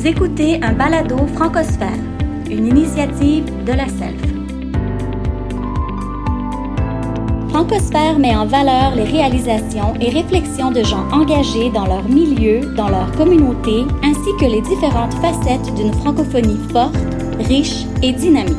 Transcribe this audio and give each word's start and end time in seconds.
Vous 0.00 0.06
écoutez 0.06 0.58
un 0.62 0.72
balado 0.72 1.26
francosphère, 1.34 2.00
une 2.48 2.68
initiative 2.68 3.44
de 3.64 3.72
la 3.72 3.86
SELF. 3.86 4.22
Francosphère 7.50 8.18
met 8.18 8.34
en 8.34 8.46
valeur 8.46 8.94
les 8.94 9.04
réalisations 9.04 9.94
et 10.00 10.08
réflexions 10.08 10.70
de 10.70 10.82
gens 10.82 11.06
engagés 11.10 11.68
dans 11.68 11.84
leur 11.84 12.08
milieu, 12.08 12.74
dans 12.76 12.88
leur 12.88 13.12
communauté, 13.12 13.82
ainsi 14.02 14.30
que 14.40 14.46
les 14.46 14.62
différentes 14.62 15.12
facettes 15.16 15.74
d'une 15.74 15.92
francophonie 15.92 16.66
forte, 16.72 16.96
riche 17.38 17.84
et 18.02 18.12
dynamique. 18.12 18.56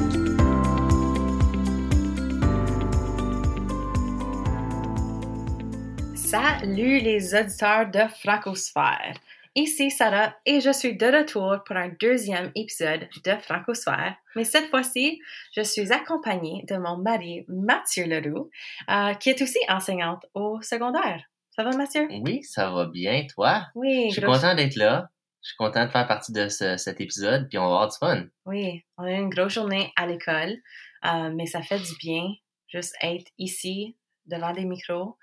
Salut 6.13 6.99
les 6.99 7.33
auditeurs 7.33 7.89
de 7.91 8.01
Francosphère. 8.21 9.15
Ici 9.53 9.91
Sarah 9.91 10.33
et 10.45 10.61
je 10.61 10.71
suis 10.71 10.95
de 10.95 11.05
retour 11.05 11.57
pour 11.65 11.75
un 11.75 11.89
deuxième 11.99 12.53
épisode 12.55 13.09
de 13.25 13.31
Francosphère. 13.35 14.15
Mais 14.37 14.45
cette 14.45 14.69
fois-ci, 14.69 15.19
je 15.53 15.61
suis 15.61 15.91
accompagnée 15.91 16.63
de 16.69 16.77
mon 16.77 16.95
mari 16.95 17.43
Mathieu 17.49 18.05
Leroux, 18.05 18.49
euh, 18.89 19.13
qui 19.15 19.29
est 19.29 19.41
aussi 19.41 19.59
enseignante 19.67 20.25
au 20.33 20.61
secondaire. 20.61 21.25
Ça 21.49 21.65
va 21.65 21.75
Mathieu? 21.75 22.07
Oui, 22.23 22.43
ça 22.43 22.71
va 22.71 22.85
bien, 22.85 23.27
toi? 23.27 23.67
Oui. 23.75 24.05
Je 24.11 24.13
suis 24.13 24.21
content 24.21 24.55
d'être 24.55 24.77
là. 24.77 25.09
Je 25.43 25.49
suis 25.49 25.57
content 25.57 25.85
de 25.85 25.91
faire 25.91 26.07
partie 26.07 26.31
de 26.31 26.47
cet 26.47 27.01
épisode, 27.01 27.49
puis 27.49 27.57
on 27.57 27.63
va 27.63 27.67
avoir 27.67 27.89
du 27.89 27.97
fun. 27.97 28.23
Oui, 28.45 28.85
on 28.97 29.03
a 29.03 29.11
une 29.11 29.29
grosse 29.29 29.53
journée 29.53 29.91
à 29.97 30.07
l'école, 30.07 30.55
euh, 31.03 31.29
mais 31.35 31.45
ça 31.45 31.61
fait 31.61 31.79
du 31.79 31.93
bien 31.99 32.23
juste 32.69 32.95
être 33.01 33.29
ici 33.37 33.97
devant 34.27 34.53
des 34.53 34.63
micros. 34.63 35.17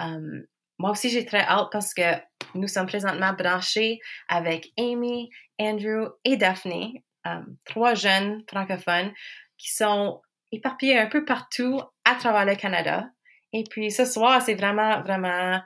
Euh, 0.00 0.42
moi 0.78 0.90
aussi, 0.90 1.10
j'ai 1.10 1.24
très 1.24 1.40
hâte 1.40 1.68
parce 1.72 1.92
que 1.92 2.14
nous 2.54 2.68
sommes 2.68 2.86
présentement 2.86 3.32
branchés 3.32 3.98
avec 4.28 4.68
Amy, 4.78 5.28
Andrew 5.60 6.08
et 6.24 6.36
Daphne, 6.36 6.92
euh, 7.26 7.40
trois 7.64 7.94
jeunes 7.94 8.44
francophones 8.48 9.12
qui 9.58 9.72
sont 9.72 10.20
éparpillés 10.52 10.98
un 10.98 11.08
peu 11.08 11.24
partout 11.24 11.80
à 12.04 12.14
travers 12.14 12.44
le 12.44 12.54
Canada. 12.54 13.06
Et 13.52 13.64
puis 13.68 13.90
ce 13.90 14.04
soir, 14.04 14.40
c'est 14.40 14.54
vraiment, 14.54 15.02
vraiment, 15.02 15.60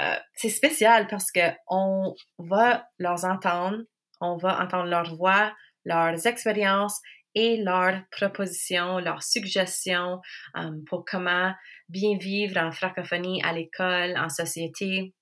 euh, 0.00 0.16
c'est 0.34 0.48
spécial 0.48 1.06
parce 1.06 1.30
que 1.30 1.52
on 1.68 2.14
va 2.38 2.88
leur 2.98 3.24
entendre, 3.24 3.78
on 4.20 4.36
va 4.36 4.60
entendre 4.62 4.86
leur 4.86 5.14
voix, 5.14 5.54
leurs 5.84 6.26
expériences 6.26 7.00
et 7.36 7.58
leurs 7.58 8.00
propositions, 8.10 8.98
leurs 8.98 9.22
suggestions 9.22 10.20
euh, 10.56 10.70
pour 10.86 11.04
comment 11.04 11.52
bien 11.88 12.16
vivre 12.16 12.56
en 12.56 12.72
francophonie 12.72 13.42
à 13.44 13.52
l'école, 13.52 14.16
en 14.16 14.30
société, 14.30 15.12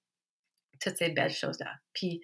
toutes 0.80 0.96
ces 0.96 1.10
belles 1.10 1.34
choses-là. 1.34 1.74
Puis, 1.92 2.22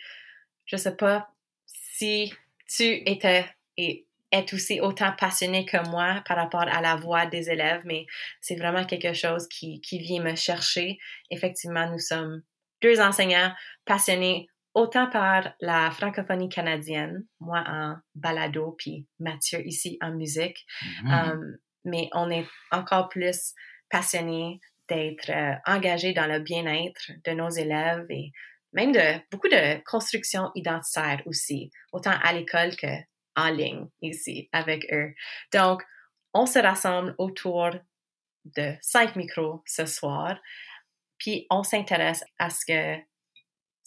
je 0.65 0.77
sais 0.77 0.97
pas 0.97 1.29
si 1.67 2.33
tu 2.69 3.03
étais 3.05 3.45
et 3.77 4.07
es 4.31 4.55
aussi 4.55 4.81
autant 4.81 5.13
passionné 5.19 5.65
que 5.65 5.89
moi 5.91 6.23
par 6.25 6.37
rapport 6.37 6.61
à 6.61 6.81
la 6.81 6.95
voix 6.95 7.27
des 7.27 7.51
élèves, 7.51 7.83
mais 7.85 8.07
c'est 8.41 8.55
vraiment 8.55 8.85
quelque 8.85 9.13
chose 9.13 9.49
qui, 9.49 9.81
qui 9.81 9.99
vient 9.99 10.23
me 10.23 10.37
chercher. 10.37 10.99
Effectivement, 11.31 11.91
nous 11.91 11.99
sommes 11.99 12.43
deux 12.81 13.01
enseignants 13.01 13.53
passionnés 13.85 14.49
autant 14.75 15.09
par 15.11 15.53
la 15.61 15.91
francophonie 15.91 16.49
canadienne, 16.49 17.25
moi 17.41 17.65
en 17.67 17.97
balado, 18.15 18.75
puis 18.79 19.07
Mathieu 19.19 19.67
ici 19.67 19.99
en 20.01 20.13
musique, 20.13 20.65
um, 21.07 21.57
mais 21.85 22.09
on 22.13 22.31
est 22.31 22.47
encore 22.71 23.09
plus 23.09 23.55
passionnés 23.91 24.61
d'être 24.89 25.31
euh, 25.31 25.55
engagés 25.67 26.13
dans 26.13 26.27
le 26.27 26.41
bien-être 26.41 27.13
de 27.25 27.33
nos 27.33 27.51
élèves 27.51 28.07
et 28.11 28.33
même 28.73 28.93
de 28.93 29.21
beaucoup 29.31 29.49
de 29.49 29.83
construction 29.85 30.51
identitaire 30.55 31.23
aussi, 31.27 31.71
autant 31.93 32.15
à 32.23 32.33
l'école 32.33 32.77
que 32.77 32.87
en 33.37 33.51
ligne 33.51 33.87
ici 34.03 34.49
avec 34.53 34.87
eux. 34.93 35.15
Donc, 35.53 35.83
on 36.35 36.47
se 36.47 36.59
rassemble 36.59 37.15
autour 37.19 37.71
de 38.45 38.75
cinq 38.81 39.17
micros 39.17 39.63
ce 39.67 39.87
soir, 39.87 40.39
puis 41.19 41.47
on 41.51 41.63
s'intéresse 41.63 42.25
à 42.39 42.51
ce 42.51 42.65
que 42.67 43.10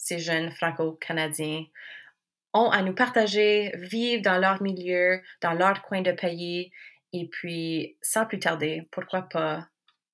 ces 0.04 0.18
jeunes 0.18 0.50
franco-canadiens 0.50 1.64
ont 2.52 2.70
à 2.70 2.82
nous 2.82 2.94
partager, 2.94 3.72
vivent 3.76 4.20
dans 4.20 4.38
leur 4.38 4.62
milieu, 4.62 5.20
dans 5.40 5.54
leur 5.54 5.82
coin 5.82 6.02
de 6.02 6.12
pays, 6.12 6.70
et 7.14 7.26
puis 7.26 7.96
sans 8.02 8.26
plus 8.26 8.38
tarder, 8.38 8.86
pourquoi 8.90 9.22
pas 9.22 9.66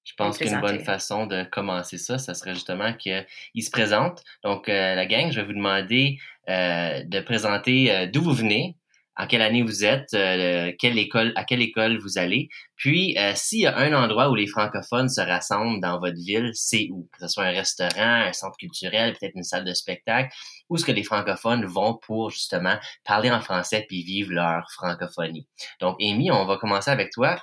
Je 0.04 0.12
pense 0.16 0.38
qu'une 0.38 0.60
bonne 0.60 0.78
façon 0.80 1.26
de 1.26 1.42
commencer 1.42 1.98
ça, 1.98 2.18
ça 2.18 2.34
serait 2.34 2.54
justement 2.54 2.92
qu'ils 2.94 3.26
se 3.62 3.70
présentent. 3.70 4.22
Donc, 4.44 4.68
euh, 4.68 4.94
la 4.94 5.06
gang, 5.06 5.32
je 5.32 5.40
vais 5.40 5.46
vous 5.46 5.54
demander 5.54 6.18
euh, 6.48 7.02
de 7.02 7.20
présenter 7.20 7.92
euh, 7.92 8.06
d'où 8.06 8.22
vous 8.22 8.34
venez, 8.34 8.76
en 9.20 9.26
quelle 9.26 9.42
année 9.42 9.62
vous 9.62 9.84
êtes, 9.84 10.14
euh, 10.14 10.72
quelle 10.78 10.98
école, 10.98 11.32
à 11.36 11.44
quelle 11.44 11.60
école 11.60 11.98
vous 11.98 12.16
allez. 12.16 12.48
Puis, 12.76 13.18
euh, 13.18 13.32
s'il 13.34 13.60
y 13.60 13.66
a 13.66 13.76
un 13.76 13.92
endroit 13.92 14.30
où 14.30 14.34
les 14.34 14.46
francophones 14.46 15.10
se 15.10 15.20
rassemblent 15.20 15.80
dans 15.80 16.00
votre 16.00 16.16
ville, 16.16 16.50
c'est 16.54 16.88
où? 16.90 17.06
Que 17.12 17.20
ce 17.20 17.28
soit 17.28 17.44
un 17.44 17.50
restaurant, 17.50 18.24
un 18.26 18.32
centre 18.32 18.56
culturel, 18.56 19.12
peut-être 19.12 19.36
une 19.36 19.44
salle 19.44 19.64
de 19.64 19.74
spectacle. 19.74 20.34
Où 20.70 20.76
est-ce 20.76 20.86
que 20.86 20.92
les 20.92 21.04
francophones 21.04 21.66
vont 21.66 21.98
pour 22.02 22.30
justement 22.30 22.76
parler 23.04 23.30
en 23.30 23.42
français 23.42 23.84
puis 23.86 24.02
vivre 24.02 24.32
leur 24.32 24.70
francophonie? 24.72 25.46
Donc, 25.80 25.96
Amy, 26.00 26.30
on 26.30 26.46
va 26.46 26.56
commencer 26.56 26.90
avec 26.90 27.10
toi. 27.10 27.36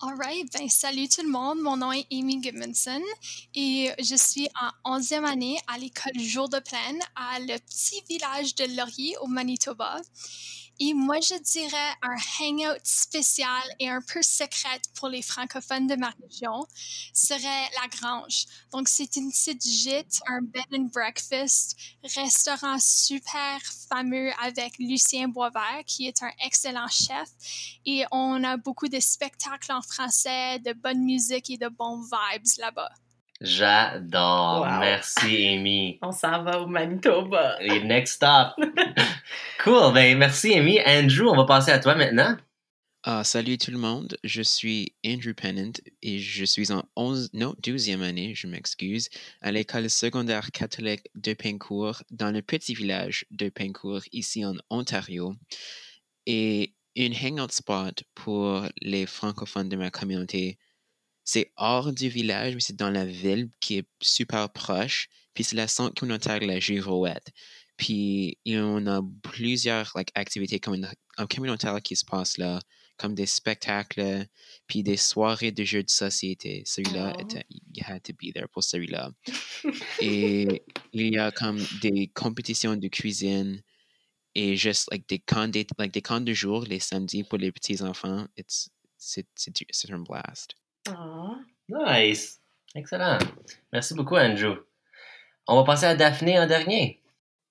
Alright, 0.00 0.46
ben 0.52 0.68
salut 0.68 1.08
tout 1.08 1.22
le 1.22 1.28
monde. 1.28 1.58
Mon 1.58 1.76
nom 1.76 1.90
est 1.90 2.06
Amy 2.12 2.40
Goodmanson 2.40 3.02
et 3.56 3.90
je 3.98 4.14
suis 4.14 4.48
en 4.84 5.00
11e 5.00 5.24
année 5.24 5.58
à 5.66 5.76
l'école 5.76 6.16
Jour 6.20 6.48
de 6.48 6.60
Plaine 6.60 7.00
à 7.16 7.40
le 7.40 7.58
petit 7.58 8.00
village 8.08 8.54
de 8.54 8.76
Laurier 8.76 9.16
au 9.22 9.26
Manitoba. 9.26 9.96
Et 10.80 10.94
moi, 10.94 11.18
je 11.20 11.34
dirais 11.42 11.92
un 12.02 12.16
hangout 12.40 12.78
spécial 12.84 13.62
et 13.80 13.88
un 13.88 14.00
peu 14.00 14.22
secret 14.22 14.80
pour 14.94 15.08
les 15.08 15.22
francophones 15.22 15.88
de 15.88 15.96
ma 15.96 16.12
région 16.22 16.66
serait 17.12 17.68
la 17.80 17.88
Grange. 17.88 18.46
Donc, 18.72 18.88
c'est 18.88 19.16
une 19.16 19.30
petite 19.30 19.64
gîte, 19.64 20.20
un 20.28 20.40
bed 20.40 20.66
and 20.72 20.90
breakfast, 20.92 21.76
restaurant 22.14 22.78
super 22.78 23.60
fameux 23.88 24.30
avec 24.40 24.78
Lucien 24.78 25.26
Boisvert, 25.26 25.82
qui 25.84 26.06
est 26.06 26.22
un 26.22 26.30
excellent 26.46 26.88
chef. 26.88 27.28
Et 27.84 28.04
on 28.12 28.44
a 28.44 28.56
beaucoup 28.56 28.88
de 28.88 29.00
spectacles 29.00 29.72
en 29.72 29.82
français, 29.82 30.60
de 30.60 30.72
bonne 30.74 31.02
musique 31.02 31.50
et 31.50 31.58
de 31.58 31.68
bons 31.68 32.02
vibes 32.02 32.46
là-bas. 32.58 32.92
J'adore. 33.40 34.62
Wow. 34.62 34.80
Merci, 34.80 35.46
Amy. 35.48 35.98
on 36.02 36.12
s'en 36.12 36.42
va 36.42 36.60
au 36.60 36.66
Manitoba. 36.66 37.56
Et 37.60 37.84
next 37.84 38.16
stop. 38.16 38.54
cool. 39.64 39.92
Ben, 39.94 40.18
merci, 40.18 40.54
Amy. 40.54 40.80
Andrew, 40.84 41.28
on 41.28 41.36
va 41.36 41.44
passer 41.44 41.70
à 41.70 41.78
toi 41.78 41.94
maintenant. 41.94 42.36
Ah, 43.04 43.22
salut 43.22 43.58
tout 43.58 43.70
le 43.70 43.78
monde, 43.78 44.18
je 44.24 44.42
suis 44.42 44.92
Andrew 45.06 45.32
Pennant 45.32 45.72
et 46.02 46.18
je 46.18 46.44
suis 46.44 46.72
en 46.72 46.82
11, 46.96 47.30
non, 47.32 47.54
12e 47.62 48.02
année, 48.02 48.34
je 48.34 48.48
m'excuse, 48.48 49.08
à 49.40 49.52
l'école 49.52 49.88
secondaire 49.88 50.50
catholique 50.50 51.08
de 51.14 51.32
Pincourt, 51.32 52.02
dans 52.10 52.32
le 52.32 52.42
petit 52.42 52.74
village 52.74 53.24
de 53.30 53.50
Pincourt, 53.50 54.02
ici 54.12 54.44
en 54.44 54.56
Ontario. 54.68 55.36
Et 56.26 56.74
une 56.96 57.14
hangout 57.14 57.52
spot 57.52 58.02
pour 58.16 58.66
les 58.82 59.06
francophones 59.06 59.68
de 59.68 59.76
ma 59.76 59.90
communauté, 59.90 60.58
c'est 61.30 61.52
hors 61.56 61.92
du 61.92 62.08
village, 62.08 62.54
mais 62.54 62.60
c'est 62.60 62.76
dans 62.76 62.90
la 62.90 63.04
ville 63.04 63.50
qui 63.60 63.76
est 63.78 63.88
super 64.00 64.48
proche, 64.50 65.08
puis 65.34 65.44
c'est 65.44 65.56
la 65.56 65.68
centre 65.68 65.94
communautaire 66.00 66.40
de 66.40 66.46
la 66.46 66.58
Girouette. 66.58 67.28
Puis 67.76 68.38
il 68.46 68.54
y 68.54 68.58
en 68.58 68.86
a 68.86 69.02
plusieurs 69.22 69.92
like, 69.94 70.10
activités 70.14 70.58
commun- 70.58 70.90
communautaires 71.28 71.82
qui 71.82 71.96
se 71.96 72.06
passent 72.06 72.38
là, 72.38 72.58
comme 72.96 73.14
des 73.14 73.26
spectacles, 73.26 74.24
puis 74.66 74.82
des 74.82 74.96
soirées 74.96 75.52
de 75.52 75.64
jeux 75.64 75.82
de 75.82 75.90
société. 75.90 76.62
Celui-là, 76.64 77.12
Oh. 77.20 77.22
you 77.74 77.84
had 77.86 78.02
to 78.02 78.12
be 78.14 78.32
there 78.32 78.48
pour 78.50 78.64
celui-là. 78.64 79.12
Et 80.00 80.62
il 80.92 81.12
y 81.14 81.18
a 81.18 81.30
comme 81.30 81.58
des 81.82 82.08
compétitions 82.08 82.74
de 82.76 82.88
cuisine 82.88 83.62
et 84.34 84.56
juste 84.56 84.88
like, 84.90 85.06
des, 85.08 85.18
camps 85.18 85.46
d'é- 85.48 85.66
like, 85.78 85.92
des 85.92 86.02
camps 86.02 86.20
de 86.22 86.32
jour 86.32 86.64
les 86.64 86.80
samedis 86.80 87.22
pour 87.24 87.38
les 87.38 87.52
petits-enfants. 87.52 88.26
It's- 88.38 88.70
C'est 89.00 89.26
c'est 89.36 89.54
du- 89.54 89.66
c'est 89.70 89.92
un 89.92 90.00
blast. 90.00 90.54
Nice. 91.68 92.40
Excellent. 92.74 93.18
Merci 93.72 93.94
beaucoup, 93.94 94.16
Andrew. 94.16 94.56
On 95.46 95.56
va 95.56 95.64
passer 95.64 95.86
à 95.86 95.94
Daphné 95.94 96.38
en 96.38 96.46
dernier. 96.46 97.00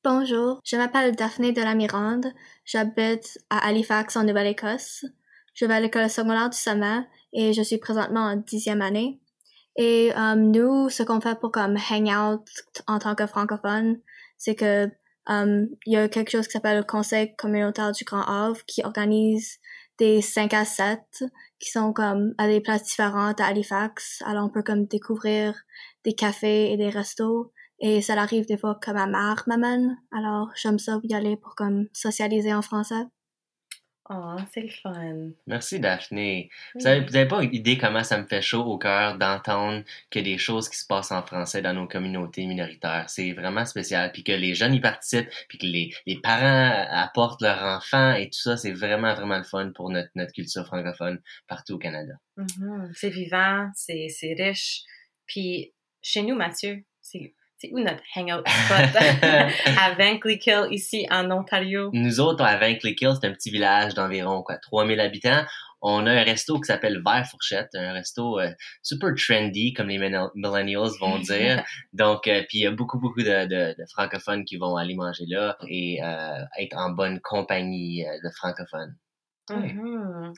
Bonjour, 0.04 0.62
je 0.64 0.78
m'appelle 0.78 1.16
Daphné 1.16 1.52
de 1.52 1.62
la 1.62 1.76
Mirande. 1.76 2.28
J'habite 2.66 3.40
à 3.50 3.68
Halifax 3.68 4.16
en 4.16 4.24
Nouvelle-Écosse. 4.24 5.06
Je 5.54 5.66
vais 5.66 5.74
à 5.74 5.80
l'école 5.80 6.10
secondaire 6.10 6.50
du 6.50 6.58
Sommet 6.58 7.02
et 7.34 7.54
je 7.54 7.62
suis 7.62 7.78
présentement 7.78 8.22
en 8.22 8.36
dixième 8.36 8.82
année. 8.82 9.20
Et 9.76 10.12
euh, 10.16 10.36
nous, 10.36 10.90
ce 10.90 11.04
qu'on 11.04 11.20
fait 11.20 11.40
pour 11.40 11.52
comme 11.52 11.78
hangout 11.78 12.46
en 12.88 13.00
tant 13.00 13.16
que 13.16 13.28
francophone, 13.28 14.00
c'est 14.38 14.56
que 14.56 14.86
euh, 15.30 15.66
il 15.86 15.94
y 15.94 15.98
a 15.98 16.08
quelque 16.08 16.32
chose 16.32 16.48
qui 16.48 16.54
s'appelle 16.54 16.78
le 16.78 16.84
Conseil 16.84 17.36
communautaire 17.36 17.92
du 17.92 18.04
Grand 18.04 18.24
Havre 18.24 18.64
qui 18.66 18.84
organise 18.84 19.60
des 20.00 20.22
5 20.22 20.54
à 20.54 20.66
7 20.66 21.24
qui 21.60 21.70
sont 21.70 21.94
comme 21.94 22.34
à 22.38 22.48
des 22.48 22.62
places 22.62 22.84
différentes 22.84 23.42
à 23.42 23.48
Halifax. 23.48 24.22
Alors 24.26 24.46
on 24.46 24.50
peut 24.50 24.64
comme 24.64 24.86
découvrir 24.86 25.56
des 26.04 26.14
cafés 26.14 26.72
et 26.72 26.78
des 26.78 26.90
restos 26.90 27.52
Et 27.80 28.02
ça 28.02 28.14
arrive 28.14 28.46
des 28.48 28.58
fois 28.58 28.76
que 28.82 28.92
ma 28.92 29.08
mère 29.08 29.44
m'amène. 29.48 29.98
Alors, 30.12 30.50
j'aime 30.56 30.80
ça 30.80 31.00
y 31.04 31.14
aller 31.14 31.38
pour 31.38 31.56
comme 31.56 31.88
socialiser 31.94 32.54
en 32.54 32.62
français. 32.62 33.06
Oh, 34.10 34.38
c'est 34.54 34.62
le 34.62 34.70
fun. 34.70 35.32
Merci, 35.48 35.82
Daphné. 35.82 36.50
Vous 36.76 36.82
n'avez 36.82 37.28
pas 37.28 37.44
idée 37.44 37.78
comment 37.78 38.04
ça 38.04 38.18
me 38.18 38.26
fait 38.26 38.42
chaud 38.42 38.64
au 38.64 38.78
cœur 38.78 39.18
d'entendre 39.18 39.84
que 40.10 40.20
des 40.20 40.38
choses 40.38 40.70
qui 40.70 40.78
se 40.78 40.86
passent 40.86 41.12
en 41.12 41.22
français 41.24 41.62
dans 41.62 41.74
nos 41.74 41.88
communautés 41.88 42.46
minoritaires. 42.46 43.10
C'est 43.10 43.34
vraiment 43.34 43.66
spécial. 43.66 44.12
Puis 44.14 44.24
que 44.24 44.32
les 44.32 44.56
jeunes 44.56 44.74
y 44.74 44.80
participent, 44.80 45.30
puis 45.50 45.58
que 45.58 45.66
les, 45.66 45.94
les 46.06 46.20
parents 46.22 46.86
apportent 46.90 47.42
leurs 47.42 47.64
enfants 47.64 48.14
et 48.14 48.30
tout 48.30 48.40
ça, 48.40 48.56
c'est 48.56 48.72
vraiment, 48.72 49.14
vraiment 49.14 49.38
le 49.38 49.44
fun 49.44 49.72
pour 49.76 49.90
notre, 49.90 50.10
notre 50.16 50.32
culture 50.32 50.66
francophone 50.66 51.20
partout 51.48 51.74
au 51.74 51.78
Canada. 51.78 52.14
Mhm. 52.38 52.92
C'est 52.96 53.10
vivant, 53.10 53.70
c'est 53.76 54.08
riche. 54.40 54.84
Puis 55.26 55.74
chez 56.02 56.24
nous, 56.24 56.36
Mathieu, 56.36 56.84
c'est 57.02 57.34
c'est 57.60 57.70
où 57.74 57.80
notre 57.80 58.02
hangout 58.16 58.44
spot? 58.48 59.02
À 59.80 59.94
Vankleekill, 59.96 60.68
ici 60.72 61.06
en 61.12 61.30
Ontario? 61.32 61.90
Nous 61.94 62.20
autres, 62.20 62.44
à 62.44 62.58
Vankleekill, 62.58 63.14
c'est 63.20 63.28
un 63.28 63.34
petit 63.34 63.50
village 63.52 63.94
d'environ 63.94 64.44
quoi, 64.44 64.58
3000 64.58 65.00
habitants. 65.00 65.44
On 65.82 66.08
a 66.08 66.12
un 66.12 66.24
resto 66.24 66.60
qui 66.60 66.66
s'appelle 66.66 67.02
Vert 67.06 67.26
Fourchette, 67.30 67.70
un 67.76 67.94
resto 67.94 68.40
euh, 68.40 68.50
super 68.82 69.12
trendy, 69.16 69.74
comme 69.74 69.90
les 69.90 70.00
millenn- 70.00 70.32
millennials 70.34 70.90
vont 71.00 71.20
dire. 71.20 71.64
Donc, 71.94 72.28
euh, 72.28 72.42
puis 72.50 72.58
il 72.58 72.62
y 72.62 72.66
a 72.68 72.72
beaucoup, 72.72 73.00
beaucoup 73.00 73.22
de, 73.22 73.46
de- 73.46 73.76
de 73.78 73.86
francophones 73.94 74.44
qui 74.44 74.58
vont 74.58 74.76
aller 74.76 74.96
manger 74.96 75.26
là 75.28 75.56
et 75.68 76.00
euh, 76.04 76.44
être 76.60 76.76
en 76.78 76.90
bonne 76.90 77.20
compagnie 77.22 78.04
de 78.24 78.30
francophones. 78.36 78.96
Mhm. 79.52 80.34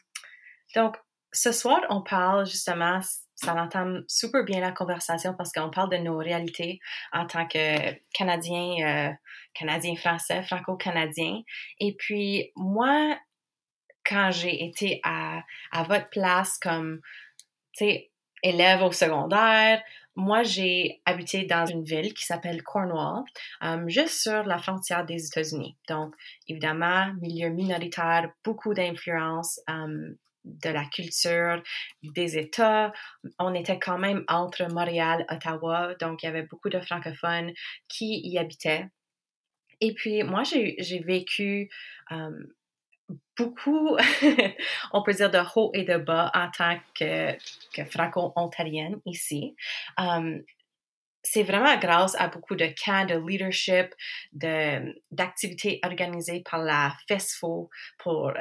Donc, 0.76 0.98
ce 1.32 1.52
soir, 1.52 1.82
on 1.90 2.02
parle 2.02 2.46
justement, 2.46 3.00
ça 3.42 3.56
entame 3.56 4.04
super 4.08 4.44
bien 4.44 4.60
la 4.60 4.72
conversation 4.72 5.34
parce 5.34 5.54
qu'on 5.54 5.70
parle 5.70 5.90
de 5.90 5.98
nos 5.98 6.18
réalités 6.18 6.80
en 7.14 7.26
tant 7.26 7.48
que 7.48 7.94
Canadiens, 8.14 8.76
euh, 8.86 9.14
Canadiens 9.54 9.96
français, 9.96 10.42
franco-canadiens. 10.44 11.42
Et 11.80 11.96
puis, 11.96 12.52
moi, 12.58 13.18
quand 14.06 14.32
j'ai 14.32 14.66
été 14.66 15.00
à, 15.04 15.44
votre 15.88 16.10
place 16.10 16.58
comme, 16.58 17.00
élève 18.44 18.82
au 18.84 18.92
secondaire, 18.92 19.82
moi, 20.16 20.44
j'ai 20.44 21.02
habité 21.06 21.46
dans 21.46 21.66
une 21.66 21.84
ville 21.84 22.14
qui 22.14 22.26
s'appelle 22.26 22.62
Cornwall, 22.62 23.24
euh, 23.64 23.88
juste 23.88 24.22
sur 24.22 24.44
la 24.44 24.58
frontière 24.58 25.06
des 25.06 25.28
États-Unis. 25.28 25.78
Donc, 25.88 26.14
évidemment, 26.50 27.14
milieu 27.22 27.50
minoritaire, 27.50 28.30
beaucoup 28.44 28.74
d'influence 28.74 29.62
euh, 29.70 30.14
de 30.64 30.70
la 30.70 30.86
culture 30.86 31.62
des 32.04 32.38
États. 32.38 32.92
On 33.38 33.54
était 33.54 33.80
quand 33.80 33.98
même 33.98 34.24
entre 34.28 34.72
Montréal, 34.72 35.26
Ottawa, 35.30 35.96
donc 36.00 36.24
il 36.24 36.28
y 36.28 36.30
avait 36.30 36.44
beaucoup 36.44 36.70
de 36.70 36.80
francophones 36.80 37.52
qui 37.88 38.20
y 38.24 38.38
habitaient. 38.38 38.88
Et 39.82 39.94
puis, 39.94 40.24
moi, 40.24 40.44
j'ai 40.44 41.00
vécu 41.06 41.70
euh, 42.12 42.32
beaucoup, 43.38 43.98
on 44.92 45.04
peut 45.04 45.14
dire 45.14 45.32
de 45.32 45.40
haut 45.56 45.72
et 45.74 45.84
de 45.84 45.98
bas 45.98 46.32
en 46.34 46.50
tant 46.52 46.78
que, 46.94 47.38
franco-ontarienne 47.86 49.00
ici. 49.06 49.56
Um, 49.98 50.44
c'est 51.24 51.44
vraiment 51.44 51.78
grâce 51.78 52.16
à 52.16 52.28
beaucoup 52.28 52.56
de 52.56 52.68
camps 52.84 53.06
de 53.06 53.16
leadership, 53.16 53.94
de, 54.32 54.96
d'activités 55.12 55.80
organisées 55.84 56.44
par 56.50 56.60
la 56.60 56.96
FESFO 57.08 57.70
pour 57.98 58.28
euh, 58.30 58.34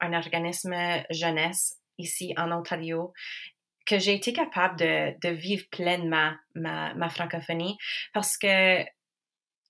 un 0.00 0.12
organisme 0.12 0.74
jeunesse 1.10 1.78
ici 1.98 2.34
en 2.36 2.50
Ontario 2.52 3.12
que 3.86 3.98
j'ai 3.98 4.14
été 4.14 4.32
capable 4.32 4.78
de, 4.78 5.14
de 5.22 5.34
vivre 5.34 5.64
pleinement 5.70 6.32
ma, 6.54 6.94
ma 6.94 7.08
francophonie. 7.08 7.76
Parce 8.12 8.38
que 8.38 8.82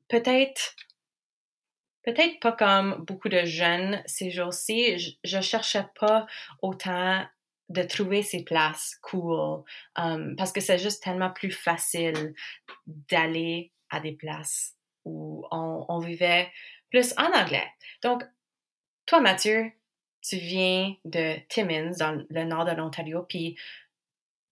peut-être 0.09 0.77
peut-être 2.05 2.39
pas 2.41 2.53
comme 2.53 3.05
beaucoup 3.07 3.29
de 3.29 3.45
jeunes 3.45 4.03
ces 4.07 4.31
jours-ci, 4.31 4.99
je, 4.99 5.11
je 5.25 5.41
cherchais 5.41 5.87
pas 5.99 6.27
autant 6.63 7.27
de 7.75 7.83
trouver 7.83 8.23
ces 8.23 8.45
places 8.45 8.99
cool 9.03 9.65
um, 9.97 10.37
parce 10.37 10.53
que 10.53 10.61
c'est 10.61 10.79
juste 10.79 11.03
tellement 11.03 11.31
plus 11.31 11.51
facile 11.51 12.35
d'aller 12.87 13.73
à 13.91 14.01
des 14.01 14.13
places 14.13 14.75
où 15.05 15.47
on, 15.51 15.99
vivait 15.99 16.51
plus 16.91 17.13
en 17.19 17.31
anglais. 17.33 17.67
Donc, 18.03 18.25
toi, 19.05 19.21
Mathieu, 19.21 19.71
tu 20.23 20.37
viens 20.37 20.95
de 21.05 21.35
Timmins, 21.49 21.93
dans 21.99 22.25
le 22.31 22.45
nord 22.45 22.65
de 22.65 22.73
l'Ontario, 22.73 23.27
puis 23.29 23.59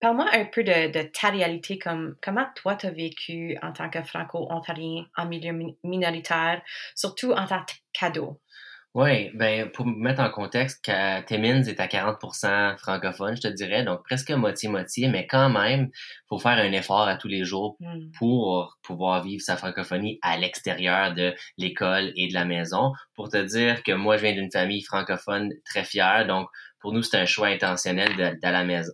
Parle-moi 0.03 0.27
un 0.33 0.47
peu 0.47 0.65
de, 0.65 0.91
de 0.91 1.03
ta 1.03 1.31
réalité, 1.31 1.79
comme 1.79 2.17
comment 2.21 2.47
toi 2.57 2.75
t'as 2.75 2.91
vécu 2.91 3.57
en 3.63 3.73
tant 3.73 3.89
que 3.89 4.03
franco-ontarien 4.03 5.07
en 5.17 5.27
milieu 5.27 5.53
mi- 5.53 5.79
minoritaire, 5.85 6.61
surtout 6.97 7.31
en 7.31 7.47
tant 7.47 7.65
que 7.65 7.73
cadeau. 7.93 8.41
Oui, 8.95 9.31
ben 9.33 9.71
pour 9.71 9.87
me 9.87 9.95
mettre 9.97 10.21
en 10.21 10.29
contexte, 10.31 10.85
que 10.85 11.23
Timmins 11.23 11.63
est 11.65 11.81
à 11.81 11.87
40% 11.87 12.77
francophone, 12.77 13.35
je 13.37 13.41
te 13.41 13.49
dirais, 13.49 13.85
donc 13.85 14.03
presque 14.05 14.31
moitié-moitié, 14.31 15.09
mais 15.09 15.27
quand 15.27 15.49
même, 15.49 15.89
faut 16.29 16.39
faire 16.39 16.59
un 16.59 16.73
effort 16.73 17.09
à 17.09 17.17
tous 17.17 17.29
les 17.29 17.43
jours 17.45 17.77
Hmm. 17.81 18.11
pour 18.19 18.77
pouvoir 18.83 19.23
vivre 19.25 19.43
sa 19.43 19.57
francophonie 19.57 20.19
à 20.21 20.37
l'extérieur 20.37 21.15
de 21.15 21.35
l'école 21.57 22.13
et 22.17 22.29
de 22.29 22.35
la 22.35 22.45
maison. 22.45 22.93
Pour 23.15 23.31
te 23.31 23.39
dire 23.43 23.83
que 23.83 23.93
moi, 23.93 24.19
je 24.19 24.23
viens 24.25 24.35
d'une 24.35 24.51
famille 24.53 24.83
francophone 24.83 25.53
très 25.65 25.85
fière, 25.85 26.27
donc 26.27 26.49
pour 26.81 26.93
nous, 26.93 27.03
c'est 27.03 27.17
un 27.17 27.27
choix 27.27 27.49
intentionnel 27.49 28.15
d'aller 28.17 28.39
à 28.43 28.53
la 28.53 28.65
maison. 28.65 28.93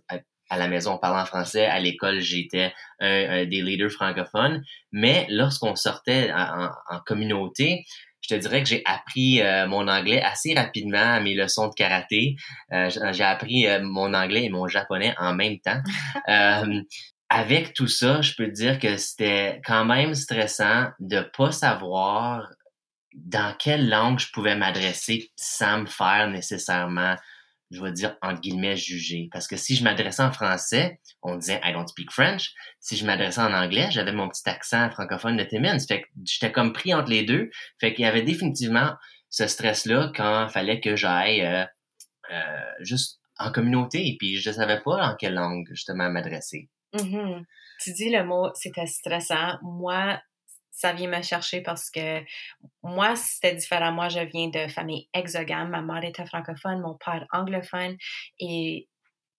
À 0.51 0.57
la 0.57 0.67
maison, 0.67 0.97
en 0.99 1.25
français. 1.25 1.65
À 1.67 1.79
l'école, 1.79 2.21
j'étais 2.21 2.73
un, 2.99 3.29
un 3.29 3.45
des 3.45 3.61
leaders 3.61 3.91
francophones. 3.91 4.63
Mais 4.91 5.27
lorsqu'on 5.29 5.75
sortait 5.75 6.31
en 6.33 6.99
communauté, 7.05 7.83
je 8.21 8.35
te 8.35 8.39
dirais 8.39 8.63
que 8.63 8.69
j'ai 8.69 8.81
appris 8.85 9.41
euh, 9.41 9.67
mon 9.67 9.87
anglais 9.87 10.21
assez 10.21 10.53
rapidement 10.53 11.13
à 11.13 11.19
mes 11.19 11.35
leçons 11.35 11.67
de 11.67 11.73
karaté. 11.73 12.35
Euh, 12.73 12.89
j'ai 13.11 13.23
appris 13.23 13.67
euh, 13.67 13.79
mon 13.81 14.13
anglais 14.13 14.45
et 14.45 14.49
mon 14.49 14.67
japonais 14.67 15.15
en 15.17 15.33
même 15.33 15.59
temps. 15.59 15.81
Avec 17.31 17.75
tout 17.75 17.87
ça, 17.87 18.21
je 18.21 18.33
peux 18.35 18.47
te 18.47 18.53
dire 18.53 18.79
que 18.79 18.97
c'était 18.97 19.61
quand 19.63 19.85
même 19.85 20.15
stressant 20.15 20.87
de 20.99 21.21
pas 21.37 21.51
savoir 21.51 22.49
dans 23.13 23.53
quelle 23.59 23.87
langue 23.87 24.17
je 24.17 24.31
pouvais 24.33 24.55
m'adresser 24.55 25.29
sans 25.35 25.81
me 25.81 25.85
faire 25.85 26.27
nécessairement, 26.29 27.15
je 27.71 27.81
vais 27.81 27.91
dire, 27.91 28.17
entre 28.21 28.41
guillemets, 28.41 28.75
juger. 28.75 29.29
Parce 29.31 29.47
que 29.47 29.55
si 29.55 29.75
je 29.75 29.83
m'adressais 29.83 30.23
en 30.23 30.31
français, 30.31 30.99
on 31.21 31.35
disait 31.35 31.61
I 31.63 31.71
don't 31.71 31.87
speak 31.87 32.11
French. 32.11 32.53
Si 32.79 32.97
je 32.97 33.05
m'adressais 33.05 33.41
en 33.41 33.53
anglais, 33.53 33.89
j'avais 33.91 34.11
mon 34.11 34.27
petit 34.27 34.47
accent 34.49 34.89
francophone 34.89 35.37
de 35.37 35.43
Timmins. 35.43 35.79
Fait 35.79 36.01
que 36.01 36.07
j'étais 36.25 36.51
comme 36.51 36.73
pris 36.73 36.93
entre 36.93 37.09
les 37.09 37.23
deux. 37.23 37.49
Fait 37.79 37.93
qu'il 37.93 38.05
y 38.05 38.07
avait 38.07 38.23
définitivement 38.23 38.93
ce 39.29 39.47
stress-là 39.47 40.11
quand 40.15 40.47
il 40.47 40.51
fallait 40.51 40.79
que 40.79 40.95
j'aille 40.95 41.41
euh, 41.41 41.63
euh, 42.31 42.71
juste 42.79 43.19
en 43.37 43.51
communauté. 43.51 44.07
Et 44.07 44.17
puis 44.17 44.37
je 44.37 44.51
savais 44.51 44.81
pas 44.81 45.11
en 45.11 45.15
quelle 45.15 45.35
langue 45.35 45.67
justement 45.69 46.09
m'adresser. 46.09 46.69
Mhm. 46.93 47.45
Tu 47.81 47.93
dis 47.93 48.09
le 48.09 48.23
mot, 48.23 48.49
c'était 48.55 48.87
stressant. 48.87 49.57
Moi, 49.61 50.19
ça 50.79 50.93
vient 50.93 51.09
me 51.09 51.21
chercher 51.21 51.59
parce 51.59 51.91
que 51.91 52.23
moi, 52.83 53.13
c'était 53.17 53.53
différent. 53.53 53.91
Moi, 53.91 54.07
je 54.07 54.21
viens 54.21 54.47
de 54.47 54.69
famille 54.69 55.09
exogame. 55.13 55.69
Ma 55.71 55.81
mère 55.81 56.05
était 56.05 56.25
francophone, 56.25 56.79
mon 56.79 56.95
père 56.95 57.27
anglophone. 57.33 57.97
Et 58.39 58.87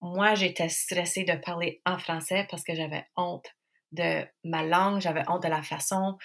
moi, 0.02 0.34
j'étais 0.34 0.68
stressée 0.68 1.24
de 1.24 1.32
parler 1.36 1.80
en 1.86 1.96
français 1.96 2.46
parce 2.50 2.62
que 2.62 2.74
j'avais 2.74 3.06
honte 3.16 3.46
de 3.92 4.22
ma 4.44 4.62
langue, 4.62 5.00
j'avais 5.00 5.24
honte 5.28 5.42
de 5.42 5.48
la 5.48 5.62
façon 5.62 6.18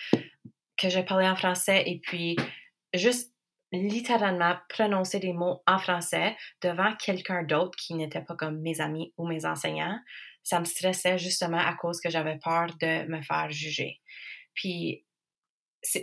que 0.76 0.90
je 0.90 1.00
parlais 1.00 1.30
en 1.30 1.38
français. 1.38 1.84
Et 1.86 2.00
puis, 2.00 2.36
juste 2.94 3.34
littéralement 3.72 4.58
prononcer 4.68 5.20
des 5.20 5.32
mots 5.32 5.64
en 5.66 5.80
français 5.80 6.36
devant 6.62 6.94
quelqu'un 6.98 7.44
d'autre 7.44 7.78
qui 7.78 7.94
n'était 7.94 8.22
pas 8.22 8.36
comme 8.36 8.60
mes 8.60 8.82
amis 8.82 9.14
ou 9.18 9.26
mes 9.26 9.46
enseignants, 9.46 9.98
ça 10.44 10.60
me 10.60 10.66
stressait 10.66 11.18
justement 11.18 11.58
à 11.58 11.74
cause 11.74 12.02
que 12.02 12.10
j'avais 12.10 12.38
peur 12.38 12.68
de 12.82 13.08
me 13.10 13.22
faire 13.22 13.50
juger. 13.50 14.02
Puis 14.56 15.05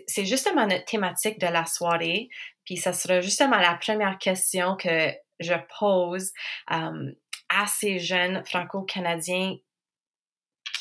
c'est 0.07 0.25
justement 0.25 0.67
notre 0.67 0.85
thématique 0.85 1.39
de 1.41 1.47
la 1.47 1.67
soirée, 1.67 2.29
puis 2.65 2.77
ça 2.77 2.93
sera 2.93 3.21
justement 3.21 3.59
la 3.59 3.75
première 3.75 4.19
question 4.19 4.77
que 4.77 5.11
je 5.41 5.55
pose 5.79 6.33
euh, 6.71 7.13
à 7.49 7.67
ces 7.67 7.99
jeunes 7.99 8.45
franco-canadiens 8.45 9.57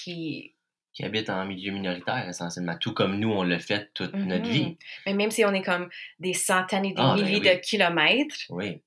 qui, 0.03 0.55
Qui 0.93 1.05
habitent 1.05 1.29
en 1.29 1.45
milieu 1.45 1.71
minoritaire 1.71 2.27
essentiellement, 2.27 2.77
tout 2.77 2.93
comme 2.93 3.17
nous 3.19 3.31
on 3.31 3.43
le 3.43 3.57
fait 3.59 3.91
toute 3.93 4.13
notre 4.13 4.45
Mhm. 4.45 4.51
vie. 4.51 4.77
mais 5.05 5.13
même 5.13 5.31
si 5.31 5.43
on 5.45 5.53
est 5.53 5.63
comme 5.63 5.89
des 6.19 6.33
centaines 6.33 6.85
et 6.85 6.93
des 6.93 7.01
Ah, 7.01 7.15
ben 7.15 7.23
milliers 7.23 7.39
oui. 7.39 7.49
de 7.49 7.55
kilomètres 7.61 8.35
Oui. 8.49 8.81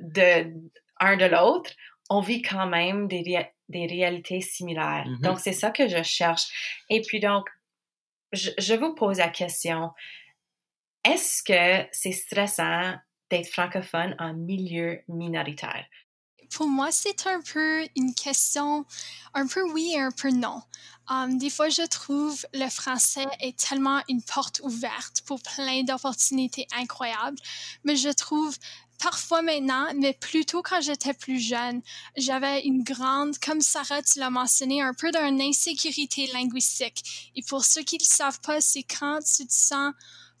de 0.00 0.52
un 1.00 1.16
de 1.16 1.26
l'autre, 1.26 1.70
on 2.10 2.20
vit 2.20 2.42
quand 2.42 2.66
même 2.66 3.06
des, 3.08 3.22
des 3.68 3.86
réalités 3.86 4.40
similaires. 4.40 5.04
Mhm. 5.06 5.18
Donc, 5.20 5.40
c'est 5.40 5.52
ça 5.52 5.70
que 5.70 5.88
je 5.88 6.02
cherche. 6.02 6.82
Et 6.90 7.00
puis, 7.02 7.18
donc, 7.20 7.46
je, 8.32 8.74
vous 8.74 8.94
pose 8.94 9.18
la 9.18 9.28
question, 9.28 9.90
est-ce 11.04 11.42
que 11.42 11.88
c'est 11.92 12.12
stressant 12.12 12.94
d'être 13.30 13.48
francophone 13.48 14.14
en 14.18 14.34
milieu 14.34 15.00
minoritaire? 15.08 15.84
pour 16.52 16.66
moi, 16.66 16.88
c'est 16.92 17.26
un 17.26 17.40
peu 17.40 17.86
une 17.96 18.14
question, 18.14 18.84
un 19.34 19.46
peu 19.46 19.62
oui 19.72 19.92
et 19.94 20.00
un 20.00 20.10
peu 20.10 20.30
non. 20.30 20.60
Um, 21.10 21.38
des 21.38 21.50
fois, 21.50 21.68
je 21.68 21.86
trouve 21.86 22.46
le 22.52 22.68
français 22.68 23.26
est 23.40 23.58
tellement 23.58 24.00
une 24.08 24.22
porte 24.22 24.60
ouverte 24.62 25.22
pour 25.26 25.40
plein 25.42 25.82
d'opportunités 25.82 26.66
incroyables, 26.76 27.38
mais 27.84 27.96
je 27.96 28.10
trouve 28.10 28.56
parfois 29.02 29.42
maintenant, 29.42 29.88
mais 29.96 30.12
plutôt 30.12 30.62
quand 30.62 30.80
j'étais 30.80 31.12
plus 31.12 31.40
jeune, 31.40 31.82
j'avais 32.16 32.62
une 32.62 32.84
grande, 32.84 33.36
comme 33.38 33.60
Sarah, 33.60 34.02
tu 34.02 34.20
l'as 34.20 34.30
mentionné, 34.30 34.80
un 34.80 34.94
peu 34.94 35.10
d'une 35.10 35.40
insécurité 35.40 36.28
linguistique. 36.28 37.32
Et 37.34 37.42
pour 37.42 37.64
ceux 37.64 37.82
qui 37.82 37.96
ne 37.96 38.00
le 38.00 38.06
savent 38.06 38.40
pas, 38.40 38.60
c'est 38.60 38.84
quand 38.84 39.18
tu 39.20 39.46
te 39.46 39.52
sens 39.52 39.92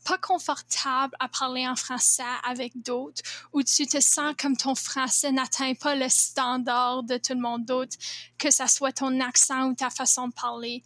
pas 0.04 0.18
confortable 0.18 1.14
à 1.20 1.28
parler 1.28 1.66
en 1.66 1.76
français 1.76 2.22
avec 2.44 2.80
d'autres 2.82 3.22
ou 3.52 3.62
tu 3.62 3.86
te 3.86 4.00
sens 4.00 4.34
comme 4.40 4.56
ton 4.56 4.74
français 4.74 5.32
n'atteint 5.32 5.74
pas 5.74 5.94
le 5.94 6.08
standard 6.08 7.02
de 7.02 7.16
tout 7.16 7.34
le 7.34 7.40
monde 7.40 7.64
d'autre, 7.64 7.96
que 8.38 8.50
ça 8.50 8.66
soit 8.66 8.92
ton 8.92 9.20
accent 9.20 9.68
ou 9.68 9.74
ta 9.74 9.90
façon 9.90 10.28
de 10.28 10.34
parler. 10.34 10.82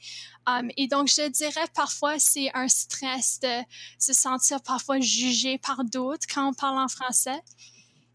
Um, 0.46 0.70
et 0.76 0.86
donc, 0.86 1.08
je 1.08 1.28
dirais 1.28 1.66
parfois 1.74 2.18
c'est 2.18 2.50
un 2.54 2.68
stress 2.68 3.40
de 3.40 3.62
se 3.98 4.12
sentir 4.12 4.62
parfois 4.62 5.00
jugé 5.00 5.58
par 5.58 5.84
d'autres 5.84 6.26
quand 6.32 6.48
on 6.48 6.54
parle 6.54 6.78
en 6.78 6.88
français. 6.88 7.42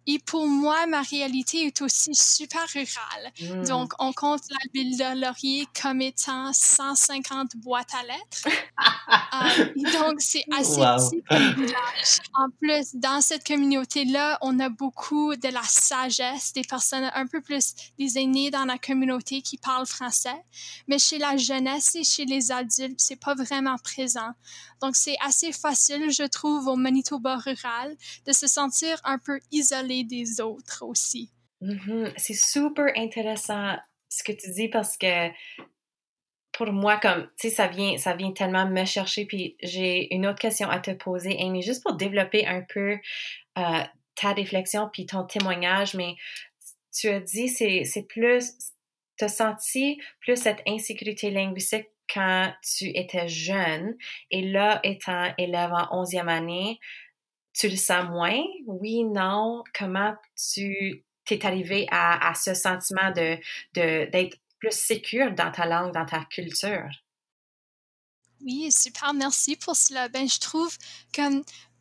Et 0.08 0.20
pour 0.20 0.48
moi, 0.48 0.88
ma 0.88 1.01
réalité 1.01 1.67
est 1.67 1.81
aussi 1.81 2.15
super 2.15 2.65
rurale. 2.74 3.31
Mm. 3.39 3.67
Donc, 3.67 3.93
on 4.00 4.13
compte 4.13 4.41
la 4.50 4.72
ville 4.74 4.98
de 4.98 5.22
Laurier 5.22 5.67
comme 5.79 6.01
étant 6.01 6.51
150 6.53 7.58
boîtes 7.58 7.93
à 7.93 8.03
lettres. 8.03 8.48
euh, 9.60 10.00
donc, 10.00 10.20
c'est 10.20 10.43
assez 10.51 10.81
Wow. 10.81 11.10
petit 11.10 11.24
comme 11.29 11.53
village. 11.53 12.20
En 12.34 12.50
plus, 12.60 12.96
dans 12.96 13.22
cette 13.22 13.46
communauté-là, 13.46 14.38
on 14.41 14.60
a 14.60 14.70
beaucoup 14.70 15.36
de 15.36 15.50
la 15.50 15.63
sagesse, 15.63 16.53
des 16.53 16.63
personnes 16.63 17.12
un 17.13 17.27
peu 17.27 17.41
plus, 17.41 17.74
des 18.00 18.17
aînés 18.17 18.50
dans 18.50 18.65
la 18.65 18.77
communauté 18.77 19.41
qui 19.41 19.58
parlent 19.58 19.86
français. 19.86 20.43
Mais 20.88 20.98
chez 20.98 21.17
la 21.17 21.38
jeunesse 21.38 21.96
et 21.96 22.03
chez 22.03 22.25
les 22.25 22.51
adultes, 22.51 23.00
c'est 23.00 23.20
pas 23.20 23.36
vraiment 23.36 23.77
présent. 23.77 24.31
Donc, 24.81 24.95
c'est 24.95 25.15
assez 25.23 25.51
facile, 25.51 26.11
je 26.11 26.23
trouve, 26.23 26.67
au 26.67 26.75
Manitoba 26.75 27.38
rural, 27.38 27.95
de 28.25 28.31
se 28.31 28.47
sentir 28.47 29.00
un 29.03 29.19
peu 29.19 29.39
isolé 29.51 30.03
des 30.03 30.41
autres 30.41 30.83
aussi. 30.85 31.31
Mhm. 31.61 32.11
C'est 32.17 32.33
super 32.33 32.91
intéressant 32.95 33.75
ce 34.09 34.23
que 34.23 34.31
tu 34.31 34.51
dis 34.51 34.67
parce 34.67 34.97
que 34.97 35.29
pour 36.51 36.71
moi, 36.73 36.97
comme, 36.97 37.27
tu 37.39 37.50
sais, 37.50 37.55
ça 37.55 37.67
vient, 37.67 37.97
ça 37.97 38.15
vient 38.15 38.31
tellement 38.33 38.67
me 38.67 38.85
chercher. 38.85 39.25
Puis 39.25 39.55
j'ai 39.61 40.13
une 40.13 40.27
autre 40.27 40.39
question 40.39 40.69
à 40.69 40.79
te 40.79 40.91
poser, 40.91 41.38
Amy, 41.39 41.61
juste 41.61 41.81
pour 41.81 41.95
développer 41.95 42.45
un 42.45 42.61
peu 42.61 42.97
euh, 43.57 43.83
ta 44.15 44.33
réflexion 44.33 44.89
puis 44.91 45.05
ton 45.05 45.23
témoignage. 45.23 45.93
Mais 45.93 46.15
tu 46.93 47.07
as 47.07 47.19
dit, 47.19 47.47
c'est 47.47 48.07
plus, 48.09 48.53
tu 49.17 49.25
as 49.25 49.29
senti 49.29 50.00
plus 50.19 50.35
cette 50.35 50.61
insécurité 50.67 51.31
linguistique 51.31 51.88
quand 52.13 52.53
tu 52.63 52.86
étais 52.96 53.27
jeune. 53.27 53.96
Et 54.30 54.41
là, 54.41 54.80
étant 54.84 55.34
élève 55.38 55.72
en 55.72 56.03
11e 56.03 56.27
année, 56.27 56.80
tu 57.53 57.70
le 57.70 57.75
sens 57.75 58.10
moins? 58.10 58.41
Oui, 58.65 59.03
non? 59.03 59.63
Comment 59.77 60.13
tu 60.36 61.03
t'es 61.25 61.46
arrivé 61.46 61.88
à, 61.91 62.34
ce 62.36 62.53
sentiment 62.53 63.12
de, 63.12 63.38
d'être 63.74 64.38
plus 64.60 64.72
sécure 64.72 65.34
dans 65.34 65.51
ta 65.51 65.65
langue, 65.65 65.94
dans 65.94 66.06
ta 66.06 66.25
culture? 66.25 66.89
Oui, 68.44 68.72
super, 68.72 69.13
merci 69.13 69.56
pour 69.56 69.75
cela. 69.75 70.10
Ben, 70.10 70.27
je 70.27 70.39
trouve 70.39 70.75
que 71.13 71.22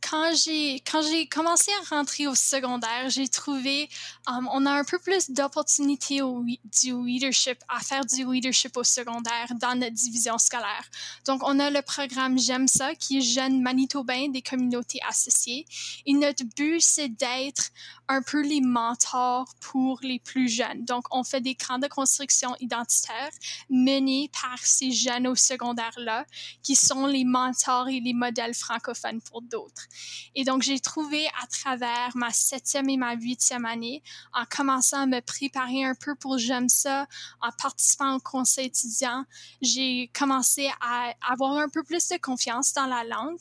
quand 0.09 0.35
j'ai 0.35 0.81
quand 0.81 1.03
j'ai 1.03 1.27
commencé 1.27 1.71
à 1.83 1.95
rentrer 1.95 2.27
au 2.27 2.35
secondaire, 2.35 3.09
j'ai 3.09 3.29
trouvé 3.29 3.89
um, 4.27 4.49
on 4.53 4.67
a 4.67 4.73
un 4.73 4.85
peu 4.85 4.99
plus 4.99 5.31
d'opportunités 5.31 6.21
du 6.21 7.05
leadership 7.05 7.59
à 7.69 7.81
faire 7.81 8.05
du 8.05 8.25
leadership 8.25 8.77
au 8.77 8.85
secondaire 8.85 9.49
dans 9.61 9.79
notre 9.79 9.95
division 9.95 10.39
scolaire. 10.39 10.85
Donc 11.27 11.43
on 11.45 11.59
a 11.59 11.71
le 11.71 11.83
programme 11.83 12.39
J'aime 12.39 12.69
ça 12.69 12.95
qui 12.95 13.19
est 13.19 13.23
jeune 13.23 13.61
manitobain 13.61 14.29
des 14.29 14.43
communautés 14.43 15.01
associées 15.09 15.67
et 16.07 16.13
notre 16.13 16.45
but 16.57 16.81
c'est 16.81 17.09
d'être 17.09 17.71
un 18.09 18.23
peu 18.23 18.43
les 18.43 18.61
mentors 18.61 19.55
pour 19.61 20.01
les 20.03 20.19
plus 20.19 20.49
jeunes. 20.49 20.85
Donc 20.85 21.05
on 21.11 21.23
fait 21.23 21.41
des 21.41 21.55
camps 21.55 21.79
de 21.79 21.87
construction 21.87 22.57
identitaire 22.61 23.31
menés 23.69 24.31
par 24.43 24.59
ces 24.59 24.91
jeunes 24.91 25.29
au 25.29 25.37
secondaire 25.37 25.95
là 25.97 26.25
qui 26.63 26.75
sont 26.75 27.07
les 27.07 27.25
mentors 27.25 27.89
et 27.89 28.01
les 28.01 28.15
modèles 28.15 28.55
francophones 28.55 29.21
pour 29.21 29.43
d'autres. 29.43 29.87
Et 30.35 30.45
donc, 30.45 30.63
j'ai 30.63 30.81
trouvé 30.81 31.27
à 31.43 31.47
travers 31.47 32.17
ma 32.17 32.31
septième 32.31 32.89
et 32.89 32.97
ma 32.97 33.15
huitième 33.15 33.65
année, 33.65 34.03
en 34.33 34.45
commençant 34.45 35.03
à 35.03 35.07
me 35.07 35.21
préparer 35.21 35.85
un 35.85 35.95
peu 35.95 36.15
pour 36.15 36.39
J'aime 36.39 36.69
ça, 36.69 37.07
en 37.41 37.51
participant 37.51 38.17
au 38.17 38.21
conseil 38.21 38.67
étudiant, 38.67 39.25
j'ai 39.61 40.11
commencé 40.17 40.71
à 40.81 41.13
avoir 41.21 41.57
un 41.59 41.69
peu 41.69 41.83
plus 41.83 42.09
de 42.09 42.17
confiance 42.17 42.73
dans 42.73 42.87
la 42.87 43.05
langue 43.05 43.41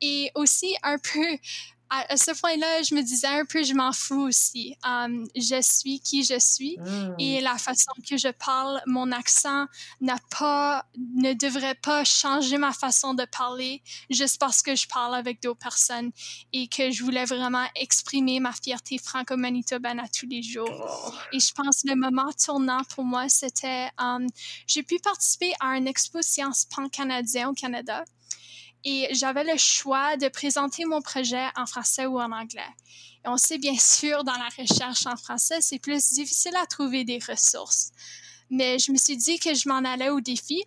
et 0.00 0.30
aussi 0.34 0.76
un 0.82 0.98
peu 0.98 1.38
à 1.90 2.16
ce 2.16 2.38
point-là, 2.38 2.82
je 2.82 2.94
me 2.94 3.02
disais 3.02 3.26
un 3.26 3.44
peu, 3.44 3.62
je 3.62 3.74
m'en 3.74 3.92
fous 3.92 4.28
aussi. 4.28 4.76
Um, 4.84 5.26
je 5.34 5.60
suis 5.60 6.00
qui 6.00 6.22
je 6.24 6.38
suis 6.38 6.76
Mm. 6.78 7.14
et 7.18 7.40
la 7.40 7.56
façon 7.58 7.92
que 8.08 8.16
je 8.16 8.28
parle, 8.28 8.80
mon 8.86 9.12
accent 9.12 9.66
n'a 10.00 10.18
pas, 10.38 10.84
ne 10.96 11.32
devrait 11.32 11.74
pas 11.74 12.04
changer 12.04 12.58
ma 12.58 12.72
façon 12.72 13.14
de 13.14 13.24
parler 13.24 13.82
juste 14.08 14.38
parce 14.38 14.62
que 14.62 14.74
je 14.74 14.86
parle 14.86 15.14
avec 15.14 15.42
d'autres 15.42 15.58
personnes 15.58 16.10
et 16.52 16.68
que 16.68 16.90
je 16.90 17.02
voulais 17.02 17.24
vraiment 17.24 17.66
exprimer 17.74 18.40
ma 18.40 18.52
fierté 18.52 18.98
franco-manitobaine 18.98 20.00
à 20.00 20.08
tous 20.08 20.26
les 20.26 20.42
jours. 20.42 20.70
Oh. 20.70 21.12
Et 21.32 21.40
je 21.40 21.52
pense 21.52 21.82
que 21.82 21.88
le 21.88 21.96
moment 21.96 22.30
tournant 22.32 22.82
pour 22.94 23.04
moi, 23.04 23.28
c'était, 23.28 23.88
um, 23.98 24.26
j'ai 24.66 24.82
pu 24.82 24.98
participer 24.98 25.52
à 25.60 25.76
une 25.76 25.86
expo 25.86 26.22
Sciences 26.22 26.66
pan-canadien 26.66 27.48
au 27.50 27.54
Canada 27.54 28.04
et 28.84 29.08
j'avais 29.12 29.44
le 29.44 29.58
choix 29.58 30.16
de 30.16 30.28
présenter 30.28 30.84
mon 30.84 31.02
projet 31.02 31.46
en 31.56 31.66
français 31.66 32.06
ou 32.06 32.18
en 32.18 32.32
anglais. 32.32 32.62
Et 33.24 33.28
on 33.28 33.36
sait 33.36 33.58
bien 33.58 33.76
sûr, 33.78 34.24
dans 34.24 34.36
la 34.36 34.48
recherche 34.56 35.06
en 35.06 35.16
français, 35.16 35.60
c'est 35.60 35.78
plus 35.78 36.12
difficile 36.12 36.56
à 36.56 36.66
trouver 36.66 37.04
des 37.04 37.18
ressources. 37.18 37.90
Mais 38.50 38.78
je 38.78 38.90
me 38.90 38.96
suis 38.96 39.16
dit 39.16 39.38
que 39.38 39.54
je 39.54 39.68
m'en 39.68 39.84
allais 39.84 40.10
au 40.10 40.20
défi. 40.20 40.64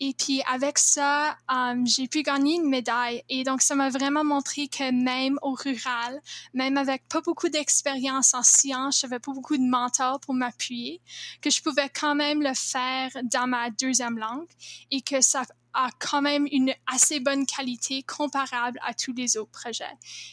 Et 0.00 0.12
puis 0.12 0.42
avec 0.50 0.78
ça, 0.78 1.36
um, 1.48 1.86
j'ai 1.86 2.08
pu 2.08 2.22
gagner 2.22 2.56
une 2.56 2.68
médaille. 2.68 3.22
Et 3.28 3.44
donc 3.44 3.62
ça 3.62 3.76
m'a 3.76 3.90
vraiment 3.90 4.24
montré 4.24 4.66
que 4.66 4.90
même 4.90 5.38
au 5.42 5.52
rural, 5.52 6.20
même 6.52 6.76
avec 6.76 7.06
pas 7.08 7.20
beaucoup 7.20 7.48
d'expérience 7.48 8.34
en 8.34 8.42
sciences, 8.42 9.00
j'avais 9.00 9.20
pas 9.20 9.32
beaucoup 9.32 9.56
de 9.56 9.62
mentors 9.62 10.18
pour 10.18 10.34
m'appuyer, 10.34 11.00
que 11.40 11.50
je 11.50 11.62
pouvais 11.62 11.88
quand 11.88 12.16
même 12.16 12.42
le 12.42 12.54
faire 12.54 13.10
dans 13.22 13.46
ma 13.46 13.70
deuxième 13.70 14.18
langue 14.18 14.48
et 14.90 15.00
que 15.00 15.20
ça 15.20 15.44
a 15.74 15.90
quand 15.98 16.22
même 16.22 16.46
une 16.50 16.72
assez 16.86 17.20
bonne 17.20 17.46
qualité 17.46 18.02
comparable 18.04 18.78
à 18.82 18.94
tous 18.94 19.12
les 19.12 19.36
autres 19.36 19.50
projets. 19.50 19.84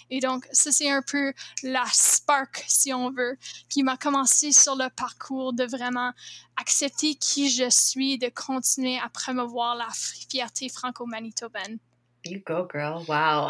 Et 0.09 0.19
donc, 0.19 0.47
ça, 0.51 0.71
c'est 0.71 0.89
un 0.89 1.01
peu 1.01 1.33
la 1.63 1.83
spark, 1.91 2.63
si 2.67 2.93
on 2.93 3.11
veut, 3.11 3.37
qui 3.69 3.83
m'a 3.83 3.97
commencé 3.97 4.51
sur 4.51 4.75
le 4.75 4.89
parcours 4.95 5.53
de 5.53 5.63
vraiment 5.65 6.13
accepter 6.57 7.15
qui 7.15 7.49
je 7.49 7.69
suis, 7.69 8.17
de 8.17 8.29
continuer 8.29 8.99
à 8.99 9.09
promouvoir 9.09 9.75
la 9.75 9.87
fierté 10.29 10.69
franco-manitobaine. 10.69 11.79
You 12.25 12.41
go, 12.45 12.67
girl. 12.71 13.03
Wow. 13.07 13.49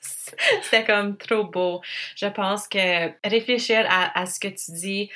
C'était 0.62 0.84
comme 0.84 1.18
trop 1.18 1.44
beau. 1.44 1.82
Je 2.16 2.26
pense 2.26 2.66
que 2.66 3.28
réfléchir 3.28 3.86
à, 3.90 4.24
ce 4.24 4.40
que 4.40 4.48
tu 4.48 4.72
dis, 4.72 5.10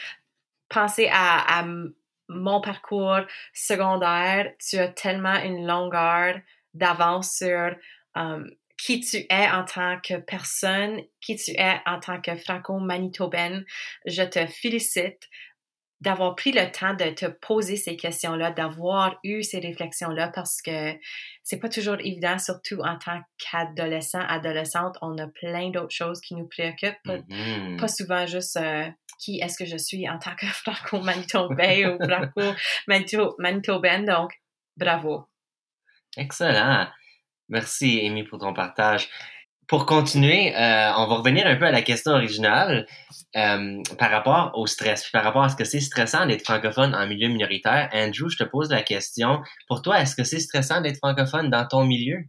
penser 0.69 1.09
à, 1.11 1.61
à 1.61 1.65
mon 2.29 2.61
parcours 2.61 3.21
secondaire, 3.53 4.53
tu 4.59 4.79
as 4.79 4.89
tellement 4.89 5.37
une 5.43 5.67
longueur 5.67 6.37
d'avance 6.73 7.37
sur 7.37 7.77
qui 8.77 9.01
tu 9.01 9.19
es 9.31 9.49
en 9.51 9.65
tant 9.65 10.01
que 10.01 10.17
personne, 10.17 11.01
qui 11.21 11.37
tu 11.37 11.53
es 11.53 11.81
en 11.87 12.01
tant 12.01 12.21
que 12.21 12.35
franco-manitobaine. 12.35 13.65
Je 14.07 14.23
te 14.23 14.47
félicite 14.47 15.29
d'avoir 16.05 16.37
pris 16.37 16.53
le 16.53 16.71
temps 16.71 16.95
de 16.95 17.11
te 17.11 17.27
poser 17.27 17.77
ces 17.77 17.97
questions-là, 17.97 18.51
d'avoir 18.53 19.19
eu 19.25 19.43
ces 19.43 19.59
réflexions-là, 19.59 20.29
parce 20.29 20.63
que 20.63 20.93
c'est 21.43 21.59
pas 21.59 21.69
toujours 21.69 21.97
évident, 22.01 22.39
surtout 22.39 22.79
en 22.81 22.97
tant 22.99 23.21
qu'adolescent, 23.39 24.21
adolescente, 24.21 24.97
on 25.03 25.17
a 25.19 25.27
plein 25.27 25.71
d'autres 25.71 25.95
choses 25.95 26.21
qui 26.21 26.35
nous 26.35 26.47
préoccupent, 26.47 27.03
pas, 27.05 27.17
Mhm. 27.29 27.77
pas 27.79 27.89
souvent 27.89 28.27
juste 28.27 28.57
euh, 28.59 28.87
qui 29.19 29.41
est-ce 29.41 29.57
que 29.59 29.65
je 29.65 29.77
suis 29.79 30.09
en 30.09 30.19
tant 30.19 30.35
que 30.37 30.47
franco-manitobain 31.27 31.95
ou 31.95 31.99
franco-manitobaine, 32.05 34.05
donc 34.05 34.33
bravo. 34.77 35.25
Excellent. 36.17 36.89
Merci, 37.49 38.01
Amy, 38.07 38.25
pour 38.25 38.39
ton 38.39 38.55
partage. 38.55 39.09
Pour 39.67 39.87
continuer, 39.87 40.55
euh, 40.55 40.93
on 40.97 41.07
va 41.07 41.15
revenir 41.17 41.47
un 41.47 41.57
peu 41.57 41.65
à 41.67 41.71
la 41.71 41.83
question 41.83 42.13
originale 42.13 42.87
euh, 43.37 43.83
par 43.99 44.11
rapport 44.11 44.53
au 44.55 44.67
stress, 44.67 45.09
par 45.11 45.25
rapport 45.25 45.43
à 45.43 45.49
ce 45.49 45.57
que 45.57 45.65
c'est 45.65 45.81
stressant 45.81 46.27
d'être 46.27 46.45
francophone 46.45 46.95
en 46.95 47.07
milieu 47.07 47.29
minoritaire. 47.29 47.89
Andrew, 47.93 48.29
je 48.29 48.37
te 48.37 48.45
pose 48.45 48.71
la 48.71 48.83
question. 48.83 49.41
Pour 49.69 49.83
toi, 49.83 50.01
est-ce 50.01 50.17
que 50.17 50.25
c'est 50.25 50.41
stressant 50.41 50.81
d'être 50.81 50.99
francophone 50.99 51.51
dans 51.51 51.67
ton 51.67 51.85
milieu? 51.85 52.25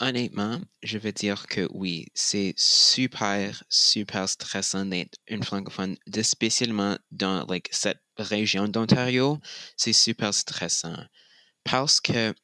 honnêtement, 0.00 0.58
je 0.82 0.98
veux 0.98 1.12
dire 1.12 1.46
que 1.46 1.68
oui, 1.72 2.06
c'est 2.14 2.54
super, 2.56 3.62
super 3.68 4.28
stressant 4.28 4.86
d'être 4.86 5.18
une 5.28 5.42
francophone, 5.42 5.96
spécialement 6.22 6.96
dans 7.10 7.46
cette 7.70 8.00
région 8.16 8.66
d'Ontario. 8.66 9.38
C'est 9.76 9.92
super 9.92 10.34
stressant 10.34 10.96
parce 11.64 12.00
que 12.00 12.34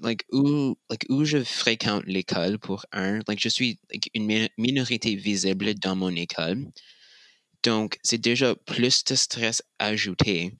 like, 0.00 0.24
où, 0.32 0.76
like, 0.90 1.06
où 1.08 1.24
je 1.24 1.42
fréquente 1.42 2.04
l'école 2.06 2.58
pour 2.58 2.86
un, 2.92 3.20
like, 3.28 3.40
je 3.40 3.48
suis 3.48 3.78
like, 3.90 4.10
une 4.14 4.48
minorité 4.58 5.14
visible 5.16 5.74
dans 5.74 5.96
mon 5.96 6.14
école. 6.14 6.66
Donc, 7.62 7.98
c'est 8.02 8.18
déjà 8.18 8.54
plus 8.54 9.04
de 9.04 9.14
stress 9.14 9.62
ajouté. 9.78 10.52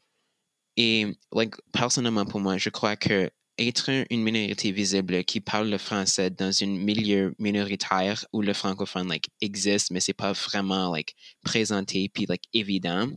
Et, 0.76 1.06
like, 1.32 1.54
personnellement, 1.72 2.24
pour 2.26 2.40
moi, 2.40 2.58
je 2.58 2.70
crois 2.70 2.96
que 2.96 3.30
être 3.58 3.90
une 4.10 4.22
minorité 4.22 4.72
visible 4.72 5.24
qui 5.24 5.40
parle 5.40 5.68
le 5.68 5.78
français 5.78 6.30
dans 6.30 6.50
un 6.62 6.66
milieu 6.66 7.34
minoritaire 7.38 8.24
où 8.32 8.40
le 8.40 8.54
francophone 8.54 9.08
like 9.08 9.28
existe 9.42 9.90
mais 9.90 10.00
c'est 10.00 10.14
pas 10.14 10.32
vraiment 10.32 10.90
like 10.90 11.14
présenté 11.44 12.08
puis 12.08 12.24
like 12.28 12.44
évident 12.54 13.10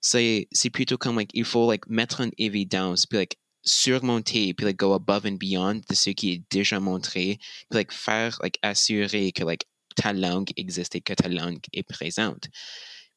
c'est 0.00 0.48
plutôt 0.72 0.98
comme 0.98 1.16
like 1.16 1.30
il 1.32 1.44
faut 1.44 1.70
like 1.70 1.86
mettre 1.88 2.22
en 2.22 2.30
évidence 2.38 3.06
puis 3.06 3.18
like 3.18 3.38
surmonter 3.62 4.54
puis 4.54 4.66
like 4.66 4.76
go 4.76 4.92
above 4.92 5.24
and 5.24 5.36
beyond 5.38 5.80
de 5.88 5.94
ce 5.94 6.10
qui 6.10 6.32
est 6.32 6.42
déjà 6.50 6.80
montré 6.80 7.38
puis 7.70 7.78
like 7.78 7.92
faire 7.92 8.38
like 8.42 8.58
assurer 8.62 9.32
que 9.32 9.44
like 9.44 9.66
ta 9.96 10.12
langue 10.12 10.50
existe 10.56 10.94
et 10.96 11.00
que 11.00 11.12
ta 11.12 11.28
langue 11.28 11.60
est 11.72 11.82
présente 11.82 12.48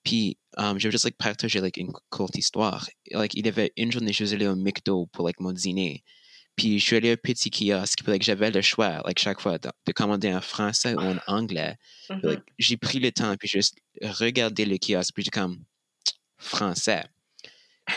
puis 0.03 0.37
um, 0.57 0.77
je 0.79 0.87
veux 0.87 0.91
juste 0.91 1.05
like 1.05 1.17
partager 1.17 1.61
like 1.61 1.77
une 1.77 1.93
courte 2.09 2.37
histoire 2.37 2.87
like 3.11 3.33
il 3.33 3.45
y 3.45 3.49
avait 3.49 3.71
une 3.77 3.91
journée 3.91 4.13
je 4.13 4.25
suis 4.25 4.35
allé 4.35 4.47
au 4.47 4.55
McDo 4.55 5.07
pour 5.07 5.25
like 5.25 5.39
mon 5.39 5.51
dîner 5.51 6.03
puis 6.55 6.79
je 6.79 6.85
suis 6.85 6.95
allé 6.95 7.11
un 7.11 7.17
petit 7.17 7.49
kiosque, 7.49 7.99
puis 8.01 8.11
like, 8.13 8.23
j'avais 8.23 8.49
le 8.49 8.61
choix, 8.61 9.01
like, 9.05 9.19
chaque 9.19 9.41
fois, 9.41 9.57
de, 9.57 9.91
commander 9.91 10.33
en 10.33 10.41
français 10.41 10.95
ou 10.95 10.99
en 10.99 11.17
anglais. 11.27 11.75
Mm-hmm. 12.09 12.41
j'ai 12.57 12.77
pris 12.77 12.99
le 12.99 13.11
temps, 13.11 13.35
puis 13.35 13.47
juste 13.47 13.77
regardé 14.01 14.65
le 14.65 14.77
kiosque, 14.77 15.13
puis 15.13 15.23
j'ai 15.23 15.31
comme 15.31 15.63
français. 16.37 17.03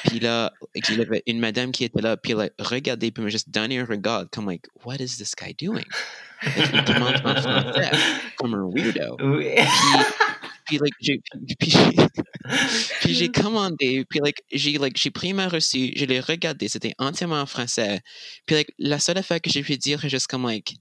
Puis 0.05 0.21
là, 0.21 0.53
il 0.75 0.99
y 0.99 1.01
avait 1.01 1.23
une 1.27 1.41
madame 1.41 1.73
qui 1.73 1.85
était 1.85 2.03
là, 2.03 2.17
puis 2.17 2.33
elle 2.33 2.41
a 2.41 2.63
regardé, 2.63 3.11
puis 3.11 3.23
m'a 3.23 3.31
juste 3.31 3.51
donné 3.51 3.79
un 3.79 3.85
regard, 3.85 4.27
comme 4.31 4.49
like, 4.49 4.67
what 4.85 4.97
is 4.97 5.17
this 5.17 5.35
guy 5.35 5.55
doing? 5.55 5.85
il 6.43 6.85
demande 6.85 7.17
en 7.25 7.35
français, 7.35 7.91
comme 8.37 8.55
un 8.55 8.69
weirdo. 8.71 9.17
Puis, 10.67 10.79
like, 10.79 10.95
j'ai, 11.01 11.23
puis, 11.59 11.73
puis 13.01 13.15
j'ai 13.15 13.33
commandé, 13.33 14.05
puis 14.05 14.21
like, 14.23 14.43
j'ai 14.53 14.77
like, 14.77 14.99
j'ai 14.99 15.11
pris 15.11 15.33
ma 15.33 15.49
reçu, 15.49 15.95
je 15.97 16.05
l'ai 16.05 16.21
regardé, 16.21 16.69
c'était 16.69 16.93
entièrement 16.99 17.41
en 17.41 17.47
français. 17.47 18.03
Puis 18.45 18.57
like, 18.57 18.75
la 18.79 18.99
seule 18.99 19.17
affaire 19.17 19.41
que 19.41 19.49
j'ai 19.49 19.63
pu 19.63 19.79
dire 19.79 20.05
est 20.05 20.11
juste 20.11 20.27
comme 20.27 20.47
like, 20.47 20.77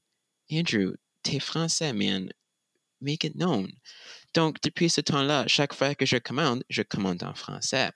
Andrew, 0.52 0.96
t'es 1.24 1.40
français, 1.40 1.94
man, 1.94 2.30
make 3.00 3.24
it 3.24 3.36
known. 3.36 3.72
Donc, 4.34 4.58
depuis 4.62 4.90
ce 4.90 5.00
temps-là, 5.00 5.46
chaque 5.48 5.74
fois 5.74 5.96
que 5.96 6.06
je 6.06 6.18
commande, 6.18 6.64
je 6.70 6.82
commande 6.82 7.24
en 7.24 7.34
français. 7.34 7.90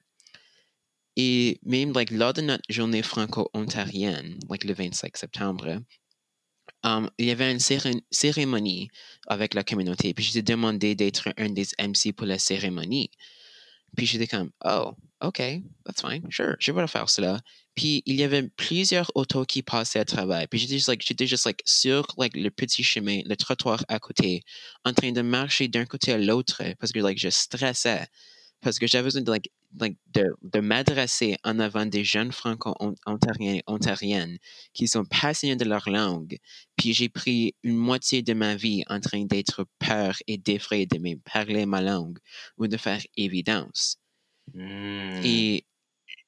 Et 1.17 1.59
même 1.63 1.93
like, 1.93 2.11
lors 2.11 2.33
de 2.33 2.41
notre 2.41 2.63
journée 2.69 3.03
franco-ontarienne, 3.03 4.39
like, 4.49 4.63
le 4.63 4.73
25 4.73 5.17
septembre, 5.17 5.81
Um, 6.83 7.09
il 7.19 7.27
y 7.27 7.31
avait 7.31 7.51
une 7.51 7.59
cérémonie 8.11 8.89
avec 9.27 9.53
la 9.53 9.63
communauté. 9.63 10.13
Puis 10.13 10.25
j'étais 10.25 10.41
demandé 10.41 10.95
d'être 10.95 11.29
un 11.37 11.49
des 11.49 11.67
MC 11.79 12.11
pour 12.15 12.25
la 12.25 12.39
cérémonie. 12.39 13.11
Puis 13.95 14.05
j'étais 14.05 14.27
comme, 14.27 14.51
oh, 14.65 14.93
OK, 15.21 15.41
that's 15.85 16.01
fine, 16.01 16.25
sure, 16.31 16.55
je 16.59 16.71
vais 16.71 16.87
faire 16.87 17.09
cela. 17.09 17.39
Puis 17.75 18.01
il 18.05 18.15
y 18.15 18.23
avait 18.23 18.47
plusieurs 18.49 19.11
autos 19.15 19.45
qui 19.45 19.63
passaient 19.63 19.99
à 19.99 20.05
travers. 20.05 20.47
Puis 20.47 20.59
j'étais 20.59 20.75
juste, 20.75 20.87
like, 20.87 21.05
j'étais 21.05 21.27
juste 21.27 21.45
like, 21.45 21.61
sur 21.65 22.07
like, 22.17 22.35
le 22.35 22.49
petit 22.49 22.83
chemin, 22.83 23.21
le 23.25 23.35
trottoir 23.35 23.83
à 23.87 23.99
côté, 23.99 24.43
en 24.85 24.93
train 24.93 25.11
de 25.11 25.21
marcher 25.21 25.67
d'un 25.67 25.85
côté 25.85 26.13
à 26.13 26.17
l'autre 26.17 26.63
parce 26.79 26.91
que 26.91 26.99
like, 26.99 27.19
je 27.19 27.29
stressais. 27.29 28.07
Parce 28.61 28.79
que 28.79 28.87
j'avais 28.87 29.03
besoin 29.05 29.21
de 29.21 29.31
like, 29.31 29.51
like, 29.79 29.97
de, 30.13 30.25
de 30.41 30.59
m'adresser 30.59 31.37
en 31.43 31.59
avant 31.59 31.85
des 31.85 32.03
jeunes 32.03 32.31
franco-ontariens 32.31 33.55
et 33.55 33.63
ontariennes 33.67 34.37
qui 34.73 34.87
sont 34.87 35.05
passionnés 35.05 35.55
de 35.55 35.65
leur 35.65 35.89
langue. 35.89 36.37
Puis 36.75 36.93
j'ai 36.93 37.09
pris 37.09 37.55
une 37.63 37.77
moitié 37.77 38.21
de 38.21 38.33
ma 38.33 38.55
vie 38.55 38.83
en 38.87 38.99
train 38.99 39.25
d'être 39.25 39.65
peur 39.79 40.17
et 40.27 40.37
d'effrayer 40.37 40.85
de 40.85 40.97
me 40.97 41.15
parler 41.15 41.65
ma 41.65 41.81
langue 41.81 42.19
ou 42.57 42.67
de 42.67 42.77
faire 42.77 43.01
évidence. 43.17 43.97
Et 45.23 45.65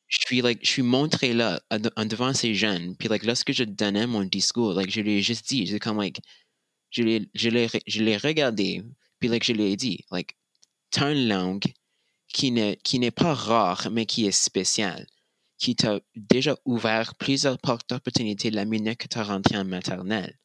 je 0.08 0.20
suis, 0.28 0.42
like, 0.42 0.60
je 0.64 0.70
suis 0.70 0.82
montré 0.84 1.34
là, 1.34 1.62
en 1.96 2.06
devant 2.06 2.34
ces 2.34 2.54
jeunes. 2.54 2.96
Puis 2.98 3.10
like, 3.10 3.24
lorsque 3.24 3.52
je 3.52 3.64
donnais 3.64 4.08
mon 4.08 4.24
discours, 4.24 4.74
like, 4.74 4.92
je 4.92 5.02
lui 5.02 5.14
ai 5.14 5.22
juste 5.22 5.48
dit, 5.50 5.68
c'est 5.68 5.80
comme, 5.80 5.98
like, 6.00 6.20
je 6.92 7.04
l'ai, 7.04 7.30
je 7.34 7.50
l'ai, 7.50 7.68
je 7.88 8.04
l'ai 8.04 8.18
regardé, 8.18 8.84
puis 9.20 9.28
like, 9.30 9.44
je 9.44 9.54
lui 9.54 9.64
ai 9.72 9.76
dit, 9.76 10.06
like, 10.12 10.38
t'as 10.92 11.12
une 11.12 11.28
langue 11.28 11.66
qui 12.34 12.52
n'est, 12.52 12.78
qui 12.84 13.00
n'est 13.00 13.12
pas 13.12 13.34
rare, 13.34 13.88
mais 13.92 14.06
qui 14.06 14.26
est 14.26 14.32
spécial, 14.32 15.06
qui 15.58 15.76
t'a 15.76 16.02
déjà 16.16 16.58
ouvert 16.66 17.16
plusieurs 17.16 17.60
portes 17.60 17.88
d'opportunités 17.90 18.50
la 18.52 18.66
minute 18.66 18.98
que 18.98 19.08
tu 19.08 19.20
as 19.20 19.24
rentré 19.24 19.56
en 19.56 19.64
maternelle, 19.64 20.38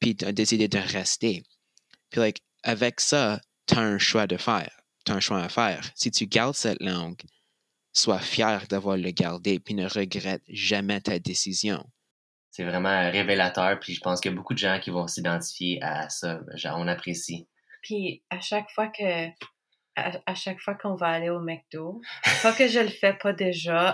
puis 0.00 0.16
tu 0.16 0.24
as 0.24 0.32
décidé 0.32 0.66
de 0.66 0.78
rester. 0.78 1.44
Puis, 2.10 2.20
like, 2.20 2.42
avec 2.64 3.00
ça, 3.00 3.40
tu 3.66 3.74
as 3.74 3.80
un 3.80 3.98
choix 3.98 4.26
de 4.26 4.36
faire. 4.36 4.70
Tu 5.04 5.12
as 5.12 5.16
un 5.16 5.20
choix 5.20 5.42
à 5.42 5.48
faire. 5.48 5.88
Si 5.94 6.10
tu 6.10 6.26
gardes 6.26 6.54
cette 6.54 6.80
langue, 6.80 7.20
sois 7.92 8.18
fier 8.18 8.66
d'avoir 8.68 8.96
le 8.96 9.10
gardé, 9.10 9.60
puis 9.60 9.74
ne 9.74 9.86
regrette 9.86 10.42
jamais 10.48 11.00
ta 11.00 11.18
décision. 11.18 11.84
C'est 12.50 12.64
vraiment 12.64 13.10
révélateur, 13.10 13.78
puis 13.80 13.94
je 13.94 14.00
pense 14.00 14.20
qu'il 14.20 14.30
y 14.30 14.34
a 14.34 14.36
beaucoup 14.36 14.54
de 14.54 14.58
gens 14.58 14.78
qui 14.80 14.90
vont 14.90 15.06
s'identifier 15.06 15.82
à 15.82 16.08
ça. 16.08 16.40
On 16.76 16.88
apprécie. 16.88 17.48
Puis 17.82 18.22
à 18.30 18.40
chaque 18.40 18.70
fois 18.70 18.88
que 18.88 19.28
à, 19.96 20.34
chaque 20.34 20.60
fois 20.60 20.74
qu'on 20.74 20.94
va 20.94 21.08
aller 21.08 21.30
au 21.30 21.40
McDo. 21.40 22.00
Pas 22.42 22.52
que 22.52 22.68
je 22.68 22.80
le 22.80 22.88
fais 22.88 23.14
pas 23.14 23.32
déjà, 23.32 23.92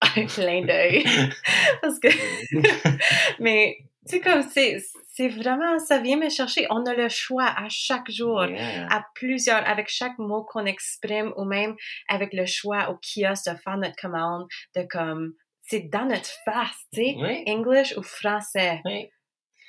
un 0.16 0.26
clin 0.26 0.64
d'œil. 0.64 1.04
Parce 1.82 1.98
que. 1.98 2.08
Mais, 3.42 3.78
tu 4.06 4.16
sais, 4.16 4.20
comme 4.20 4.42
c'est. 4.42 4.78
C'est 5.14 5.28
vraiment, 5.28 5.80
ça 5.80 5.98
vient 5.98 6.16
me 6.16 6.28
chercher. 6.28 6.64
On 6.70 6.86
a 6.86 6.94
le 6.94 7.08
choix 7.08 7.46
à 7.46 7.68
chaque 7.68 8.08
jour, 8.08 8.40
à 8.40 9.04
plusieurs, 9.16 9.68
avec 9.68 9.88
chaque 9.88 10.16
mot 10.18 10.44
qu'on 10.44 10.64
exprime 10.64 11.32
ou 11.36 11.44
même 11.44 11.74
avec 12.08 12.32
le 12.32 12.46
choix 12.46 12.88
au 12.90 12.94
kiosque 12.94 13.50
de 13.50 13.56
faire 13.56 13.78
notre 13.78 13.96
commande, 13.96 14.46
de 14.76 14.82
comme, 14.82 15.32
c'est 15.62 15.90
dans 15.90 16.04
notre 16.04 16.30
face, 16.44 16.86
tu 16.92 17.00
sais, 17.00 17.44
English 17.48 17.96
ou 17.96 18.02
français. 18.04 18.80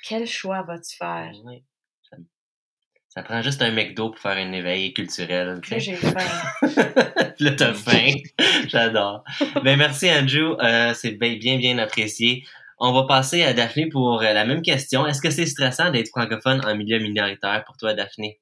Quel 0.04 0.24
choix 0.28 0.62
vas-tu 0.62 0.96
faire? 0.96 1.32
Ça 3.10 3.24
prend 3.24 3.42
juste 3.42 3.60
un 3.60 3.72
McDo 3.72 4.10
pour 4.10 4.20
faire 4.20 4.36
un 4.36 4.52
éveil 4.52 4.94
culturel. 4.94 5.60
Là, 5.68 5.78
j'ai 5.78 5.96
faim. 5.96 6.14
là, 7.40 7.50
t'as 7.50 7.74
faim. 7.74 8.12
J'adore. 8.68 9.24
Ben, 9.64 9.76
merci, 9.76 10.08
Andrew. 10.08 10.56
Euh, 10.62 10.94
c'est 10.94 11.12
bien, 11.12 11.36
bien, 11.36 11.58
bien 11.58 11.78
apprécié. 11.78 12.44
On 12.78 12.92
va 12.92 13.08
passer 13.08 13.42
à 13.42 13.52
Daphné 13.52 13.88
pour 13.88 14.22
euh, 14.22 14.32
la 14.32 14.44
même 14.44 14.62
question. 14.62 15.06
Est-ce 15.06 15.20
que 15.20 15.30
c'est 15.30 15.46
stressant 15.46 15.90
d'être 15.90 16.08
francophone 16.10 16.62
en 16.64 16.76
milieu 16.76 17.00
minoritaire 17.00 17.64
pour 17.66 17.76
toi, 17.76 17.94
Daphné? 17.94 18.40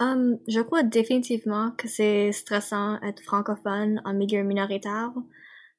Um, 0.00 0.38
je 0.46 0.60
crois 0.60 0.82
définitivement 0.82 1.70
que 1.70 1.88
c'est 1.88 2.30
stressant 2.32 3.00
d'être 3.00 3.22
francophone 3.22 4.02
en 4.04 4.12
milieu 4.12 4.42
minoritaire 4.42 5.10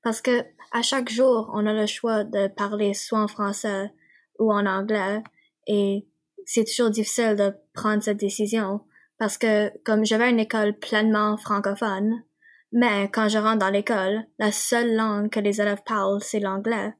parce 0.03 0.21
que 0.21 0.43
à 0.71 0.81
chaque 0.81 1.09
jour, 1.09 1.51
on 1.53 1.65
a 1.67 1.73
le 1.73 1.85
choix 1.85 2.23
de 2.23 2.47
parler 2.47 2.93
soit 2.95 3.21
en 3.21 3.27
français 3.27 3.91
ou 4.39 4.51
en 4.51 4.65
anglais 4.65 5.21
et 5.67 6.05
c'est 6.51 6.63
toujours 6.63 6.89
difficile 6.89 7.35
de 7.35 7.53
prendre 7.75 8.01
cette 8.01 8.17
décision 8.17 8.81
parce 9.19 9.37
que 9.37 9.71
comme 9.83 10.03
j'avais 10.03 10.31
une 10.31 10.39
école 10.39 10.75
pleinement 10.79 11.37
francophone, 11.37 12.23
mais 12.71 13.07
quand 13.11 13.29
je 13.29 13.37
rentre 13.37 13.59
dans 13.59 13.69
l'école, 13.69 14.23
la 14.39 14.51
seule 14.51 14.95
langue 14.95 15.29
que 15.29 15.39
les 15.39 15.61
élèves 15.61 15.83
parlent, 15.85 16.23
c'est 16.23 16.39
l'anglais. 16.39 16.91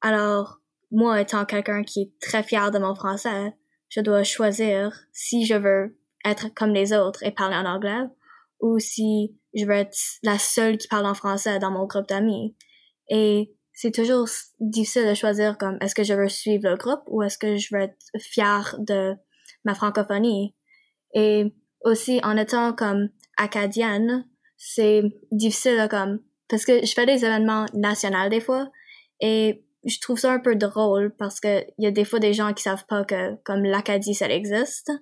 Alors, 0.00 0.62
moi 0.90 1.20
étant 1.20 1.44
quelqu'un 1.44 1.82
qui 1.82 2.00
est 2.00 2.12
très 2.18 2.42
fier 2.42 2.70
de 2.70 2.78
mon 2.78 2.94
français, 2.94 3.52
je 3.90 4.00
dois 4.00 4.24
choisir 4.24 4.98
si 5.12 5.44
je 5.44 5.54
veux 5.54 5.98
être 6.24 6.54
comme 6.54 6.72
les 6.72 6.94
autres 6.94 7.22
et 7.24 7.30
parler 7.30 7.56
en 7.56 7.66
anglais 7.66 8.08
ou 8.60 8.78
si 8.78 9.38
je 9.54 9.66
veux 9.66 9.72
être 9.72 9.98
la 10.22 10.38
seule 10.38 10.78
qui 10.78 10.88
parle 10.88 11.04
en 11.04 11.14
français 11.14 11.58
dans 11.58 11.70
mon 11.70 11.84
groupe 11.84 12.08
d'amis. 12.08 12.56
Et 13.10 13.54
c'est 13.74 13.90
toujours 13.90 14.28
difficile 14.60 15.06
de 15.08 15.14
choisir 15.14 15.58
comme 15.58 15.76
est-ce 15.80 15.96
que 15.96 16.04
je 16.04 16.14
veux 16.14 16.28
suivre 16.28 16.70
le 16.70 16.76
groupe 16.76 17.02
ou 17.08 17.22
est-ce 17.22 17.36
que 17.36 17.56
je 17.56 17.68
veux 17.74 17.82
être 17.82 17.96
fier 18.18 18.76
de 18.78 19.14
ma 19.64 19.74
francophonie. 19.74 20.54
Et 21.12 21.52
aussi 21.82 22.20
en 22.22 22.36
étant 22.36 22.72
comme 22.72 23.08
acadienne, 23.36 24.26
c'est 24.56 25.02
difficile 25.32 25.88
comme 25.90 26.20
parce 26.48 26.64
que 26.64 26.86
je 26.86 26.92
fais 26.92 27.04
des 27.04 27.24
événements 27.24 27.66
nationaux 27.74 28.28
des 28.28 28.40
fois 28.40 28.70
et 29.20 29.64
je 29.84 29.98
trouve 30.00 30.18
ça 30.18 30.32
un 30.32 30.38
peu 30.38 30.54
drôle 30.54 31.14
parce 31.18 31.40
que 31.40 31.62
il 31.78 31.84
y 31.84 31.86
a 31.86 31.90
des 31.90 32.04
fois 32.04 32.20
des 32.20 32.32
gens 32.32 32.52
qui 32.52 32.62
savent 32.62 32.86
pas 32.86 33.04
que 33.04 33.34
comme 33.42 33.64
l'Acadie 33.64 34.14
ça 34.14 34.28
existe. 34.28 34.92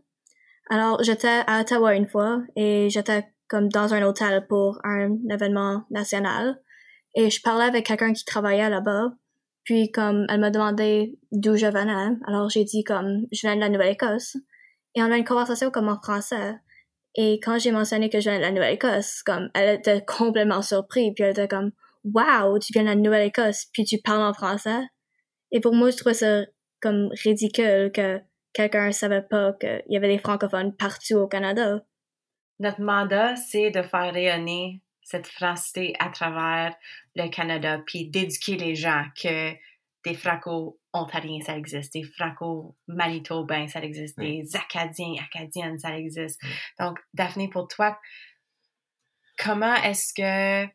Alors 0.70 1.02
j'étais 1.02 1.42
à 1.46 1.60
Ottawa 1.60 1.94
une 1.94 2.06
fois 2.06 2.42
et 2.56 2.88
j'étais 2.88 3.26
comme 3.48 3.68
dans 3.68 3.92
un 3.92 4.02
hôtel 4.02 4.46
pour 4.48 4.80
un 4.82 5.18
événement 5.30 5.84
national 5.90 6.58
et 7.14 7.30
je 7.30 7.42
parlais 7.42 7.64
avec 7.64 7.86
quelqu'un 7.86 8.12
qui 8.12 8.24
travaillait 8.24 8.70
là-bas 8.70 9.12
Puis 9.64 9.90
comme 9.90 10.26
elle 10.28 10.40
m'a 10.40 10.50
demandé 10.50 11.18
d'où 11.30 11.56
je 11.56 11.66
venais, 11.66 12.16
alors 12.26 12.48
j'ai 12.48 12.64
dit 12.64 12.84
comme 12.84 13.26
je 13.30 13.40
viens 13.42 13.56
de 13.56 13.60
la 13.60 13.68
Nouvelle-Écosse. 13.68 14.36
Et 14.94 15.02
on 15.02 15.10
a 15.10 15.16
une 15.16 15.24
conversation 15.24 15.70
comme 15.70 15.88
en 15.88 16.00
français. 16.00 16.54
Et 17.14 17.40
quand 17.40 17.58
j'ai 17.58 17.72
mentionné 17.72 18.08
que 18.08 18.20
je 18.20 18.30
viens 18.30 18.38
de 18.38 18.42
la 18.42 18.52
Nouvelle-Écosse, 18.52 19.22
comme 19.22 19.50
elle 19.54 19.78
était 19.78 20.04
complètement 20.06 20.62
surprise, 20.62 21.12
puis 21.14 21.24
elle 21.24 21.32
était 21.32 21.48
comme 21.48 21.72
Wow, 22.04 22.58
tu 22.58 22.72
viens 22.72 22.82
de 22.82 22.88
la 22.88 22.96
Nouvelle-Écosse, 22.96 23.66
puis 23.72 23.84
tu 23.84 23.98
parles 23.98 24.22
en 24.22 24.34
français. 24.34 24.82
Et 25.52 25.60
pour 25.60 25.74
moi, 25.74 25.90
je 25.90 25.96
trouvais 25.98 26.14
ça 26.14 26.44
comme 26.80 27.10
ridicule 27.22 27.92
que 27.92 28.20
quelqu'un 28.52 28.88
ne 28.88 28.92
savait 28.92 29.22
pas 29.22 29.52
qu'il 29.52 29.82
y 29.88 29.96
avait 29.96 30.08
des 30.08 30.18
francophones 30.18 30.74
partout 30.74 31.14
au 31.16 31.28
Canada. 31.28 31.84
Notre 32.58 32.80
mandat, 32.80 33.36
c'est 33.36 33.70
de 33.70 33.82
faire 33.82 34.12
rayonner 34.12 34.82
cette 35.12 35.26
français 35.26 35.92
à 35.98 36.08
travers 36.08 36.74
le 37.14 37.28
Canada, 37.28 37.82
puis 37.86 38.08
d'éduquer 38.08 38.56
les 38.56 38.74
gens 38.74 39.04
que 39.14 39.52
des 40.04 40.14
franco-ontariens, 40.14 41.42
ça 41.44 41.56
existe, 41.56 41.92
des 41.92 42.02
franco-manitobains, 42.02 43.68
ça 43.68 43.80
existe, 43.80 44.18
des 44.18 44.56
acadiens, 44.56 45.14
acadiennes, 45.22 45.78
ça 45.78 45.96
existe. 45.98 46.40
Donc, 46.80 46.98
Daphné, 47.12 47.48
pour 47.50 47.68
toi, 47.68 48.00
comment 49.38 49.74
est-ce 49.74 50.14
que 50.14 50.66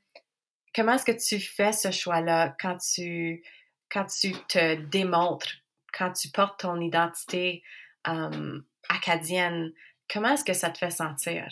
comment 0.75 0.93
est-ce 0.93 1.05
que 1.05 1.27
tu 1.27 1.39
fais 1.39 1.71
ce 1.71 1.89
choix-là 1.89 2.55
quand 2.59 2.77
tu 2.77 3.43
quand 3.89 4.05
tu 4.05 4.33
te 4.47 4.75
démontres, 4.75 5.51
quand 5.93 6.11
tu 6.13 6.29
portes 6.29 6.59
ton 6.59 6.79
identité 6.79 7.63
um, 8.05 8.63
acadienne, 8.87 9.71
comment 10.11 10.33
est-ce 10.33 10.45
que 10.45 10.53
ça 10.53 10.69
te 10.69 10.77
fait 10.77 10.91
sentir? 10.91 11.47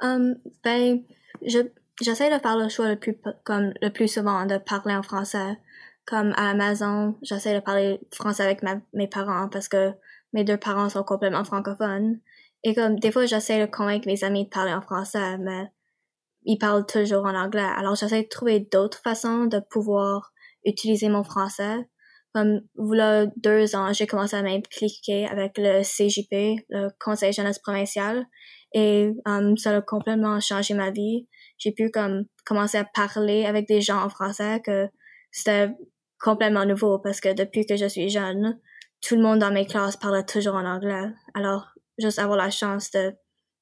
Um, 0.00 0.36
ben, 0.62 1.02
je, 1.44 1.58
j'essaie 2.00 2.34
de 2.34 2.40
faire 2.40 2.56
le 2.56 2.68
choix 2.68 2.88
le 2.88 2.96
plus, 2.96 3.16
comme, 3.44 3.72
le 3.80 3.88
plus 3.90 4.08
souvent 4.08 4.46
de 4.46 4.58
parler 4.58 4.94
en 4.94 5.02
français. 5.02 5.56
Comme 6.06 6.32
à 6.36 6.52
la 6.52 6.54
maison, 6.54 7.16
j'essaie 7.22 7.54
de 7.54 7.60
parler 7.60 8.00
français 8.12 8.44
avec 8.44 8.60
mes 8.92 9.08
parents 9.08 9.48
parce 9.48 9.68
que 9.68 9.92
mes 10.32 10.44
deux 10.44 10.56
parents 10.56 10.88
sont 10.88 11.02
complètement 11.02 11.44
francophones. 11.44 12.20
Et 12.62 12.74
comme, 12.74 12.98
des 12.98 13.10
fois, 13.12 13.26
j'essaie 13.26 13.60
de 13.60 13.70
convaincre 13.70 14.06
mes 14.06 14.22
amis 14.24 14.44
de 14.44 14.50
parler 14.50 14.72
en 14.72 14.80
français, 14.80 15.38
mais 15.38 15.68
ils 16.44 16.58
parlent 16.58 16.86
toujours 16.86 17.24
en 17.24 17.34
anglais. 17.34 17.66
Alors, 17.76 17.96
j'essaie 17.96 18.22
de 18.22 18.28
trouver 18.28 18.60
d'autres 18.60 19.00
façons 19.02 19.46
de 19.46 19.58
pouvoir 19.58 20.32
utiliser 20.64 21.08
mon 21.08 21.24
français. 21.24 21.88
Comme, 22.34 22.60
voilà 22.74 23.26
deux 23.36 23.74
ans, 23.74 23.92
j'ai 23.92 24.06
commencé 24.06 24.36
à 24.36 24.42
m'impliquer 24.42 25.26
avec 25.26 25.58
le 25.58 25.82
CJP, 25.82 26.64
le 26.68 26.88
Conseil 27.00 27.32
jeunesse 27.32 27.58
provincial, 27.58 28.26
et 28.72 29.12
um, 29.24 29.56
ça 29.56 29.76
a 29.76 29.82
complètement 29.82 30.40
changé 30.40 30.74
ma 30.74 30.90
vie. 30.90 31.26
J'ai 31.58 31.72
pu 31.72 31.90
comme 31.90 32.24
commencer 32.44 32.78
à 32.78 32.84
parler 32.84 33.46
avec 33.46 33.66
des 33.66 33.80
gens 33.80 34.02
en 34.02 34.08
français 34.08 34.60
que 34.64 34.88
c'était 35.30 35.70
complètement 36.18 36.64
nouveau 36.64 36.98
parce 36.98 37.20
que 37.20 37.32
depuis 37.32 37.66
que 37.66 37.76
je 37.76 37.86
suis 37.86 38.08
jeune, 38.08 38.58
tout 39.00 39.16
le 39.16 39.22
monde 39.22 39.38
dans 39.38 39.52
mes 39.52 39.66
classes 39.66 39.96
parlait 39.96 40.24
toujours 40.24 40.54
en 40.54 40.64
anglais. 40.64 41.10
Alors, 41.34 41.68
juste 41.98 42.18
avoir 42.18 42.36
la 42.36 42.50
chance 42.50 42.90
de 42.90 43.14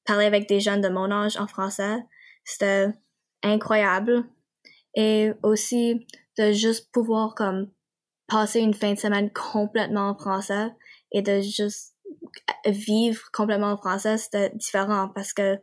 parler 0.05 0.25
avec 0.25 0.47
des 0.47 0.59
jeunes 0.59 0.81
de 0.81 0.89
mon 0.89 1.11
âge 1.11 1.37
en 1.37 1.47
français, 1.47 1.97
c'était 2.43 2.87
incroyable. 3.43 4.23
Et 4.95 5.31
aussi 5.43 6.07
de 6.37 6.51
juste 6.51 6.89
pouvoir 6.91 7.35
comme 7.35 7.69
passer 8.27 8.59
une 8.59 8.73
fin 8.73 8.93
de 8.93 8.99
semaine 8.99 9.31
complètement 9.31 10.09
en 10.09 10.15
français 10.15 10.69
et 11.11 11.21
de 11.21 11.41
juste 11.41 11.94
vivre 12.65 13.21
complètement 13.31 13.71
en 13.71 13.77
français, 13.77 14.17
c'était 14.17 14.51
différent 14.55 15.09
parce 15.13 15.33
que, 15.33 15.57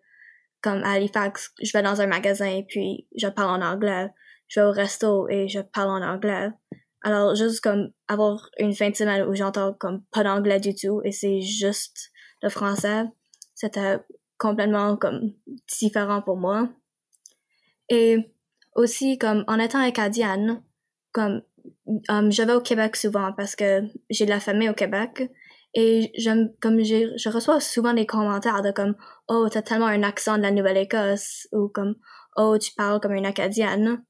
comme 0.60 0.82
à 0.84 0.92
Halifax, 0.92 1.52
je 1.62 1.72
vais 1.72 1.82
dans 1.82 2.00
un 2.00 2.06
magasin 2.06 2.62
puis 2.68 3.06
je 3.16 3.28
parle 3.28 3.62
en 3.62 3.66
anglais. 3.66 4.08
Je 4.48 4.60
vais 4.60 4.66
au 4.66 4.70
resto 4.70 5.28
et 5.28 5.48
je 5.48 5.60
parle 5.60 6.02
en 6.02 6.06
anglais. 6.06 6.50
Alors, 7.02 7.34
juste 7.34 7.60
comme 7.60 7.90
avoir 8.06 8.48
une 8.58 8.74
fin 8.74 8.90
de 8.90 8.96
semaine 8.96 9.26
où 9.26 9.34
j'entends 9.34 9.72
comme 9.74 10.04
pas 10.12 10.22
d'anglais 10.22 10.60
du 10.60 10.74
tout 10.74 11.00
et 11.04 11.10
c'est 11.10 11.40
juste 11.40 12.10
le 12.42 12.48
français, 12.48 13.04
c'était 13.54 13.98
complètement 14.38 14.96
comme 14.96 15.32
différent 15.68 16.22
pour 16.22 16.36
moi. 16.36 16.68
Et 17.88 18.16
aussi, 18.74 19.18
comme 19.18 19.44
en 19.48 19.58
étant 19.58 19.80
acadienne, 19.80 20.62
comme 21.12 21.42
um, 22.08 22.30
je 22.30 22.42
vais 22.42 22.54
au 22.54 22.60
Québec 22.60 22.96
souvent 22.96 23.32
parce 23.32 23.56
que 23.56 23.82
j'ai 24.10 24.24
de 24.24 24.30
la 24.30 24.40
famille 24.40 24.68
au 24.68 24.74
Québec 24.74 25.30
et 25.74 26.12
j'aime, 26.16 26.50
comme 26.60 26.82
je 26.82 27.28
reçois 27.30 27.60
souvent 27.60 27.94
des 27.94 28.06
commentaires 28.06 28.62
de 28.62 28.70
comme, 28.70 28.94
oh, 29.28 29.48
t'as 29.50 29.62
tellement 29.62 29.86
un 29.86 30.02
accent 30.02 30.36
de 30.36 30.42
la 30.42 30.50
Nouvelle-Écosse, 30.50 31.48
ou 31.52 31.68
comme, 31.68 31.94
oh, 32.36 32.58
tu 32.58 32.72
parles 32.74 33.00
comme 33.00 33.14
une 33.14 33.26
Acadienne. 33.26 34.04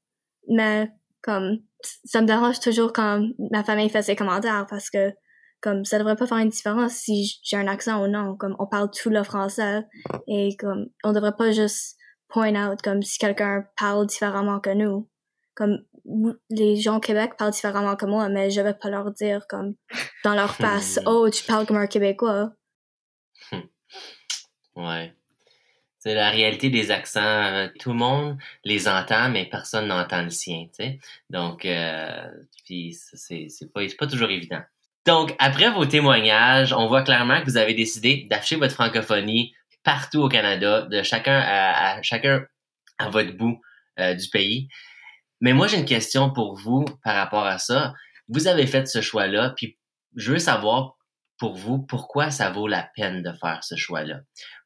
Mais, 0.49 0.89
comme, 1.21 1.59
ça 2.03 2.21
me 2.21 2.27
dérange 2.27 2.59
toujours 2.59 2.91
quand 2.91 3.25
ma 3.51 3.63
famille 3.63 3.89
fait 3.89 4.01
ces 4.01 4.15
commentaires 4.15 4.67
parce 4.69 4.89
que, 4.89 5.13
comme, 5.61 5.85
ça 5.85 5.99
devrait 5.99 6.17
pas 6.17 6.27
faire 6.27 6.39
une 6.39 6.49
différence 6.49 6.93
si 6.93 7.39
j'ai 7.43 7.55
un 7.55 7.67
accent 7.67 8.03
ou 8.03 8.07
non. 8.07 8.35
Comme, 8.35 8.55
on 8.59 8.67
parle 8.67 8.91
tout 8.91 9.09
le 9.09 9.23
français 9.23 9.83
et 10.27 10.57
comme, 10.57 10.87
on 11.05 11.13
devrait 11.13 11.35
pas 11.37 11.51
juste 11.51 11.95
point 12.27 12.55
out 12.55 12.81
comme 12.81 13.03
si 13.03 13.17
quelqu'un 13.19 13.65
parle 13.77 14.07
différemment 14.07 14.59
que 14.59 14.71
nous. 14.71 15.07
Comme, 15.55 15.83
les 16.49 16.75
gens 16.77 16.97
au 16.97 16.99
Québec 16.99 17.33
parlent 17.37 17.51
différemment 17.51 17.95
que 17.95 18.05
moi, 18.05 18.27
mais 18.29 18.49
je 18.49 18.61
vais 18.61 18.73
pas 18.73 18.89
leur 18.89 19.11
dire 19.11 19.47
comme 19.47 19.75
dans 20.23 20.33
leur 20.33 20.55
face, 20.55 20.99
oh, 21.05 21.29
tu 21.29 21.43
parles 21.43 21.65
comme 21.65 21.77
un 21.77 21.87
Québécois. 21.87 22.51
ouais. 24.75 25.13
C'est 25.99 26.15
la 26.15 26.31
réalité 26.31 26.69
des 26.69 26.91
accents. 26.91 27.21
Euh, 27.21 27.69
tout 27.79 27.91
le 27.91 27.97
monde 27.97 28.37
les 28.65 28.89
entend, 28.89 29.29
mais 29.29 29.45
personne 29.45 29.87
n'entend 29.87 30.23
le 30.23 30.31
sien, 30.31 30.65
tu 30.65 30.83
sais. 30.83 30.99
Donc, 31.29 31.65
euh, 31.65 32.27
puis 32.65 32.93
c'est, 32.93 33.47
c'est 33.47 33.71
pas, 33.71 33.81
pas 33.97 34.07
toujours 34.07 34.29
évident. 34.29 34.61
Donc, 35.05 35.35
après 35.39 35.69
vos 35.69 35.85
témoignages, 35.85 36.73
on 36.73 36.87
voit 36.87 37.03
clairement 37.03 37.39
que 37.41 37.45
vous 37.45 37.57
avez 37.57 37.73
décidé 37.73 38.27
d'afficher 38.29 38.55
votre 38.55 38.73
francophonie 38.73 39.53
partout 39.83 40.21
au 40.21 40.29
Canada, 40.29 40.83
de 40.83 41.03
chacun 41.03 41.41
à, 41.45 42.01
chacun 42.01 42.45
à 42.97 43.09
votre 43.09 43.31
bout 43.31 43.59
euh, 43.99 44.13
du 44.13 44.29
pays. 44.29 44.69
Mais 45.43 45.51
moi, 45.51 45.67
j'ai 45.67 45.77
une 45.77 45.85
question 45.85 46.31
pour 46.31 46.55
vous 46.55 46.85
par 47.03 47.15
rapport 47.15 47.45
à 47.45 47.57
ça. 47.57 47.93
Vous 48.29 48.47
avez 48.47 48.65
fait 48.65 48.87
ce 48.87 49.01
choix-là, 49.01 49.53
puis 49.57 49.77
je 50.15 50.31
veux 50.31 50.39
savoir 50.39 50.95
pour 51.37 51.57
vous 51.57 51.79
pourquoi 51.79 52.31
ça 52.31 52.49
vaut 52.49 52.69
la 52.69 52.89
peine 52.95 53.21
de 53.21 53.33
faire 53.33 53.61
ce 53.61 53.75
choix-là? 53.75 54.21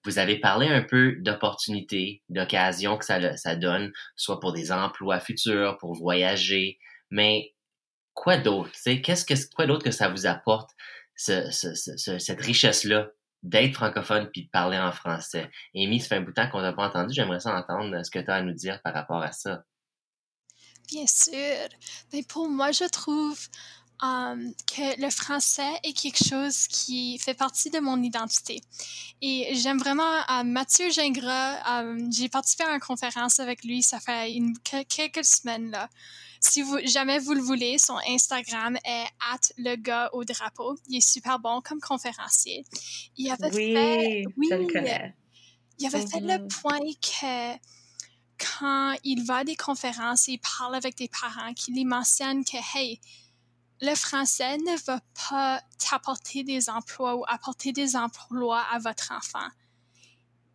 Vous 0.06 0.20
avez 0.20 0.40
parlé 0.40 0.68
un 0.68 0.84
peu 0.84 1.16
d'opportunités, 1.20 2.22
d'occasions 2.30 2.96
que 2.96 3.06
ça, 3.06 3.56
donne, 3.56 3.92
soit 4.16 4.40
pour 4.40 4.54
des 4.54 4.72
emplois 4.72 5.20
futurs, 5.20 5.80
pour 5.80 5.96
voyager, 5.96 6.78
mais 7.10 7.56
quoi 8.14 8.38
d'autre? 8.38 8.70
Qu'est-ce 9.02 9.26
que 9.26 9.34
quoi 9.56 9.66
d'autre 9.66 9.84
que 9.84 9.90
ça 9.90 10.10
vous 10.10 10.28
apporte, 10.28 10.70
ce, 11.16 11.50
cette 11.50 12.42
richesse-là 12.42 13.08
d'être 13.42 13.74
francophone 13.74 14.30
puis 14.32 14.44
de 14.46 14.50
parler 14.52 14.78
en 14.78 14.92
français? 14.92 15.50
Amy, 15.76 16.00
ça 16.00 16.10
fait 16.10 16.16
un 16.18 16.22
bout 16.22 16.30
de 16.30 16.36
temps 16.36 16.50
qu'on 16.50 16.62
n'a 16.62 16.74
pas 16.74 16.88
entendu. 16.88 17.16
J'aimerais 17.16 17.40
ça 17.40 17.56
entendre 17.56 18.06
ce 18.06 18.12
que 18.12 18.20
tu 18.20 18.30
as 18.30 18.36
à 18.36 18.42
nous 18.44 18.54
dire 18.54 18.80
par 18.84 18.94
rapport 18.94 19.24
à 19.24 19.32
ça. 19.32 19.64
Bien 20.88 21.06
sûr. 21.08 21.68
Mais 22.14 22.24
pour 22.24 22.50
moi, 22.50 22.72
je 22.72 22.86
trouve 22.86 23.38
um, 24.02 24.54
que 24.66 25.02
le 25.02 25.10
français 25.10 25.74
est 25.84 25.94
quelque 25.94 26.24
chose 26.24 26.68
qui 26.68 27.18
fait 27.20 27.34
partie 27.34 27.70
de 27.70 27.80
mon 27.80 28.02
identité. 28.02 28.62
Et 29.22 29.54
j'aime 29.56 29.80
vraiment 29.80 30.22
uh, 30.30 30.44
Mathieu 30.46 30.90
Gingras. 30.90 31.82
Um, 31.82 32.12
j'ai 32.12 32.30
participé 32.30 32.64
à 32.64 32.74
une 32.74 32.80
conférence 32.80 33.40
avec 33.40 33.64
lui, 33.64 33.84
ça 33.84 34.00
fait 34.00 34.34
une, 34.34 34.54
quelques 34.60 35.26
semaines 35.26 35.72
là. 35.72 35.90
Si 36.40 36.62
vous, 36.62 36.78
jamais 36.86 37.18
vous 37.18 37.34
le 37.34 37.42
voulez, 37.42 37.80
son 37.80 37.98
Instagram 38.08 38.78
est 38.86 39.06
at 39.32 39.40
le 39.58 39.76
gars 39.76 40.10
au 40.14 40.24
drapeau. 40.24 40.78
Il 40.88 40.98
est 40.98 41.02
super 41.02 41.40
bon 41.40 41.62
comme 41.62 41.80
conférencier. 41.80 42.64
Il 43.18 43.32
avait 43.32 43.54
oui, 43.56 43.74
fait, 43.74 44.24
oui, 44.38 44.48
je 44.52 44.56
le 44.56 44.68
connais. 44.68 45.16
Il 45.80 45.88
avait 45.88 46.06
fait 46.06 46.20
le 46.20 46.48
point 46.48 46.80
que 47.02 47.58
quand 48.38 48.96
il 49.04 49.24
va 49.24 49.38
à 49.38 49.44
des 49.44 49.56
conférences 49.56 50.28
et 50.28 50.34
il 50.34 50.40
parle 50.40 50.76
avec 50.76 50.96
des 50.98 51.10
parents, 51.10 51.54
qui 51.54 51.72
lui 51.72 51.86
mentionnent 51.86 52.46
que, 52.46 52.58
hey, 52.78 53.00
le 53.82 53.94
français 53.96 54.58
ne 54.58 54.78
va 54.86 55.00
pas 55.30 55.62
t'apporter 55.78 56.44
des 56.44 56.70
emplois 56.70 57.16
ou 57.16 57.24
apporter 57.28 57.72
des 57.74 57.96
emplois 57.96 58.62
à 58.72 58.80
votre 58.80 59.12
enfant. 59.12 59.48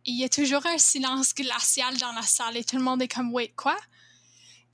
il 0.05 0.19
y 0.19 0.25
a 0.25 0.29
toujours 0.29 0.65
un 0.65 0.77
silence 0.77 1.33
glacial 1.33 1.97
dans 1.97 2.11
la 2.11 2.23
salle 2.23 2.57
et 2.57 2.63
tout 2.65 2.75
le 2.75 2.83
monde 2.83 3.01
est 3.01 3.07
comme, 3.07 3.31
wait, 3.31 3.53
quoi? 3.55 3.77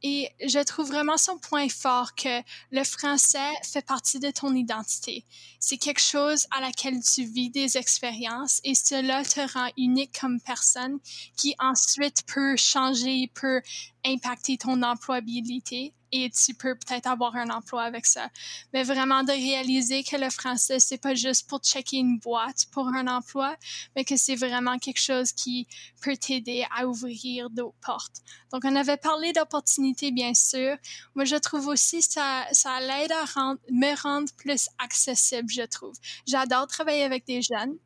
Et 0.02 0.30
je 0.42 0.60
trouve 0.64 0.88
vraiment 0.88 1.18
son 1.18 1.38
point 1.38 1.68
fort 1.68 2.16
que 2.16 2.42
le 2.72 2.84
français 2.84 3.52
fait 3.64 3.86
partie 3.86 4.20
de 4.20 4.32
ton 4.32 4.54
identité. 4.54 5.26
C'est 5.60 5.78
quelque 5.78 6.02
chose 6.02 6.48
à 6.52 6.62
laquelle 6.62 7.02
tu 7.04 7.26
vis 7.26 7.50
des 7.50 7.78
expériences 7.78 8.62
et 8.64 8.76
cela 8.76 9.24
te 9.24 9.42
rend 9.54 9.70
unique 9.78 10.18
comme 10.20 10.40
personne 10.40 11.00
qui 11.36 11.54
ensuite 11.60 12.24
peut 12.28 12.56
changer, 12.56 13.30
peut 13.34 13.62
impacter 14.06 14.58
ton 14.58 14.82
employabilité 14.84 15.94
et 16.12 16.30
tu 16.32 16.54
peux 16.54 16.76
peut-être 16.76 17.08
avoir 17.08 17.36
un 17.36 17.50
emploi 17.50 17.84
avec 17.84 18.06
ça. 18.06 18.30
Mais 18.74 18.84
vraiment 18.84 19.24
de 19.24 19.32
réaliser 19.32 20.04
que 20.04 20.16
le 20.16 20.30
français, 20.30 20.80
c'est 20.80 20.98
pas 20.98 21.14
juste 21.14 21.48
pour 21.48 21.60
checker 21.60 21.98
une 21.98 22.20
boîte 22.20 22.66
pour 22.72 22.88
un 22.88 23.08
emploi, 23.08 23.56
mais 23.96 24.04
que 24.04 24.18
c'est 24.18 24.36
vraiment 24.36 24.78
quelque 24.80 25.00
chose 25.02 25.32
qui 25.32 25.68
peut 26.02 26.18
t'aider 26.18 26.66
à 26.76 26.88
ouvrir 26.88 27.50
d'autres 27.50 27.78
portes. 27.86 28.18
Donc, 28.52 28.64
on 28.66 28.76
avait 28.76 28.98
parlé 28.98 29.34
d'opportunités, 29.34 30.12
bien 30.12 30.34
sûr. 30.34 30.76
Moi, 31.16 31.26
je 31.26 31.36
trouve 31.36 31.68
aussi 31.68 32.02
ça, 32.02 32.46
ça 32.52 32.80
l'aide 32.80 33.12
à 33.12 33.26
me 33.72 34.02
rendre 34.02 34.30
plus 34.38 34.68
accessible, 34.80 35.50
je 35.50 35.64
trouve. 35.64 35.94
J'adore 36.28 36.68
travailler 36.68 37.04
avec 37.04 37.26
des 37.26 37.42
jeunes. 37.42 37.78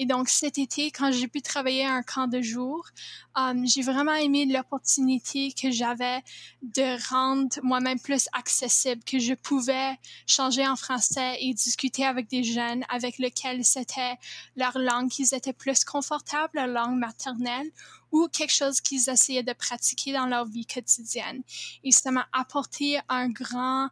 Et 0.00 0.06
donc, 0.06 0.30
cet 0.30 0.56
été, 0.56 0.90
quand 0.90 1.12
j'ai 1.12 1.28
pu 1.28 1.42
travailler 1.42 1.84
un 1.84 2.02
camp 2.02 2.26
de 2.26 2.40
jour, 2.40 2.88
um, 3.36 3.66
j'ai 3.66 3.82
vraiment 3.82 4.14
aimé 4.14 4.46
l'opportunité 4.46 5.52
que 5.52 5.70
j'avais 5.70 6.22
de 6.62 7.10
rendre 7.10 7.54
moi-même 7.62 8.00
plus 8.00 8.26
accessible, 8.32 9.04
que 9.04 9.18
je 9.18 9.34
pouvais 9.34 9.98
changer 10.26 10.66
en 10.66 10.76
français 10.76 11.36
et 11.42 11.52
discuter 11.52 12.06
avec 12.06 12.30
des 12.30 12.42
jeunes 12.42 12.82
avec 12.88 13.18
lesquels 13.18 13.62
c'était 13.62 14.16
leur 14.56 14.78
langue 14.78 15.10
qu'ils 15.10 15.34
étaient 15.34 15.52
plus 15.52 15.84
confortables, 15.84 16.52
leur 16.54 16.66
langue 16.66 16.98
maternelle, 16.98 17.70
ou 18.10 18.26
quelque 18.28 18.54
chose 18.54 18.80
qu'ils 18.80 19.10
essayaient 19.10 19.42
de 19.42 19.52
pratiquer 19.52 20.14
dans 20.14 20.24
leur 20.24 20.46
vie 20.46 20.64
quotidienne. 20.64 21.42
Et 21.84 21.92
ça 21.92 22.10
m'a 22.10 22.26
apporté 22.32 22.98
un 23.10 23.28
grand, 23.28 23.90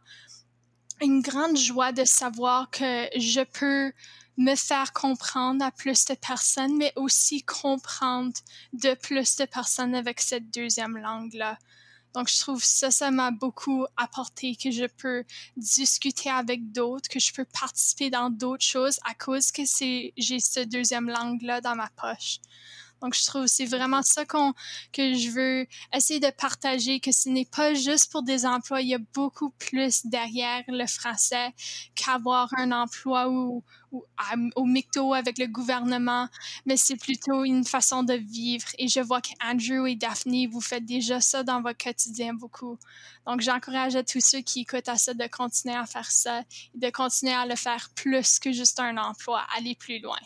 une 1.01 1.21
grande 1.21 1.55
joie 1.55 1.91
de 1.91 2.03
savoir 2.03 2.71
que 2.71 3.07
je 3.15 3.41
peux 3.41 3.93
me 4.39 4.55
faire 4.55 4.93
comprendre 4.93 5.63
à 5.65 5.69
plus 5.69 6.05
de 6.05 6.15
personnes, 6.15 6.77
mais 6.77 6.93
aussi 6.95 7.43
comprendre 7.43 8.33
de 8.71 8.93
plus 8.93 9.35
de 9.35 9.43
personnes 9.43 9.93
avec 9.93 10.21
cette 10.21 10.49
deuxième 10.49 10.97
langue-là. 10.97 11.57
Donc, 12.15 12.29
je 12.29 12.39
trouve 12.39 12.63
ça, 12.63 12.89
ça 12.89 13.11
m'a 13.11 13.31
beaucoup 13.31 13.85
apporté 13.97 14.55
que 14.55 14.71
je 14.71 14.85
peux 14.85 15.25
discuter 15.57 16.29
avec 16.29 16.71
d'autres, 16.71 17.09
que 17.09 17.19
je 17.19 17.33
peux 17.33 17.45
participer 17.45 18.09
dans 18.09 18.29
d'autres 18.29 18.65
choses 18.65 18.99
à 19.03 19.13
cause 19.13 19.51
que 19.51 19.63
j'ai 20.17 20.39
cette 20.39 20.69
deuxième 20.69 21.09
langue-là 21.09 21.59
dans 21.59 21.75
ma 21.75 21.89
poche. 21.97 22.39
Donc, 23.01 23.15
je 23.15 23.25
trouve 23.25 23.47
c'est 23.47 23.65
vraiment 23.65 24.01
ça 24.01 24.25
qu'on, 24.25 24.53
que 24.91 25.13
je 25.13 25.29
veux 25.29 25.67
essayer 25.93 26.19
de 26.19 26.31
partager, 26.31 26.99
que 26.99 27.11
ce 27.11 27.29
n'est 27.29 27.45
pas 27.45 27.73
juste 27.73 28.11
pour 28.11 28.23
des 28.23 28.45
emplois, 28.45 28.81
il 28.81 28.89
y 28.89 28.95
a 28.95 28.99
beaucoup 29.13 29.51
plus 29.51 30.05
derrière 30.05 30.63
le 30.67 30.85
français 30.87 31.53
qu'avoir 31.95 32.49
un 32.57 32.71
emploi 32.71 33.29
ou, 33.29 33.63
ou 33.91 34.05
au 34.55 34.65
MICTO 34.65 35.13
avec 35.13 35.37
le 35.37 35.47
gouvernement, 35.47 36.27
mais 36.65 36.77
c'est 36.77 36.97
plutôt 36.97 37.43
une 37.43 37.65
façon 37.65 38.03
de 38.03 38.13
vivre. 38.13 38.67
Et 38.77 38.87
je 38.87 38.99
vois 38.99 39.21
qu'Andrew 39.21 39.87
et 39.87 39.95
Daphne, 39.95 40.47
vous 40.49 40.61
faites 40.61 40.85
déjà 40.85 41.21
ça 41.21 41.43
dans 41.43 41.61
votre 41.61 41.83
quotidien 41.83 42.33
beaucoup. 42.33 42.77
Donc, 43.25 43.41
j'encourage 43.41 43.95
à 43.95 44.03
tous 44.03 44.21
ceux 44.21 44.41
qui 44.41 44.61
écoutent 44.61 44.89
à 44.89 44.97
ça 44.97 45.13
de 45.13 45.27
continuer 45.27 45.75
à 45.75 45.85
faire 45.85 46.11
ça 46.11 46.41
et 46.41 46.77
de 46.77 46.89
continuer 46.89 47.33
à 47.33 47.45
le 47.45 47.55
faire 47.55 47.89
plus 47.95 48.39
que 48.39 48.51
juste 48.51 48.79
un 48.79 48.97
emploi, 48.97 49.45
aller 49.55 49.75
plus 49.75 49.99
loin. 49.99 50.19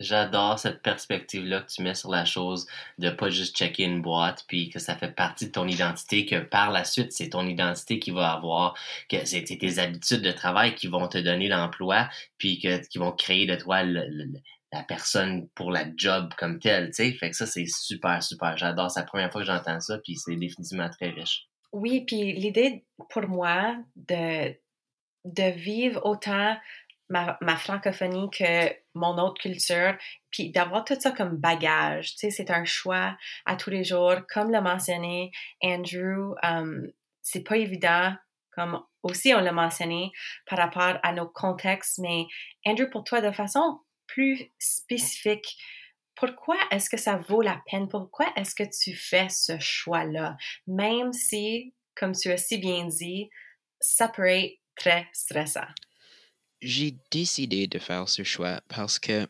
J'adore 0.00 0.58
cette 0.58 0.82
perspective-là 0.82 1.60
que 1.60 1.70
tu 1.70 1.82
mets 1.82 1.94
sur 1.94 2.10
la 2.10 2.24
chose 2.24 2.66
de 2.98 3.10
pas 3.10 3.28
juste 3.28 3.56
checker 3.56 3.84
une 3.84 4.00
boîte 4.00 4.44
puis 4.48 4.70
que 4.70 4.78
ça 4.78 4.96
fait 4.96 5.14
partie 5.14 5.46
de 5.46 5.52
ton 5.52 5.68
identité, 5.68 6.24
que 6.24 6.40
par 6.40 6.70
la 6.70 6.84
suite, 6.84 7.12
c'est 7.12 7.28
ton 7.28 7.46
identité 7.46 7.98
qui 7.98 8.10
va 8.10 8.32
avoir, 8.32 8.74
que 9.10 9.24
c'est 9.26 9.44
tes 9.44 9.78
habitudes 9.78 10.22
de 10.22 10.32
travail 10.32 10.74
qui 10.74 10.86
vont 10.86 11.06
te 11.06 11.18
donner 11.18 11.48
l'emploi 11.48 12.08
puis 12.38 12.58
que, 12.58 12.86
qui 12.88 12.96
vont 12.96 13.12
créer 13.12 13.46
de 13.46 13.56
toi 13.56 13.82
la 13.82 14.82
personne 14.84 15.48
pour 15.54 15.70
la 15.70 15.84
job 15.96 16.32
comme 16.38 16.58
telle, 16.58 16.86
tu 16.88 16.94
sais. 16.94 17.12
Fait 17.12 17.30
que 17.30 17.36
ça, 17.36 17.46
c'est 17.46 17.66
super, 17.66 18.22
super. 18.22 18.56
J'adore. 18.56 18.90
C'est 18.90 19.00
la 19.00 19.06
première 19.06 19.30
fois 19.30 19.42
que 19.42 19.46
j'entends 19.46 19.80
ça 19.80 19.98
puis 19.98 20.16
c'est 20.16 20.36
définitivement 20.36 20.88
très 20.88 21.10
riche. 21.10 21.46
Oui, 21.72 22.04
puis 22.06 22.32
l'idée 22.32 22.84
pour 23.10 23.28
moi 23.28 23.76
de, 23.96 24.54
de 25.24 25.50
vivre 25.50 26.00
autant 26.04 26.56
ma, 27.10 27.56
francophonie 27.56 28.30
que 28.30 28.72
mon 28.94 29.18
autre 29.18 29.40
culture, 29.40 29.96
puis 30.30 30.50
d'avoir 30.50 30.84
tout 30.84 30.98
ça 30.98 31.10
comme 31.10 31.36
bagage. 31.36 32.12
Tu 32.12 32.18
sais, 32.18 32.30
c'est 32.30 32.50
un 32.50 32.64
choix 32.64 33.16
à 33.44 33.56
tous 33.56 33.70
les 33.70 33.84
jours. 33.84 34.16
Comme 34.32 34.50
l'a 34.50 34.60
mentionné 34.60 35.32
Andrew, 35.62 36.34
um, 36.42 36.90
c'est 37.20 37.42
pas 37.42 37.56
évident, 37.56 38.14
comme 38.52 38.82
aussi 39.02 39.34
on 39.34 39.40
l'a 39.40 39.52
mentionné, 39.52 40.12
par 40.46 40.58
rapport 40.58 40.98
à 41.02 41.12
nos 41.12 41.28
contextes, 41.28 41.98
mais 41.98 42.26
Andrew, 42.64 42.88
pour 42.90 43.04
toi, 43.04 43.20
de 43.20 43.32
façon 43.32 43.80
plus 44.06 44.50
spécifique, 44.58 45.56
pourquoi 46.14 46.56
est-ce 46.70 46.90
que 46.90 46.96
ça 46.96 47.16
vaut 47.16 47.42
la 47.42 47.60
peine? 47.70 47.88
Pourquoi 47.88 48.26
est-ce 48.36 48.54
que 48.54 48.64
tu 48.64 48.94
fais 48.94 49.28
ce 49.28 49.58
choix-là? 49.58 50.36
Même 50.66 51.12
si, 51.12 51.74
comme 51.94 52.12
tu 52.12 52.30
as 52.30 52.36
si 52.36 52.58
bien 52.58 52.86
dit, 52.86 53.30
ça 53.80 54.08
peut 54.08 54.28
être 54.28 54.58
très 54.76 55.08
stressant 55.12 55.66
j'ai 56.62 56.96
décidé 57.10 57.66
de 57.66 57.78
faire 57.78 58.08
ce 58.08 58.22
choix 58.22 58.60
parce 58.68 58.98
que 58.98 59.26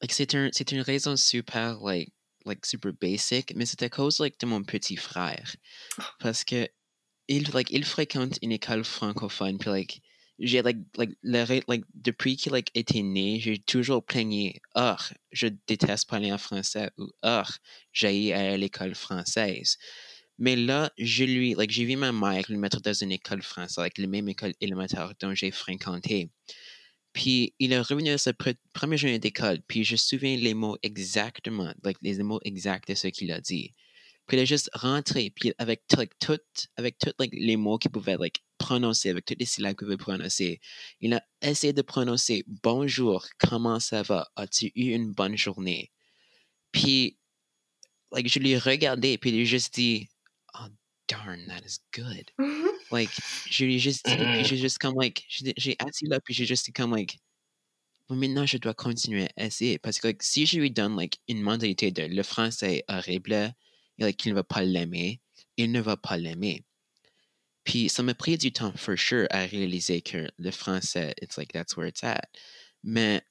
like, 0.00 0.12
c'est 0.12 0.34
un, 0.34 0.50
une 0.70 0.80
raison 0.80 1.16
super 1.16 1.80
like, 1.80 2.12
like 2.44 2.66
super 2.66 2.92
basic, 3.00 3.54
mais 3.56 3.66
c'est 3.66 3.82
à 3.82 3.88
cause 3.88 4.18
like, 4.18 4.38
de 4.40 4.46
mon 4.46 4.62
petit 4.62 4.96
frère. 4.96 5.54
Oh. 5.98 6.02
Parce 6.18 6.44
que 6.44 6.68
il, 7.28 7.50
like, 7.52 7.70
il 7.70 7.84
fréquente 7.84 8.38
une 8.42 8.52
école 8.52 8.84
francophone, 8.84 9.58
puis 9.58 9.70
like, 9.70 10.02
j'ai 10.38 10.60
like, 10.62 10.78
like, 10.96 11.64
like, 11.68 11.84
depuis 11.94 12.36
qu'il 12.36 12.52
like, 12.52 12.70
était 12.74 13.02
né, 13.02 13.38
j'ai 13.40 13.58
toujours 13.58 14.04
plaigné 14.04 14.60
Oh, 14.74 14.96
je 15.30 15.48
déteste 15.66 16.08
parler 16.08 16.32
en 16.32 16.38
français 16.38 16.90
ou 16.98 17.08
Oh, 17.22 17.42
j'ai 17.92 18.32
à 18.32 18.56
l'école 18.56 18.94
française. 18.94 19.76
Mais 20.38 20.56
là, 20.56 20.90
je 20.98 21.24
lui, 21.24 21.54
like, 21.54 21.70
j'ai 21.70 21.84
vu 21.84 21.96
ma 21.96 22.12
mère 22.12 22.44
le 22.48 22.58
mettre 22.58 22.80
dans 22.80 22.94
une 22.94 23.12
école 23.12 23.42
française, 23.42 23.76
like, 23.78 23.98
la 23.98 24.06
même 24.06 24.28
école 24.28 24.54
élémentaire 24.60 25.12
dont 25.20 25.34
j'ai 25.34 25.50
fréquenté. 25.50 26.30
Puis 27.12 27.54
il 27.58 27.72
est 27.72 27.80
revenu 27.80 28.10
à 28.10 28.18
sa 28.18 28.32
première 28.72 28.98
journée 28.98 29.18
d'école, 29.18 29.60
puis 29.68 29.84
je 29.84 29.92
me 29.92 29.96
souviens 29.98 30.36
les 30.36 30.54
mots 30.54 30.78
exactement, 30.82 31.72
like, 31.84 31.98
les 32.02 32.22
mots 32.22 32.40
exacts 32.44 32.88
de 32.88 32.94
ce 32.94 33.08
qu'il 33.08 33.30
a 33.32 33.40
dit. 33.40 33.74
Puis 34.26 34.36
il 34.36 34.40
est 34.40 34.46
juste 34.46 34.70
rentré, 34.72 35.30
puis 35.30 35.52
avec, 35.58 35.82
like, 35.96 36.12
avec 36.76 36.98
tous 36.98 37.12
les 37.32 37.56
mots 37.56 37.76
qu'il 37.76 37.90
pouvait 37.90 38.16
prononcer, 38.56 39.10
avec 39.10 39.26
toutes 39.26 39.40
les 39.40 39.46
syllabes 39.46 39.76
qu'il 39.76 39.86
pouvait 39.86 39.96
prononcer, 39.98 40.60
il 41.00 41.12
a 41.12 41.22
essayé 41.42 41.72
de 41.72 41.82
prononcer 41.82 42.44
Bonjour, 42.62 43.26
comment 43.38 43.80
ça 43.80 44.02
va? 44.02 44.30
As-tu 44.36 44.72
eu 44.74 44.92
une 44.92 45.12
bonne 45.12 45.36
journée? 45.36 45.92
Puis 46.70 47.18
like, 48.12 48.28
je 48.28 48.38
lui 48.38 48.52
ai 48.52 48.58
regardé, 48.58 49.18
puis 49.18 49.30
il 49.30 49.42
a 49.42 49.44
juste 49.44 49.74
dit 49.74 50.08
darn, 51.12 51.46
that 51.46 51.64
is 51.64 51.78
good. 51.92 52.30
Mm-hmm. 52.40 52.68
Like, 52.90 53.10
j'ai 53.48 53.78
juste 53.78 54.06
dit, 54.06 54.16
puis 54.16 54.44
j'ai 54.44 54.56
juste 54.56 54.78
comme, 54.78 54.94
like, 54.96 55.24
j'ai 55.28 55.76
assis 55.78 56.06
là, 56.06 56.20
puis 56.20 56.34
j'ai 56.34 56.46
juste 56.46 56.66
dit 56.66 56.72
comme, 56.72 56.94
like, 56.94 57.18
maintenant 58.14 58.46
je 58.46 58.58
dois 58.58 58.74
continuer 58.74 59.28
à 59.36 59.46
essayer. 59.46 59.78
Parce 59.78 59.98
que 59.98 60.08
like, 60.08 60.22
si 60.22 60.46
je 60.46 60.58
lui 60.58 60.70
donne 60.70 60.96
like, 60.96 61.18
une 61.28 61.40
mentalité 61.40 61.90
de 61.90 62.02
le 62.02 62.22
français 62.22 62.78
est 62.78 62.84
horrible 62.88 63.32
et 63.32 63.52
like, 63.98 64.16
qu'il 64.16 64.32
ne 64.32 64.36
va 64.36 64.44
pas 64.44 64.62
l'aimer, 64.62 65.20
il 65.56 65.72
ne 65.72 65.80
va 65.80 65.96
pas 65.96 66.16
l'aimer. 66.16 66.64
Puis 67.64 67.88
ça 67.88 68.02
m'a 68.02 68.14
pris 68.14 68.38
du 68.38 68.52
temps, 68.52 68.72
for 68.76 68.96
sure, 68.98 69.26
à 69.30 69.46
réaliser 69.46 70.02
que 70.02 70.28
le 70.36 70.50
français, 70.50 71.14
it's 71.22 71.36
like, 71.36 71.52
that's 71.52 71.76
where 71.76 71.88
it's 71.88 72.02
at. 72.02 72.28
Mais 72.82 73.22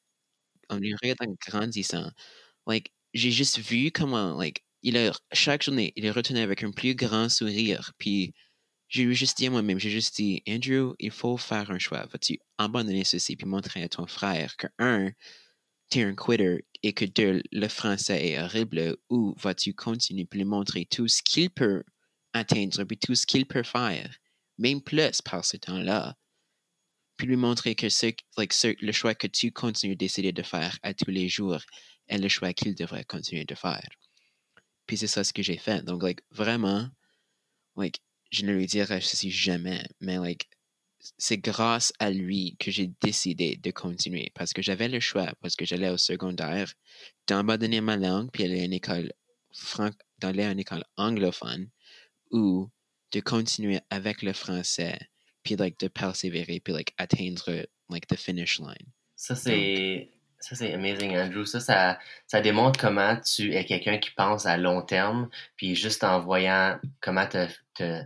en 0.70 0.78
lui 0.78 0.96
regardant 1.02 1.36
grandissant, 1.46 2.12
like, 2.65 2.91
j'ai 3.13 3.32
juste 3.32 3.60
vu 3.60 3.91
comment, 3.91 4.38
like, 4.38 4.63
il 4.84 4.98
a, 4.98 5.12
chaque 5.32 5.63
journée, 5.63 5.94
il 5.96 6.06
est 6.06 6.12
retourné 6.12 6.41
avec 6.41 6.63
un 6.63 6.72
plus 6.72 6.96
grand 6.96 7.30
sourire. 7.30 7.91
Puis, 7.98 8.34
j'ai 8.89 9.12
juste 9.13 9.38
dit 9.38 9.48
à 9.48 9.50
moi-même, 9.52 9.80
j'ai 9.80 9.89
juste 9.89 10.15
dit, 10.17 10.44
Andrew, 10.48 10.94
il 11.00 11.12
faut 11.12 11.38
faire 11.38 11.72
un 11.72 11.80
choix. 11.80 12.06
Vas-tu 12.08 12.39
abandonner 12.58 13.06
ceci 13.06 13.36
puis 13.36 13.48
montrer 13.48 13.84
à 13.84 13.89
ton 13.89 14.06
frère 14.08 14.58
que, 14.58 14.67
un, 14.80 15.12
t'es 15.89 16.04
un 16.04 16.15
quitter 16.15 16.65
et 16.84 16.94
que 16.94 17.06
deux, 17.06 17.41
le 17.52 17.67
français 17.67 18.30
est 18.30 18.39
horrible, 18.41 18.98
ou 19.10 19.36
vas-tu 19.38 19.74
continuer 19.74 20.26
pour 20.26 20.38
lui 20.38 20.46
montrer 20.46 20.86
tout 20.86 21.08
ce 21.08 21.22
qu'il 21.22 21.50
peut 21.50 21.84
atteindre 22.34 22.84
puis 22.84 22.98
tout 22.98 23.15
ce 23.15 23.26
qu'il 23.26 23.46
peut 23.46 23.63
faire, 23.63 24.13
même 24.58 24.82
plus 24.82 25.22
par 25.22 25.46
ce 25.46 25.58
temps-là, 25.58 26.15
puis 27.17 27.28
lui 27.28 27.36
montrer 27.36 27.76
que 27.76 27.89
ce, 27.89 28.08
like, 28.38 28.54
ce, 28.54 28.76
le 28.84 28.91
choix 28.91 29.13
que 29.15 29.28
tu 29.28 29.52
continues 29.52 29.96
d'essayer 29.96 30.32
de 30.32 30.41
faire 30.41 30.80
à 30.82 30.94
tous 30.94 31.12
les 31.12 31.30
jours 31.30 31.62
est 32.08 32.17
le 32.17 32.30
choix 32.30 32.52
qu'il 32.54 32.74
devrait 32.74 33.06
continuer 33.06 33.46
de 33.46 33.56
faire. 33.56 33.88
Puis 34.88 34.98
c'est 34.98 35.08
ça 35.08 35.24
ce 35.24 35.34
que 35.34 35.44
j'ai 35.44 35.58
fait. 35.58 35.84
Donc, 35.84 36.04
like, 36.04 36.22
vraiment, 36.32 36.89
like, 37.76 38.02
je 38.32 38.46
ne 38.46 38.54
lui 38.54 38.65
dirai 38.65 39.02
ceci 39.02 39.32
jamais, 39.32 39.84
mais, 40.00 40.17
like, 40.17 40.50
c'est 41.17 41.38
grâce 41.38 41.94
à 42.00 42.12
lui 42.12 42.56
que 42.60 42.72
j'ai 42.72 42.91
décidé 43.02 43.58
de 43.58 43.72
continuer 43.72 44.32
parce 44.36 44.54
que 44.54 44.62
j'avais 44.62 44.88
le 44.88 45.00
choix, 45.00 45.34
parce 45.41 45.56
que 45.56 45.65
j'allais 45.65 45.89
au 45.89 45.98
secondaire, 45.98 46.74
d'abandonner 47.28 47.82
ma 47.82 47.98
langue 47.98 48.30
puis 48.32 48.44
aller 48.44 48.62
à 48.62 48.65
une 48.65 48.74
école 48.74 49.12
franc 49.54 49.91
d'aller 50.20 50.44
à 50.44 50.52
une 50.52 50.60
école 50.60 50.84
anglophone 50.98 51.70
ou 52.32 52.70
de 53.12 53.20
continuer 53.20 53.80
avec 53.89 54.22
le 54.22 54.34
français 54.34 54.98
puis 55.44 55.56
like 55.56 55.80
de 55.80 55.88
persévérer 55.88 56.60
puis 56.60 56.74
like 56.74 56.94
atteindre 56.98 57.65
like 57.89 58.08
the 58.08 58.15
finish 58.15 58.60
line. 58.60 58.91
Ça 59.15 59.36
c'est 59.36 60.12
Ça, 60.41 60.56
c'est 60.56 60.73
amazing, 60.73 61.15
Andrew. 61.17 61.45
Ça, 61.45 61.60
ça, 61.60 61.99
ça 62.27 62.41
démontre 62.41 62.80
comment 62.80 63.15
tu 63.17 63.54
es 63.54 63.63
quelqu'un 63.63 63.97
qui 63.97 64.12
pense 64.12 64.45
à 64.45 64.58
long 64.58 64.82
terme, 64.82 65.30
puis 65.56 65.75
juste 65.75 66.04
en 66.04 66.19
voyant 66.19 66.80
comment 66.99 67.27
te, 67.27 67.47
te, 67.75 68.01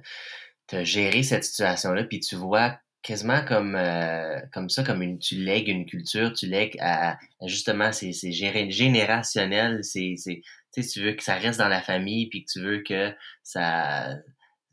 te 0.67 0.83
gérer 0.83 1.23
cette 1.23 1.45
situation-là, 1.45 2.03
puis 2.03 2.19
tu 2.19 2.35
vois 2.35 2.77
quasiment 3.05 3.45
comme 3.45 3.75
euh, 3.75 4.39
comme 4.51 4.69
ça, 4.69 4.83
comme 4.83 5.03
une, 5.03 5.19
tu 5.19 5.35
lègues 5.35 5.69
une 5.69 5.85
culture, 5.85 6.33
tu 6.33 6.47
lègues 6.47 6.75
à, 6.81 7.17
justement 7.43 7.91
c'est 7.91 8.13
c'est 8.13 8.31
générationnel, 8.31 9.83
c'est 9.83 10.15
c'est 10.17 10.41
tu 10.73 10.81
sais 10.81 10.89
tu 10.89 11.03
veux 11.03 11.13
que 11.13 11.23
ça 11.23 11.35
reste 11.35 11.59
dans 11.59 11.67
la 11.67 11.81
famille 11.81 12.27
puis 12.29 12.43
que 12.43 12.51
tu 12.51 12.61
veux 12.61 12.81
que 12.81 13.13
ça 13.43 14.15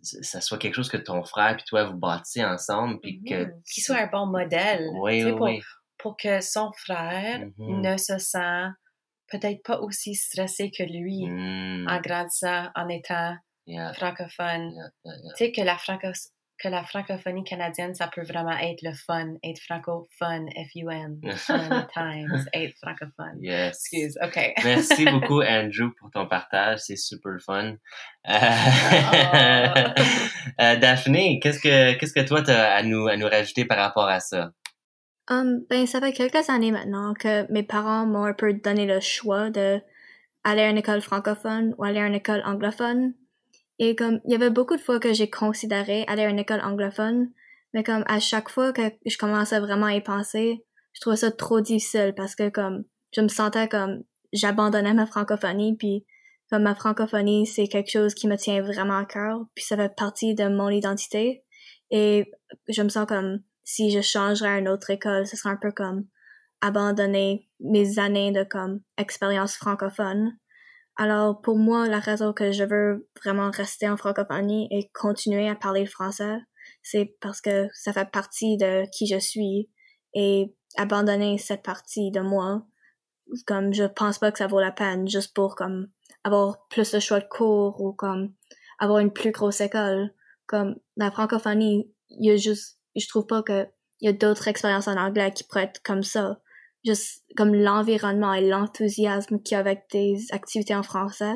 ça 0.01 0.41
soit 0.41 0.59
quelque 0.59 0.75
chose 0.75 0.89
que 0.89 0.97
ton 0.97 1.23
frère 1.23 1.57
puis 1.57 1.65
toi 1.67 1.85
vous 1.85 1.97
bâtissez 1.97 2.43
ensemble 2.43 3.01
puis 3.01 3.23
que 3.23 3.49
qu'il 3.71 3.85
soit 3.85 3.99
un 3.99 4.07
bon 4.07 4.27
modèle 4.27 4.89
oui, 4.95 5.23
oui, 5.25 5.31
pour, 5.31 5.43
oui. 5.43 5.61
Pour 6.03 6.17
que 6.17 6.41
son 6.41 6.71
frère 6.77 7.41
Mhm. 7.59 7.81
ne 7.81 7.97
se 7.97 8.19
sent 8.19 8.67
peut-être 9.29 9.63
pas 9.63 9.79
aussi 9.81 10.15
stressé 10.15 10.71
que 10.71 10.83
lui 10.83 11.27
Mm, 11.27 11.87
en 11.89 12.01
grandissant 12.01 12.69
en 12.75 12.89
étant 12.89 13.35
yeah, 13.67 13.93
francophone. 13.95 14.73
yeah, 14.75 14.89
yeah, 15.05 15.15
yeah. 15.23 15.33
Tu 15.37 15.45
sais 15.47 15.53
que 15.53 15.63
la 15.63 15.79
franco 15.79 16.09
que 16.63 16.69
la 16.69 16.85
francophonie 16.85 17.43
canadienne, 17.43 17.93
ça 17.93 18.07
peut 18.07 18.23
vraiment 18.23 18.57
être 18.57 18.83
le 18.83 18.93
fun, 18.95 19.35
être 19.43 19.59
francophone, 19.63 20.49
F-U-N, 20.71 21.19
fun 21.37 21.89
times, 21.93 22.45
être 22.53 22.77
francophone. 22.81 23.37
Yes. 23.41 23.71
Excuse, 23.91 24.17
OK. 24.23 24.39
Merci 24.63 25.05
beaucoup, 25.11 25.43
Andrew, 25.43 25.91
pour 25.99 26.13
ton 26.13 26.29
partage. 26.29 26.79
C'est 26.81 26.95
super 26.97 27.33
fun. 27.45 27.75
Euh, 28.29 28.33
Ah. 28.33 29.95
euh, 30.61 30.77
Daphné, 30.77 31.41
qu'est-ce 31.41 31.59
que, 31.59 31.95
qu'est-ce 31.95 32.13
que 32.13 32.21
toi, 32.27 32.43
t'as 32.43 32.75
à 32.75 32.83
nous, 32.85 33.09
à 33.09 33.17
nous 33.17 33.27
rajouter 33.29 33.65
par 33.65 33.79
rapport 33.79 34.09
à 34.09 34.21
ça? 34.21 34.53
Um, 35.31 35.65
ben, 35.71 35.87
ça 35.87 36.01
fait 36.01 36.13
quelques 36.13 36.49
années 36.51 36.73
maintenant 36.73 37.15
que 37.15 37.51
mes 37.53 37.63
parents 37.63 38.07
m'ont 38.07 38.25
un 38.25 38.35
peu 38.35 38.53
donné 38.55 38.87
le 38.87 39.01
choix 39.01 39.51
de 39.51 39.81
aller 40.45 40.63
à 40.63 40.71
une 40.71 40.79
école 40.79 41.01
francophone 41.01 41.75
ou 41.79 41.85
aller 41.85 42.01
à 42.01 42.07
une 42.07 42.15
école 42.15 42.43
anglophone. 42.45 43.15
Et 43.79 43.95
comme, 43.97 44.21
il 44.25 44.33
y 44.33 44.35
avait 44.35 44.51
beaucoup 44.51 44.77
de 44.77 44.81
fois 44.81 44.99
que 44.99 45.13
j'ai 45.13 45.31
considéré 45.31 46.05
aller 46.09 46.23
à 46.23 46.29
une 46.29 46.39
école 46.39 46.61
anglophone, 46.61 47.31
mais 47.73 47.85
comme 47.85 48.05
à 48.07 48.21
chaque 48.21 48.49
fois 48.49 48.73
que 48.73 48.83
je 49.07 49.17
commençais 49.17 49.61
vraiment 49.61 49.87
à 49.87 49.95
y 49.95 50.01
penser, 50.01 50.65
je 50.93 51.01
trouvais 51.01 51.17
ça 51.17 51.31
trop 51.31 51.61
difficile 51.61 52.15
parce 52.17 52.35
que 52.35 52.49
comme, 52.49 52.85
je 53.15 53.21
me 53.21 53.29
sentais 53.29 53.69
comme, 53.69 54.03
j'abandonnais 54.33 54.95
ma 54.95 55.07
francophonie 55.07 55.77
puis 55.77 56.05
comme 56.51 56.65
ma 56.65 56.75
francophonie, 56.75 57.47
c'est 57.47 57.69
quelque 57.69 57.91
chose 57.91 58.15
qui 58.15 58.29
me 58.29 58.37
tient 58.37 58.61
vraiment 58.61 58.99
à 58.99 59.05
cœur 59.05 59.47
puis 59.55 59.65
ça 59.65 59.77
fait 59.77 59.95
partie 59.95 60.35
de 60.35 60.49
mon 60.49 60.69
identité. 60.69 61.45
Et 61.91 62.31
je 62.69 62.83
me 62.83 62.89
sens 62.89 63.07
comme, 63.07 63.41
si 63.65 63.91
je 63.91 64.01
changerais 64.01 64.49
à 64.49 64.59
une 64.59 64.69
autre 64.69 64.91
école, 64.91 65.27
ce 65.27 65.37
serait 65.37 65.51
un 65.51 65.57
peu 65.57 65.73
comme 65.73 66.07
abandonner 66.61 67.49
mes 67.61 67.99
années 67.99 68.33
de 68.33 68.45
comme 68.45 68.81
expérience 68.97 69.57
francophone. 69.57 70.37
Alors 70.97 71.41
pour 71.41 71.59
moi, 71.59 71.89
la 71.89 71.99
raison 71.99 72.33
que 72.33 72.53
je 72.53 72.65
veux 72.65 73.09
vraiment 73.23 73.51
rester 73.51 73.89
en 73.89 73.97
francophonie 73.97 74.69
et 74.71 74.91
continuer 74.93 75.49
à 75.49 75.55
parler 75.55 75.81
le 75.81 75.91
français, 75.91 76.39
c'est 76.83 77.17
parce 77.21 77.41
que 77.41 77.69
ça 77.73 77.93
fait 77.93 78.11
partie 78.11 78.57
de 78.57 78.85
qui 78.91 79.07
je 79.07 79.19
suis 79.19 79.71
et 80.15 80.55
abandonner 80.77 81.39
cette 81.39 81.63
partie 81.63 82.11
de 82.11 82.21
moi, 82.21 82.63
comme 83.47 83.73
je 83.73 83.85
pense 83.85 84.19
pas 84.19 84.31
que 84.33 84.39
ça 84.39 84.47
vaut 84.47 84.61
la 84.61 84.73
peine 84.73 85.09
juste 85.09 85.35
pour 85.35 85.57
comme 85.57 85.89
avoir 86.25 86.67
plus 86.69 86.91
de 86.91 87.01
choix 87.01 87.21
de 87.21 87.29
cours 87.29 87.81
ou 87.81 87.93
comme 87.93 88.35
avoir 88.79 88.99
une 88.99 89.13
plus 89.13 89.33
grosse 89.33 89.61
école. 89.61 90.13
Comme 90.47 90.77
la 90.97 91.11
francophonie, 91.11 91.91
il 92.11 92.27
y 92.27 92.31
a 92.31 92.37
juste, 92.37 92.79
je 93.01 93.09
trouve 93.09 93.27
pas 93.27 93.43
que 93.43 93.67
il 94.01 94.07
y 94.07 94.09
a 94.09 94.13
d'autres 94.13 94.49
expériences 94.49 94.89
en 94.89 94.97
anglais 94.97 95.33
qui 95.33 95.45
pourraient 95.45 95.65
être 95.65 95.83
comme 95.83 96.03
ça. 96.03 96.41
Juste 96.85 97.23
comme 97.37 97.55
l'environnement 97.55 98.35
et 98.35 98.47
l'enthousiasme 98.49 99.41
qu'il 99.41 99.55
y 99.55 99.57
a 99.57 99.61
avec 99.61 99.85
des 99.93 100.17
activités 100.33 100.75
en 100.75 100.83
français, 100.83 101.35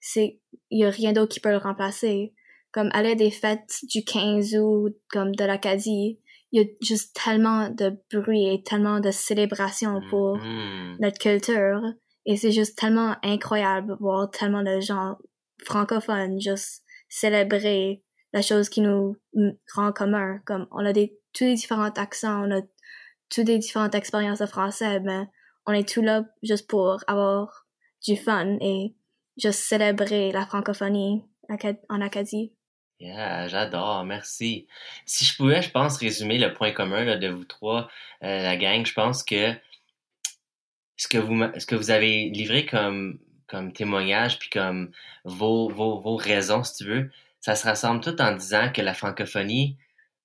c'est, 0.00 0.40
il 0.70 0.80
y 0.80 0.84
a 0.84 0.90
rien 0.90 1.12
d'autre 1.12 1.32
qui 1.32 1.38
peut 1.40 1.50
le 1.50 1.58
remplacer. 1.58 2.34
Comme 2.72 2.90
aller 2.92 3.10
à 3.12 3.14
des 3.14 3.30
fêtes 3.30 3.78
du 3.84 4.04
15 4.04 4.56
août, 4.56 4.96
comme 5.08 5.34
de 5.36 5.44
l'Acadie, 5.44 6.18
il 6.50 6.60
y 6.60 6.64
a 6.64 6.68
juste 6.82 7.14
tellement 7.14 7.68
de 7.68 7.96
bruit 8.12 8.48
et 8.52 8.62
tellement 8.64 8.98
de 8.98 9.12
célébration 9.12 10.00
pour 10.10 10.36
Mhm. 10.38 10.96
notre 11.00 11.18
culture. 11.18 11.80
Et 12.26 12.36
c'est 12.36 12.50
juste 12.52 12.76
tellement 12.76 13.14
incroyable 13.22 13.88
de 13.88 13.94
voir 14.00 14.30
tellement 14.30 14.64
de 14.64 14.80
gens 14.80 15.16
francophones 15.64 16.40
juste 16.40 16.82
célébrer 17.08 18.02
la 18.32 18.42
chose 18.42 18.68
qui 18.68 18.80
nous 18.80 19.16
rend 19.74 19.92
commun. 19.92 20.40
Comme 20.44 20.66
on 20.70 20.84
a 20.84 20.92
des, 20.92 21.18
tous 21.32 21.44
les 21.44 21.54
différents 21.54 21.90
accents, 21.90 22.46
on 22.46 22.58
a 22.58 22.62
toutes 23.28 23.48
les 23.48 23.58
différentes 23.58 23.94
expériences 23.94 24.40
de 24.40 24.46
français, 24.46 25.00
mais 25.00 25.24
on 25.66 25.72
est 25.72 25.88
tout 25.88 26.02
là 26.02 26.24
juste 26.42 26.68
pour 26.68 26.98
avoir 27.06 27.66
du 28.06 28.16
fun 28.16 28.56
et 28.60 28.94
juste 29.36 29.60
célébrer 29.60 30.32
la 30.32 30.46
francophonie 30.46 31.24
en 31.88 32.00
Acadie. 32.00 32.52
Yeah, 33.00 33.48
j'adore, 33.48 34.04
merci. 34.04 34.66
Si 35.06 35.24
je 35.24 35.34
pouvais, 35.34 35.62
je 35.62 35.70
pense, 35.70 35.96
résumer 35.96 36.38
le 36.38 36.52
point 36.52 36.70
commun 36.70 37.04
là, 37.04 37.16
de 37.16 37.28
vous 37.28 37.44
trois, 37.44 37.88
euh, 38.22 38.42
la 38.42 38.56
gang, 38.58 38.84
je 38.84 38.92
pense 38.92 39.22
que 39.22 39.54
ce 40.96 41.08
que 41.08 41.16
vous, 41.16 41.42
ce 41.58 41.64
que 41.64 41.74
vous 41.74 41.90
avez 41.90 42.28
livré 42.28 42.66
comme, 42.66 43.18
comme 43.46 43.72
témoignage, 43.72 44.38
puis 44.38 44.50
comme 44.50 44.90
vos, 45.24 45.70
vos, 45.70 45.98
vos 45.98 46.16
raisons, 46.16 46.62
si 46.62 46.76
tu 46.76 46.84
veux, 46.84 47.10
ça 47.40 47.54
se 47.56 47.64
rassemble 47.66 48.02
tout 48.02 48.20
en 48.20 48.32
disant 48.32 48.70
que 48.72 48.82
la 48.82 48.94
francophonie, 48.94 49.76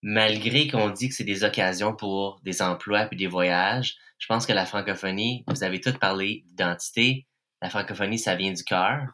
malgré 0.01 0.67
qu'on 0.67 0.89
dit 0.89 1.09
que 1.09 1.15
c'est 1.15 1.23
des 1.23 1.43
occasions 1.43 1.95
pour 1.95 2.39
des 2.43 2.61
emplois 2.61 3.05
puis 3.05 3.17
des 3.17 3.27
voyages, 3.27 3.95
je 4.19 4.27
pense 4.27 4.45
que 4.45 4.53
la 4.53 4.65
francophonie, 4.65 5.43
vous 5.47 5.63
avez 5.63 5.79
tous 5.81 5.97
parlé 5.97 6.43
d'identité, 6.47 7.27
la 7.61 7.69
francophonie, 7.69 8.19
ça 8.19 8.35
vient 8.35 8.53
du 8.53 8.63
cœur. 8.63 9.07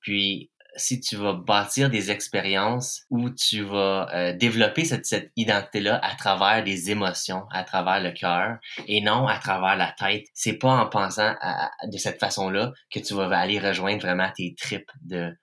Puis, 0.00 0.50
si 0.76 1.00
tu 1.00 1.16
vas 1.16 1.32
bâtir 1.32 1.88
des 1.88 2.10
expériences 2.10 3.04
où 3.08 3.30
tu 3.30 3.62
vas 3.62 4.08
euh, 4.12 4.32
développer 4.34 4.84
cette, 4.84 5.06
cette 5.06 5.32
identité-là 5.36 5.98
à 6.02 6.14
travers 6.16 6.62
des 6.62 6.90
émotions, 6.90 7.44
à 7.50 7.64
travers 7.64 8.02
le 8.02 8.10
cœur, 8.12 8.58
et 8.86 9.00
non 9.00 9.26
à 9.26 9.38
travers 9.38 9.76
la 9.76 9.92
tête. 9.98 10.26
C'est 10.34 10.58
pas 10.58 10.72
en 10.72 10.86
pensant 10.86 11.34
à- 11.40 11.70
de 11.86 11.96
cette 11.96 12.20
façon-là 12.20 12.72
que 12.90 12.98
tu 13.00 13.14
vas 13.14 13.28
aller 13.38 13.58
rejoindre 13.58 14.02
vraiment 14.02 14.30
tes 14.36 14.54
tripes 14.54 14.90
de 15.00 15.34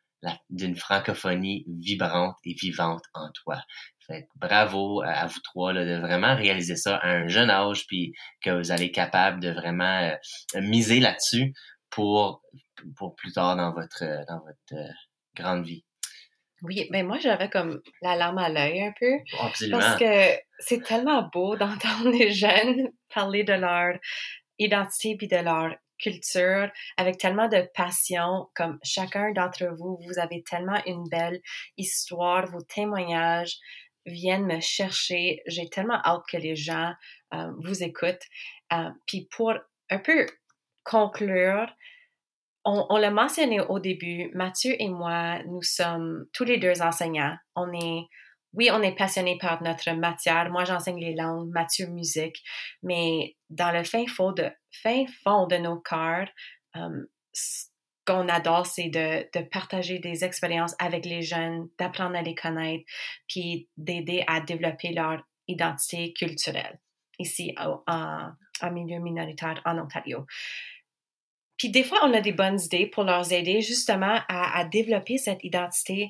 d'une 0.49 0.75
francophonie 0.75 1.65
vibrante 1.67 2.35
et 2.45 2.53
vivante 2.53 3.03
en 3.13 3.29
toi. 3.43 3.61
Fait 4.07 4.23
que 4.23 4.27
bravo 4.35 5.01
à, 5.01 5.27
vous 5.27 5.39
trois 5.41 5.73
là, 5.73 5.85
de 5.85 5.99
vraiment 5.99 6.35
réaliser 6.35 6.75
ça 6.75 6.97
à 6.97 7.09
un 7.09 7.27
jeune 7.27 7.49
âge, 7.49 7.85
puis 7.87 8.13
que 8.41 8.49
vous 8.49 8.71
allez 8.71 8.85
être 8.85 8.93
capable 8.93 9.39
de 9.39 9.51
vraiment 9.51 10.11
euh, 10.55 10.61
miser 10.61 10.99
là-dessus 10.99 11.53
pour 11.89 12.41
pour 12.97 13.15
plus 13.15 13.31
tard 13.31 13.55
dans 13.55 13.73
votre 13.73 14.03
dans 14.27 14.39
votre 14.39 14.73
euh, 14.73 14.91
grande 15.35 15.65
vie. 15.65 15.85
Oui, 16.63 16.87
mais 16.91 17.03
moi, 17.03 17.19
j'avais 17.19 17.49
comme 17.49 17.81
la 18.01 18.15
larme 18.15 18.37
à 18.37 18.49
l'œil 18.49 18.81
un 18.81 18.93
peu. 18.97 19.17
Oh, 19.33 19.45
absolument. 19.47 19.79
Parce 19.79 19.99
que 19.99 20.39
c'est 20.59 20.81
tellement 20.81 21.29
beau 21.31 21.55
d'entendre 21.57 22.09
les 22.09 22.31
jeunes 22.31 22.89
parler 23.13 23.43
de 23.43 23.53
leur 23.53 23.97
identité 24.59 25.15
puis 25.17 25.27
de 25.27 25.37
leur 25.37 25.75
culture 25.99 26.69
avec 26.97 27.17
tellement 27.17 27.47
de 27.47 27.67
passion. 27.73 28.49
Comme 28.55 28.79
chacun 28.83 29.31
d'entre 29.31 29.65
vous, 29.77 29.97
vous 30.05 30.19
avez 30.19 30.43
tellement 30.43 30.81
une 30.85 31.07
belle 31.09 31.41
histoire. 31.77 32.45
Vos 32.47 32.61
témoignages 32.61 33.57
viennent 34.05 34.45
me 34.45 34.59
chercher. 34.59 35.41
J'ai 35.47 35.69
tellement 35.69 36.01
hâte 36.03 36.23
que 36.29 36.37
les 36.37 36.55
gens 36.55 36.93
euh, 37.33 37.51
vous 37.59 37.83
écoutent. 37.83 38.25
Euh, 38.73 38.89
puis 39.07 39.27
pour 39.31 39.53
un 39.89 39.99
peu 39.99 40.27
conclure, 40.83 41.67
on, 42.65 42.85
on 42.89 42.97
l'a 42.97 43.11
mentionné 43.11 43.59
au 43.59 43.79
début, 43.79 44.31
Mathieu 44.33 44.75
et 44.79 44.89
moi, 44.89 45.43
nous 45.43 45.61
sommes 45.61 46.25
tous 46.33 46.45
les 46.45 46.57
deux 46.57 46.81
enseignants. 46.81 47.35
On 47.55 47.71
est, 47.73 48.07
oui, 48.53 48.69
on 48.71 48.81
est 48.81 48.95
passionnés 48.95 49.37
par 49.39 49.61
notre 49.63 49.91
matière. 49.91 50.49
Moi, 50.49 50.63
j'enseigne 50.63 50.99
les 50.99 51.15
langues, 51.15 51.49
Mathieu 51.49 51.87
musique, 51.87 52.41
mais 52.81 53.35
dans 53.53 53.71
le 53.71 53.83
fin 53.83 54.05
fond 54.07 54.31
de, 54.31 55.57
nos 55.57 55.79
cœurs, 55.79 56.29
euh, 56.75 57.05
ce 57.31 57.65
qu'on 58.05 58.27
adore, 58.27 58.65
c'est 58.65 58.89
de, 58.89 59.49
partager 59.49 59.99
des 59.99 60.23
expériences 60.23 60.75
avec 60.79 61.05
les 61.05 61.21
jeunes, 61.21 61.69
d'apprendre 61.77 62.15
à 62.15 62.21
les 62.21 62.35
connaître, 62.35 62.83
puis 63.27 63.69
d'aider 63.77 64.23
à 64.27 64.41
développer 64.41 64.91
leur 64.93 65.23
identité 65.47 66.13
culturelle 66.13 66.79
ici 67.19 67.53
en, 67.57 68.31
milieu 68.71 68.99
minoritaire 68.99 69.61
en 69.65 69.77
Ontario. 69.77 70.25
Puis 71.57 71.69
des 71.69 71.83
fois, 71.83 71.99
on 72.03 72.13
a 72.13 72.21
des 72.21 72.31
bonnes 72.31 72.59
idées 72.59 72.87
pour 72.87 73.03
leur 73.03 73.31
aider 73.31 73.61
justement 73.61 74.19
à, 74.27 74.65
développer 74.65 75.17
cette 75.17 75.43
identité 75.43 76.09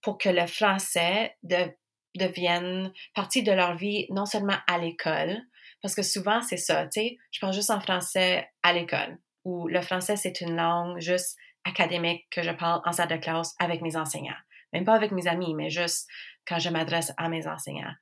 pour 0.00 0.16
que 0.16 0.28
le 0.28 0.46
français 0.46 1.36
de- 1.42 1.70
devienne 2.14 2.92
partie 3.14 3.42
de 3.42 3.52
leur 3.52 3.74
vie, 3.74 4.06
non 4.10 4.26
seulement 4.26 4.56
à 4.66 4.78
l'école, 4.78 5.42
parce 5.84 5.94
que 5.94 6.02
souvent 6.02 6.40
c'est 6.40 6.56
ça, 6.56 6.86
tu 6.86 6.92
sais, 6.92 7.18
je 7.30 7.40
parle 7.40 7.52
juste 7.52 7.68
en 7.68 7.78
français 7.78 8.48
à 8.62 8.72
l'école, 8.72 9.18
ou 9.44 9.68
le 9.68 9.82
français 9.82 10.16
c'est 10.16 10.40
une 10.40 10.56
langue 10.56 10.98
juste 10.98 11.36
académique 11.64 12.26
que 12.30 12.42
je 12.42 12.52
parle 12.52 12.80
en 12.86 12.92
salle 12.92 13.08
de 13.08 13.18
classe 13.18 13.54
avec 13.58 13.82
mes 13.82 13.94
enseignants, 13.94 14.32
même 14.72 14.86
pas 14.86 14.94
avec 14.94 15.12
mes 15.12 15.26
amis, 15.26 15.52
mais 15.52 15.68
juste 15.68 16.08
quand 16.46 16.58
je 16.58 16.70
m'adresse 16.70 17.12
à 17.18 17.28
mes 17.28 17.46
enseignants. 17.46 17.92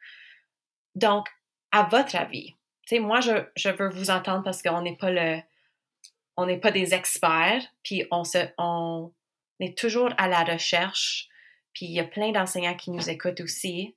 Donc, 0.94 1.26
à 1.72 1.82
votre 1.82 2.14
avis, 2.14 2.54
tu 2.86 2.94
sais, 2.94 2.98
moi 3.00 3.20
je, 3.20 3.48
je 3.56 3.70
veux 3.70 3.88
vous 3.88 4.10
entendre 4.10 4.44
parce 4.44 4.62
qu'on 4.62 4.82
n'est 4.82 4.96
pas 4.96 5.10
le 5.10 5.40
on 6.36 6.46
n'est 6.46 6.60
pas 6.60 6.70
des 6.70 6.94
experts, 6.94 7.64
puis 7.82 8.06
on 8.12 8.22
se, 8.22 8.46
on 8.58 9.12
est 9.58 9.76
toujours 9.76 10.10
à 10.18 10.28
la 10.28 10.44
recherche, 10.44 11.28
puis 11.74 11.86
il 11.86 11.92
y 11.94 11.98
a 12.00 12.04
plein 12.04 12.30
d'enseignants 12.30 12.76
qui 12.76 12.92
nous 12.92 13.10
écoutent 13.10 13.40
aussi 13.40 13.96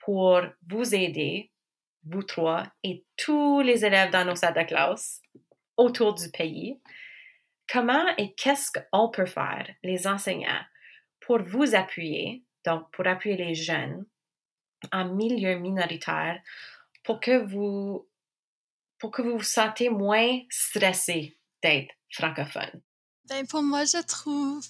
pour 0.00 0.42
vous 0.68 0.94
aider, 0.94 1.50
vous 2.06 2.22
trois 2.22 2.64
et 2.82 3.04
tous 3.16 3.60
les 3.60 3.84
élèves 3.84 4.10
dans 4.10 4.24
nos 4.24 4.36
salles 4.36 4.54
de 4.54 4.62
classe 4.62 5.20
autour 5.76 6.14
du 6.14 6.30
pays. 6.30 6.80
Comment 7.70 8.06
et 8.16 8.32
qu'est-ce 8.34 8.70
qu'on 8.72 9.10
peut 9.10 9.26
faire, 9.26 9.68
les 9.82 10.06
enseignants, 10.06 10.64
pour 11.20 11.42
vous 11.42 11.74
appuyer, 11.74 12.44
donc 12.64 12.90
pour 12.92 13.06
appuyer 13.06 13.36
les 13.36 13.54
jeunes 13.54 14.06
en 14.92 15.14
milieu 15.14 15.58
minoritaire, 15.58 16.40
pour 17.02 17.20
que 17.20 17.36
vous 17.36 18.08
pour 18.98 19.10
que 19.10 19.20
vous 19.20 19.36
vous 19.36 19.42
sentez 19.42 19.90
moins 19.90 20.40
stressé 20.48 21.36
d'être 21.62 21.92
francophone? 22.10 22.80
Ben, 23.28 23.44
pour 23.46 23.62
moi, 23.62 23.84
je 23.84 24.00
trouve 24.02 24.64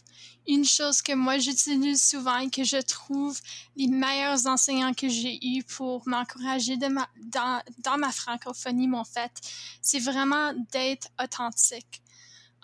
une 0.49 0.65
chose 0.65 1.03
que 1.03 1.13
moi 1.13 1.39
j'utilise 1.39 2.03
souvent 2.03 2.39
et 2.39 2.49
que 2.49 2.65
je 2.65 2.81
trouve 2.81 3.39
les 3.77 3.89
meilleurs 3.89 4.47
enseignants 4.47 4.95
que 4.95 5.09
j'ai 5.09 5.39
eus 5.45 5.63
pour 5.65 6.07
m'encourager 6.07 6.77
dans, 6.77 7.99
ma 7.99 8.13
francophonie 8.13 8.89
m'ont 8.89 9.05
fait, 9.05 9.33
c'est 9.83 9.99
vraiment 9.99 10.53
d'être 10.73 11.09
authentique. 11.23 12.03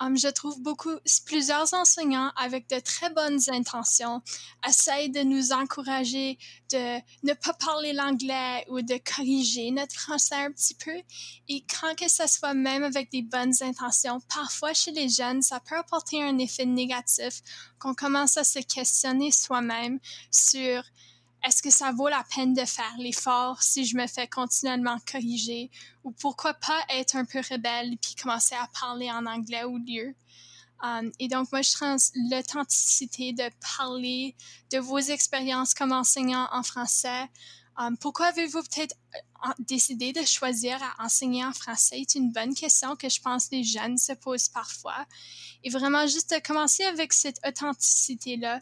Je 0.00 0.28
trouve 0.28 0.60
beaucoup, 0.60 0.96
plusieurs 1.26 1.72
enseignants 1.74 2.32
avec 2.36 2.68
de 2.68 2.80
très 2.80 3.10
bonnes 3.10 3.38
intentions 3.48 4.20
essayent 4.68 5.10
de 5.10 5.20
nous 5.20 5.52
encourager 5.52 6.38
de 6.72 6.96
ne 7.22 7.34
pas 7.34 7.52
parler 7.54 7.92
l'anglais 7.92 8.64
ou 8.68 8.82
de 8.82 8.98
corriger 8.98 9.70
notre 9.70 9.94
français 9.94 10.34
un 10.34 10.50
petit 10.50 10.74
peu. 10.74 10.96
Et 11.48 11.64
quand 11.68 11.94
que 11.94 12.08
ce 12.08 12.26
soit 12.26 12.54
même 12.54 12.82
avec 12.82 13.12
des 13.12 13.22
bonnes 13.22 13.54
intentions, 13.60 14.20
parfois 14.34 14.74
chez 14.74 14.90
les 14.90 15.08
jeunes, 15.08 15.42
ça 15.42 15.60
peut 15.60 15.76
apporter 15.76 16.22
un 16.22 16.38
effet 16.38 16.66
négatif 16.66 17.40
qu'on 17.78 17.94
commence 17.94 18.36
à 18.36 18.44
se 18.44 18.58
questionner 18.58 19.30
soi-même 19.30 20.00
sur 20.30 20.82
est-ce 21.44 21.62
que 21.62 21.70
ça 21.70 21.92
vaut 21.92 22.08
la 22.08 22.24
peine 22.34 22.54
de 22.54 22.64
faire 22.64 22.94
l'effort 22.98 23.62
si 23.62 23.84
je 23.84 23.96
me 23.96 24.06
fais 24.06 24.28
continuellement 24.28 24.98
corriger? 25.10 25.70
Ou 26.04 26.12
pourquoi 26.12 26.54
pas 26.54 26.80
être 26.90 27.16
un 27.16 27.24
peu 27.24 27.40
rebelle 27.40 27.96
puis 28.00 28.14
commencer 28.14 28.54
à 28.54 28.68
parler 28.80 29.10
en 29.10 29.26
anglais 29.26 29.64
au 29.64 29.76
lieu? 29.78 30.14
Um, 30.84 31.12
et 31.20 31.28
donc, 31.28 31.52
moi, 31.52 31.62
je 31.62 31.72
trans 31.72 31.96
l'authenticité 32.30 33.32
de 33.32 33.48
parler 33.76 34.34
de 34.72 34.78
vos 34.78 34.98
expériences 34.98 35.74
comme 35.74 35.92
enseignant 35.92 36.48
en 36.50 36.62
français, 36.64 37.28
Um, 37.78 37.96
pourquoi 37.96 38.26
avez-vous 38.26 38.62
peut-être 38.62 38.94
décidé 39.58 40.12
de 40.12 40.22
choisir 40.24 40.78
à 40.82 41.04
enseigner 41.04 41.44
en 41.44 41.52
français? 41.52 42.02
C'est 42.08 42.18
une 42.18 42.32
bonne 42.32 42.54
question 42.54 42.96
que 42.96 43.08
je 43.08 43.20
pense 43.20 43.50
les 43.50 43.64
jeunes 43.64 43.98
se 43.98 44.12
posent 44.12 44.48
parfois. 44.48 45.06
Et 45.64 45.70
vraiment 45.70 46.06
juste 46.06 46.30
de 46.30 46.40
commencer 46.40 46.84
avec 46.84 47.12
cette 47.12 47.38
authenticité-là. 47.46 48.60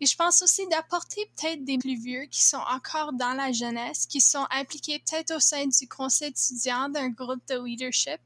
Et 0.00 0.06
je 0.06 0.16
pense 0.16 0.42
aussi 0.42 0.66
d'apporter 0.68 1.30
peut-être 1.36 1.64
des 1.64 1.78
plus 1.78 1.96
vieux 1.96 2.26
qui 2.30 2.42
sont 2.42 2.62
encore 2.70 3.12
dans 3.12 3.32
la 3.34 3.52
jeunesse, 3.52 4.06
qui 4.06 4.20
sont 4.20 4.46
impliqués 4.50 4.98
peut-être 4.98 5.34
au 5.34 5.40
sein 5.40 5.66
du 5.66 5.88
conseil 5.88 6.28
étudiant 6.28 6.88
d'un 6.88 7.08
groupe 7.08 7.46
de 7.48 7.62
leadership 7.64 8.20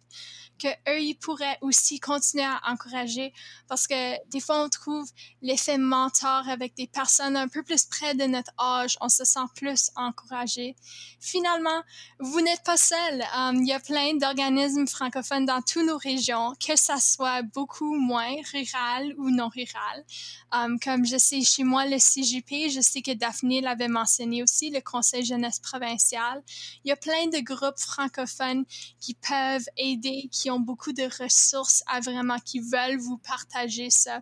que 0.58 0.68
eux 0.90 1.00
ils 1.00 1.14
pourraient 1.14 1.58
aussi 1.60 2.00
continuer 2.00 2.44
à 2.44 2.60
encourager 2.66 3.32
parce 3.68 3.86
que 3.86 4.28
des 4.30 4.40
fois 4.40 4.62
on 4.64 4.68
trouve 4.68 5.08
l'effet 5.42 5.78
mentor 5.78 6.48
avec 6.48 6.74
des 6.74 6.86
personnes 6.86 7.36
un 7.36 7.48
peu 7.48 7.62
plus 7.62 7.84
près 7.84 8.14
de 8.14 8.24
notre 8.24 8.52
âge, 8.58 8.96
on 9.00 9.08
se 9.08 9.24
sent 9.24 9.46
plus 9.54 9.90
encouragé. 9.96 10.76
Finalement, 11.20 11.82
vous 12.20 12.40
n'êtes 12.40 12.62
pas 12.64 12.76
seul. 12.76 13.24
Um, 13.36 13.56
il 13.56 13.68
y 13.68 13.72
a 13.72 13.80
plein 13.80 14.14
d'organismes 14.14 14.86
francophones 14.86 15.46
dans 15.46 15.62
toutes 15.62 15.86
nos 15.86 15.98
régions, 15.98 16.54
que 16.64 16.76
ça 16.76 16.98
soit 16.98 17.42
beaucoup 17.42 17.96
moins 17.96 18.34
rural 18.52 19.14
ou 19.18 19.30
non 19.30 19.48
rural. 19.48 20.04
Um, 20.52 20.78
comme 20.78 21.04
je 21.04 21.16
sais 21.18 21.42
chez 21.42 21.64
moi 21.64 21.86
le 21.86 21.96
CJP, 21.96 22.70
je 22.70 22.80
sais 22.80 23.02
que 23.02 23.12
Daphné 23.12 23.60
l'avait 23.60 23.88
mentionné 23.88 24.42
aussi, 24.42 24.70
le 24.70 24.80
Conseil 24.80 25.24
jeunesse 25.24 25.58
provincial. 25.58 26.42
Il 26.84 26.88
y 26.88 26.92
a 26.92 26.96
plein 26.96 27.26
de 27.26 27.38
groupes 27.38 27.78
francophones 27.78 28.64
qui 29.00 29.14
peuvent 29.14 29.66
aider, 29.76 30.28
qui 30.30 30.45
ont 30.50 30.60
beaucoup 30.60 30.92
de 30.92 31.04
ressources 31.22 31.82
à 31.86 32.00
vraiment, 32.00 32.38
qui 32.38 32.60
veulent 32.60 32.98
vous 32.98 33.18
partager 33.18 33.90
ça. 33.90 34.20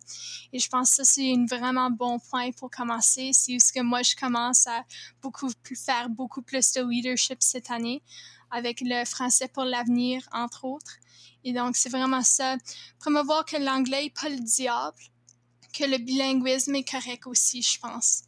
Et 0.52 0.58
je 0.58 0.68
pense 0.68 0.90
que 0.90 0.96
ça, 0.96 1.04
c'est 1.04 1.32
un 1.32 1.46
vraiment 1.46 1.90
bon 1.90 2.18
point 2.18 2.50
pour 2.52 2.70
commencer. 2.70 3.30
C'est 3.32 3.58
ce 3.58 3.72
que 3.72 3.80
moi, 3.80 4.02
je 4.02 4.16
commence 4.16 4.66
à 4.66 4.84
beaucoup 5.22 5.50
plus 5.62 5.76
faire 5.76 6.08
beaucoup 6.08 6.42
plus 6.42 6.72
de 6.72 6.82
leadership 6.82 7.38
cette 7.40 7.70
année 7.70 8.02
avec 8.50 8.80
le 8.80 9.04
français 9.04 9.48
pour 9.48 9.64
l'avenir, 9.64 10.22
entre 10.32 10.64
autres. 10.64 10.98
Et 11.44 11.52
donc, 11.52 11.76
c'est 11.76 11.90
vraiment 11.90 12.22
ça. 12.22 12.56
Promouvoir 13.00 13.44
que 13.44 13.56
l'anglais 13.56 14.04
n'est 14.04 14.10
pas 14.10 14.28
le 14.28 14.40
diable, 14.40 14.96
que 15.76 15.84
le 15.84 15.98
bilinguisme 15.98 16.74
est 16.74 16.88
correct 16.88 17.26
aussi, 17.26 17.62
je 17.62 17.78
pense. 17.78 18.22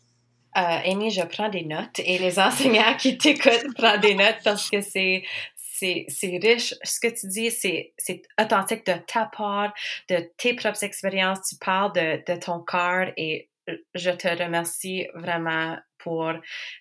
Euh, 0.57 0.91
Amy, 0.91 1.11
je 1.11 1.23
prends 1.23 1.49
des 1.49 1.65
notes 1.65 1.99
et 1.99 2.19
les 2.19 2.39
enseignants 2.41 2.97
qui 2.97 3.19
t'écoutent 3.19 3.75
prennent 3.75 4.01
des 4.01 4.15
notes 4.15 4.39
parce 4.43 4.71
que 4.71 4.81
c'est 4.81 5.23
c'est 5.79 6.39
riche. 6.43 6.75
Ce 6.83 7.01
que 7.01 7.09
tu 7.09 7.29
dis, 7.29 7.51
c'est 7.51 8.23
authentique 8.41 8.87
de 8.87 8.95
ta 9.07 9.27
part, 9.27 9.75
de 10.09 10.31
tes 10.37 10.55
propres 10.55 10.85
expériences. 10.85 11.49
Tu 11.49 11.57
parles 11.57 11.93
de, 11.93 12.33
de 12.33 12.39
ton 12.39 12.61
cœur 12.61 13.13
et 13.17 13.49
je 13.95 14.11
te 14.11 14.29
remercie 14.29 15.07
vraiment 15.15 15.77
pour 15.99 16.33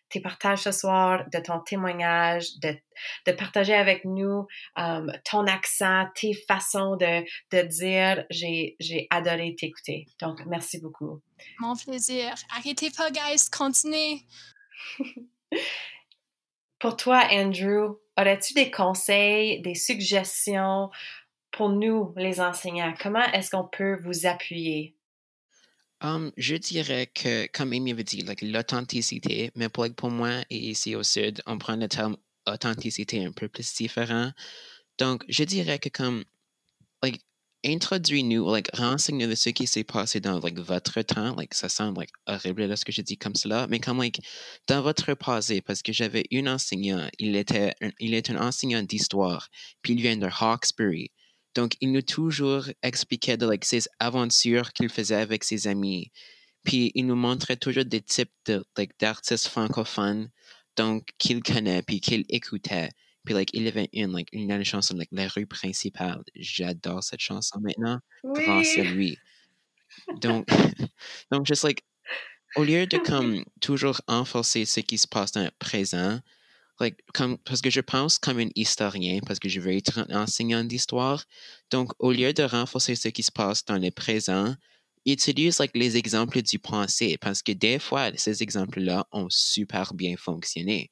tes 0.10 0.20
partages 0.20 0.60
ce 0.60 0.72
soir, 0.72 1.26
de 1.34 1.40
ton 1.40 1.60
témoignage, 1.60 2.60
de, 2.62 2.78
de 3.26 3.32
partager 3.32 3.74
avec 3.74 4.06
nous 4.06 4.46
um, 4.76 5.12
ton 5.24 5.48
accent, 5.48 6.06
tes 6.14 6.36
façons 6.48 6.96
de, 6.96 7.24
de 7.52 7.62
dire. 7.64 8.26
J'ai 8.30 9.08
adoré 9.10 9.56
t'écouter. 9.56 10.06
Donc, 10.20 10.46
merci 10.46 10.80
beaucoup. 10.80 11.22
Mon 11.60 11.76
plaisir. 11.76 12.36
Arrêtez 12.56 12.92
pas, 12.92 13.10
guys. 13.10 13.50
Continuez. 13.52 14.22
pour 16.80 16.96
toi, 16.96 17.24
Andrew, 17.32 17.98
aurais-tu 18.18 18.54
des 18.54 18.72
conseils, 18.72 19.62
des 19.62 19.76
suggestions 19.76 20.90
pour 21.52 21.70
nous, 21.70 22.14
les 22.18 22.40
enseignants? 22.40 22.94
Comment 23.00 23.26
est-ce 23.34 23.52
qu'on 23.52 23.68
peut 23.68 24.00
vous 24.04 24.26
appuyer? 24.26 24.96
Um, 26.02 26.32
je 26.36 26.56
dirais 26.56 27.08
que, 27.08 27.48
comme 27.48 27.72
Amy 27.72 27.92
avait 27.92 28.04
dit, 28.04 28.22
like, 28.22 28.42
l'authenticité, 28.42 29.52
mais 29.56 29.70
pour, 29.70 29.88
pour 29.96 30.12
moi 30.12 30.42
et 30.50 30.58
ici 30.58 30.96
au 30.96 31.04
Sud, 31.04 31.42
on 31.46 31.58
prend 31.58 31.78
le 31.78 31.88
terme 31.88 32.18
authenticité 32.46 33.26
un 33.26 33.32
peu 33.32 33.48
plus 33.48 33.74
différent. 33.74 34.32
Donc, 34.98 35.24
je 35.30 35.44
dirais 35.44 35.80
que 35.80 35.90
comme, 35.90 36.24
introduis-nous, 37.66 38.50
like, 38.52 38.70
renseigne-nous 38.76 39.28
de 39.28 39.36
ce 39.36 39.50
qui 39.50 39.68
s'est 39.68 39.84
passé 39.84 40.20
dans, 40.20 40.40
like, 40.40 40.60
votre 40.60 41.02
temps. 41.02 41.36
Like, 41.36 41.54
ça 41.54 41.70
semble, 41.70 42.06
horrible 42.28 42.66
lorsque 42.66 42.92
je 42.92 43.02
dis 43.02 43.18
comme 43.18 43.36
cela, 43.36 43.68
mais 43.70 43.80
comme, 43.80 44.00
like, 44.00 44.22
dans 44.68 44.82
votre 44.82 45.14
passé, 45.16 45.62
parce 45.62 45.82
que 45.82 45.92
j'avais 45.92 46.26
un 46.32 46.48
enseignant, 46.48 47.10
il 47.20 47.36
était 47.36 47.74
un, 47.82 47.92
il 48.00 48.14
est 48.14 48.30
enseignant 48.32 48.84
d'histoire, 48.84 49.50
puis 49.82 49.94
il 49.94 50.02
vient 50.02 50.18
de 50.18 50.28
Hawkesbury. 50.28 51.12
Donc, 51.56 51.76
il 51.82 51.92
nous 51.92 52.02
toujours 52.02 52.66
expliquait 52.84 53.38
de, 53.38 53.46
like, 53.46 53.66
ses 53.66 53.84
aventures 54.00 54.74
qu'il 54.74 54.90
faisait 54.90 55.16
avec 55.16 55.44
ses 55.44 55.68
amis. 55.68 56.12
Puis, 56.64 56.92
il 56.96 57.06
nous 57.08 57.16
montrait 57.16 57.58
toujours 57.58 57.86
des 57.86 58.02
types 58.02 58.32
de, 58.46 58.64
like, 58.78 58.92
d'artistes 59.00 59.48
francophones, 59.48 60.30
donc, 60.78 61.08
qu'il 61.18 61.42
connaît, 61.42 61.82
puis 61.82 62.00
qu'il 62.02 62.26
écoutait. 62.30 62.90
Puis, 63.26 63.34
like, 63.34 63.50
il 63.54 63.64
y 63.64 63.68
avait 63.68 63.90
une, 63.94 64.12
like, 64.12 64.30
une 64.32 64.64
chanson, 64.64 64.96
like, 64.96 65.10
La 65.12 65.28
rue 65.28 65.48
principale. 65.48 66.24
J'adore 66.36 67.04
cette 67.04 67.20
chanson 67.20 67.60
maintenant, 67.60 68.00
grâce 68.24 68.78
à 68.78 68.84
lui. 68.84 69.18
Donc, 70.22 70.48
donc, 71.32 71.46
juste, 71.46 71.64
like, 71.64 71.84
au 72.56 72.64
lieu 72.64 72.86
de, 72.88 72.98
comme, 73.06 73.44
toujours 73.62 74.02
enforcer 74.08 74.66
ce 74.66 74.80
qui 74.80 74.98
se 74.98 75.08
passe 75.08 75.32
dans 75.32 75.44
le 75.44 75.52
présent, 75.60 76.20
like, 76.80 77.00
comme, 77.14 77.38
parce 77.40 77.62
que 77.62 77.70
je 77.70 77.82
pense 77.82 78.20
comme 78.20 78.40
un 78.40 78.50
historien, 78.56 79.20
parce 79.26 79.40
que 79.40 79.50
je 79.50 79.60
veux 79.60 79.74
être 79.74 80.00
un 80.00 80.24
enseignant 80.24 80.64
d'histoire. 80.64 81.26
Donc, 81.72 81.92
au 82.00 82.12
lieu 82.12 82.34
de 82.34 82.44
renforcer 82.44 82.96
ce 82.96 83.10
qui 83.10 83.24
se 83.24 83.32
passe 83.32 83.66
dans 83.66 83.78
le 83.78 83.92
présent, 83.92 84.56
utilise 85.06 85.60
like, 85.60 85.72
les 85.76 85.98
exemples 85.98 86.42
du 86.42 86.60
passé, 86.60 87.18
parce 87.20 87.42
que 87.42 87.52
des 87.52 87.80
fois, 87.80 88.12
ces 88.16 88.44
exemples-là 88.44 89.08
ont 89.12 89.28
super 89.30 89.94
bien 89.94 90.16
fonctionné. 90.18 90.92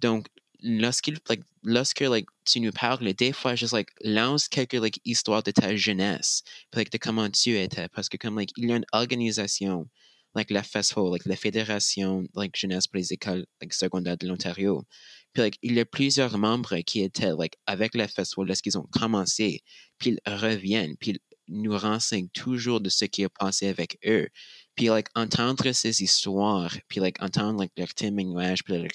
Donc, 0.00 0.26
like, 0.62 1.42
lorsque 1.62 2.00
like, 2.00 2.26
tu 2.44 2.60
nous 2.60 2.72
parles, 2.72 3.12
des 3.14 3.32
fois, 3.32 3.54
juste 3.54 3.72
like, 3.72 3.90
lance 4.02 4.48
quelques 4.48 4.74
like, 4.74 5.00
histoires 5.04 5.42
de 5.42 5.50
ta 5.50 5.76
jeunesse, 5.76 6.42
like, 6.74 6.90
de 6.90 6.98
comment 6.98 7.30
tu 7.30 7.58
étais, 7.58 7.88
parce 7.88 8.08
que 8.08 8.16
comme 8.16 8.36
like, 8.36 8.50
il 8.56 8.68
y 8.68 8.72
a 8.72 8.76
une 8.76 8.86
organisation 8.92 9.88
like 10.34 10.50
la 10.50 10.62
FESFO, 10.62 11.12
like 11.12 11.24
la 11.24 11.36
Fédération 11.36 12.24
like 12.34 12.56
jeunesse 12.56 12.86
pour 12.86 12.98
les 12.98 13.12
écoles 13.12 13.46
like, 13.60 13.72
secondaires 13.72 14.16
de 14.16 14.26
l'Ontario. 14.26 14.84
Puis 15.32 15.42
like, 15.42 15.58
il 15.62 15.74
y 15.74 15.80
a 15.80 15.84
plusieurs 15.84 16.38
membres 16.38 16.78
qui 16.80 17.02
étaient 17.02 17.32
like 17.38 17.56
avec 17.66 17.94
la 17.94 18.08
FESFO 18.08 18.44
lorsqu'ils 18.44 18.78
ont 18.78 18.86
commencé, 18.92 19.62
puis 19.98 20.10
ils 20.10 20.32
reviennent, 20.32 20.96
puis 20.96 21.20
nous 21.48 21.76
renseignent 21.76 22.28
toujours 22.28 22.80
de 22.80 22.88
ce 22.88 23.04
qui 23.04 23.22
est 23.22 23.28
passé 23.28 23.68
avec 23.68 23.98
eux. 24.06 24.28
Puis 24.74 24.86
like 24.86 25.08
entendre 25.14 25.72
ces 25.72 26.02
histoires, 26.02 26.76
puis 26.88 27.00
like 27.00 27.20
entendre 27.22 27.60
like 27.60 27.72
leur 27.76 27.92
témoignage, 27.94 28.62
puis 28.64 28.74
leur 28.74 28.86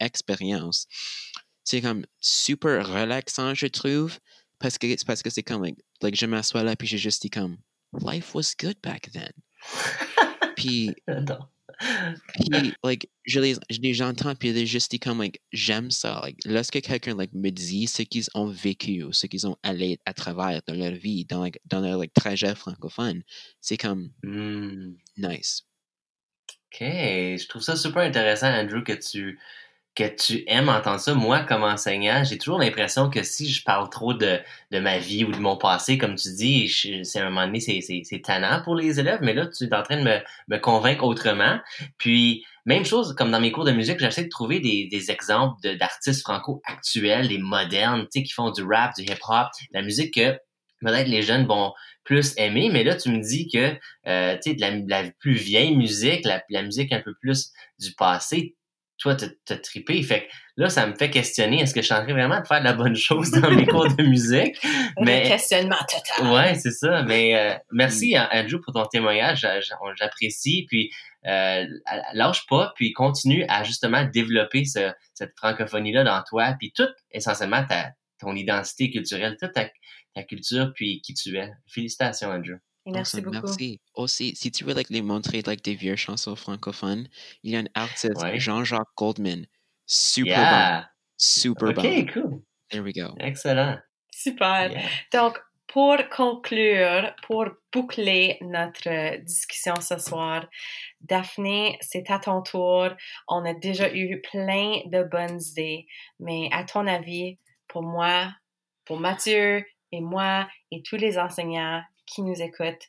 expérience, 0.00 0.86
c'est 1.64 1.82
comme 1.82 2.06
super 2.20 2.88
relaxant, 2.88 3.54
je 3.54 3.66
trouve, 3.66 4.18
parce 4.58 4.78
que 4.78 4.88
c'est 4.88 5.06
parce 5.06 5.22
que 5.22 5.30
c'est 5.30 5.42
comme, 5.42 5.64
like, 5.64 5.78
like 6.02 6.16
je 6.16 6.26
m'assois 6.26 6.62
là, 6.62 6.76
puis 6.76 6.88
j'ai 6.88 6.98
juste 6.98 7.22
dit 7.22 7.30
comme, 7.30 7.58
life 7.92 8.34
was 8.34 8.54
good 8.58 8.76
back 8.82 9.10
then. 9.12 9.32
puis. 10.56 10.94
Puis, 12.34 12.72
like, 12.82 13.08
je 13.24 13.40
les, 13.40 13.54
je 13.70 13.80
les 13.80 14.02
entends, 14.02 14.34
puis 14.34 14.52
j'ai 14.52 14.66
juste 14.66 14.90
dit 14.90 14.98
comme, 14.98 15.20
like, 15.20 15.40
j'aime 15.52 15.90
ça. 15.90 16.20
Like, 16.22 16.38
lorsque 16.44 16.80
quelqu'un, 16.80 17.16
like, 17.16 17.32
me 17.32 17.50
dit 17.50 17.86
ce 17.86 18.02
qu'ils 18.02 18.26
ont 18.34 18.46
vécu 18.46 19.02
ou 19.04 19.12
ce 19.12 19.26
qu'ils 19.26 19.46
ont 19.46 19.56
allé 19.62 19.98
à 20.04 20.12
travers 20.14 20.60
dans 20.66 20.74
leur 20.74 20.92
vie, 20.92 21.24
dans, 21.24 21.42
like, 21.42 21.60
dans 21.66 21.80
leur, 21.80 21.98
like, 21.98 22.12
trajet 22.14 22.54
francophone, 22.54 23.22
c'est 23.60 23.76
comme, 23.76 24.10
Hmm. 24.22 24.94
nice. 25.16 25.62
OK. 26.72 26.80
Je 26.80 27.48
trouve 27.48 27.62
ça 27.62 27.76
super 27.76 28.02
intéressant, 28.02 28.48
Andrew, 28.48 28.82
que 28.84 28.92
tu, 28.92 29.38
que 29.98 30.14
tu 30.14 30.44
aimes 30.46 30.68
entendre 30.68 31.00
ça. 31.00 31.12
Moi, 31.12 31.40
comme 31.40 31.64
enseignant, 31.64 32.22
j'ai 32.22 32.38
toujours 32.38 32.60
l'impression 32.60 33.10
que 33.10 33.24
si 33.24 33.50
je 33.50 33.64
parle 33.64 33.90
trop 33.90 34.14
de, 34.14 34.38
de 34.70 34.78
ma 34.78 34.98
vie 34.98 35.24
ou 35.24 35.32
de 35.32 35.38
mon 35.38 35.56
passé, 35.56 35.98
comme 35.98 36.14
tu 36.14 36.32
dis, 36.34 36.68
c'est 37.02 37.18
à 37.18 37.26
un 37.26 37.30
moment 37.30 37.46
donné, 37.46 37.58
c'est, 37.58 38.22
tannant 38.22 38.62
pour 38.62 38.76
les 38.76 39.00
élèves, 39.00 39.18
mais 39.22 39.34
là, 39.34 39.48
tu 39.48 39.64
es 39.64 39.74
en 39.74 39.82
train 39.82 39.96
de 39.96 40.04
me, 40.04 40.18
me 40.46 40.58
convaincre 40.58 41.02
autrement. 41.02 41.58
Puis, 41.98 42.44
même 42.64 42.84
chose, 42.84 43.16
comme 43.16 43.32
dans 43.32 43.40
mes 43.40 43.50
cours 43.50 43.64
de 43.64 43.72
musique, 43.72 43.98
j'essaie 43.98 44.24
de 44.24 44.28
trouver 44.28 44.60
des, 44.60 44.86
des 44.88 45.10
exemples 45.10 45.56
d'artistes 45.76 46.22
franco 46.22 46.62
actuels, 46.64 47.26
des 47.26 47.38
modernes, 47.38 48.02
tu 48.02 48.20
sais, 48.20 48.22
qui 48.22 48.32
font 48.32 48.52
du 48.52 48.62
rap, 48.62 48.94
du 48.96 49.02
hip-hop, 49.02 49.48
la 49.72 49.82
musique 49.82 50.14
que 50.14 50.38
peut-être 50.80 51.08
les 51.08 51.22
jeunes 51.22 51.44
vont 51.44 51.72
plus 52.04 52.34
aimer, 52.36 52.70
mais 52.72 52.84
là, 52.84 52.94
tu 52.94 53.10
me 53.10 53.20
dis 53.20 53.48
que, 53.48 53.74
euh, 54.06 54.36
tu 54.36 54.50
sais, 54.50 54.54
de 54.54 54.88
la, 54.88 55.02
plus 55.18 55.34
vieille 55.34 55.76
musique, 55.76 56.24
la 56.24 56.62
musique 56.62 56.92
un 56.92 57.00
peu 57.00 57.14
plus 57.20 57.50
du 57.80 57.92
passé, 57.94 58.54
toi, 58.98 59.14
t'as 59.14 59.28
t'as 59.44 59.56
trippé. 59.56 60.02
Fait 60.02 60.22
que 60.22 60.32
là, 60.56 60.68
ça 60.68 60.86
me 60.86 60.94
fait 60.94 61.08
questionner, 61.10 61.60
est-ce 61.62 61.72
que 61.72 61.80
je 61.80 61.86
suis 61.86 61.94
en 61.94 62.02
train 62.04 62.12
vraiment 62.12 62.40
de 62.40 62.46
faire 62.46 62.58
de 62.60 62.64
la 62.64 62.72
bonne 62.74 62.96
chose 62.96 63.30
dans 63.30 63.50
mes 63.50 63.64
cours 63.66 63.88
de 63.94 64.02
musique? 64.02 64.56
Le 64.98 65.04
Mais, 65.04 65.22
questionnement 65.22 65.76
total. 65.88 66.32
ouais, 66.32 66.54
c'est 66.56 66.72
ça. 66.72 67.02
Mais 67.04 67.34
euh, 67.36 67.54
merci, 67.72 68.16
Andrew, 68.32 68.60
pour 68.60 68.74
ton 68.74 68.84
témoignage. 68.86 69.46
J'apprécie. 69.96 70.66
Puis, 70.68 70.90
euh, 71.26 71.64
lâche 72.12 72.46
pas, 72.46 72.72
puis 72.76 72.92
continue 72.92 73.44
à 73.48 73.64
justement 73.64 74.04
développer 74.04 74.64
ce- 74.64 74.92
cette 75.14 75.32
francophonie-là 75.36 76.04
dans 76.04 76.22
toi, 76.22 76.54
puis 76.58 76.72
tout, 76.74 76.88
essentiellement, 77.10 77.64
ta, 77.64 77.90
ton 78.20 78.34
identité 78.34 78.90
culturelle, 78.90 79.36
toute 79.40 79.52
ta, 79.52 79.68
ta 80.14 80.22
culture, 80.24 80.72
puis 80.74 81.00
qui 81.02 81.14
tu 81.14 81.36
es. 81.36 81.50
Félicitations, 81.68 82.30
Andrew. 82.30 82.56
Et 82.88 82.92
merci 82.92 83.20
beaucoup. 83.20 83.46
Merci. 83.46 83.80
Aussi, 83.94 84.34
si 84.34 84.50
tu 84.50 84.64
veux 84.64 84.74
like, 84.74 84.88
les 84.88 85.02
montrer 85.02 85.42
like, 85.42 85.62
des 85.62 85.74
vieilles 85.74 85.96
chansons 85.96 86.36
francophones, 86.36 87.06
il 87.42 87.52
y 87.52 87.56
a 87.56 87.60
un 87.60 87.66
artiste, 87.74 88.16
Ouais. 88.22 88.38
Jean-Jacques 88.38 88.88
Goldman. 88.96 89.46
Super 89.86 90.38
bon. 90.38 90.86
Super 91.18 91.68
OK, 91.68 91.74
bon. 91.76 92.06
cool. 92.12 92.42
There 92.70 92.82
we 92.82 92.92
go. 92.94 93.14
Excellent. 93.20 93.78
Super. 94.10 94.70
Yeah. 94.70 94.82
Donc, 95.12 95.38
pour 95.66 95.96
conclure, 96.08 97.14
pour 97.26 97.44
boucler 97.72 98.38
notre 98.40 99.18
discussion 99.22 99.74
ce 99.80 99.98
soir, 99.98 100.46
Daphné, 101.02 101.76
c'est 101.82 102.10
à 102.10 102.18
ton 102.18 102.40
tour. 102.42 102.88
On 103.28 103.44
a 103.44 103.52
déjà 103.52 103.94
eu 103.94 104.22
plein 104.22 104.80
de 104.86 105.02
bonnes 105.02 105.40
idées, 105.50 105.86
mais 106.20 106.48
à 106.52 106.64
ton 106.64 106.86
avis, 106.86 107.38
pour 107.68 107.82
moi, 107.82 108.32
pour 108.86 108.98
Mathieu 108.98 109.62
et 109.92 110.00
moi 110.00 110.48
et 110.70 110.82
tous 110.82 110.96
les 110.96 111.18
enseignants 111.18 111.82
qui 112.08 112.22
nous 112.22 112.40
écoutent, 112.40 112.88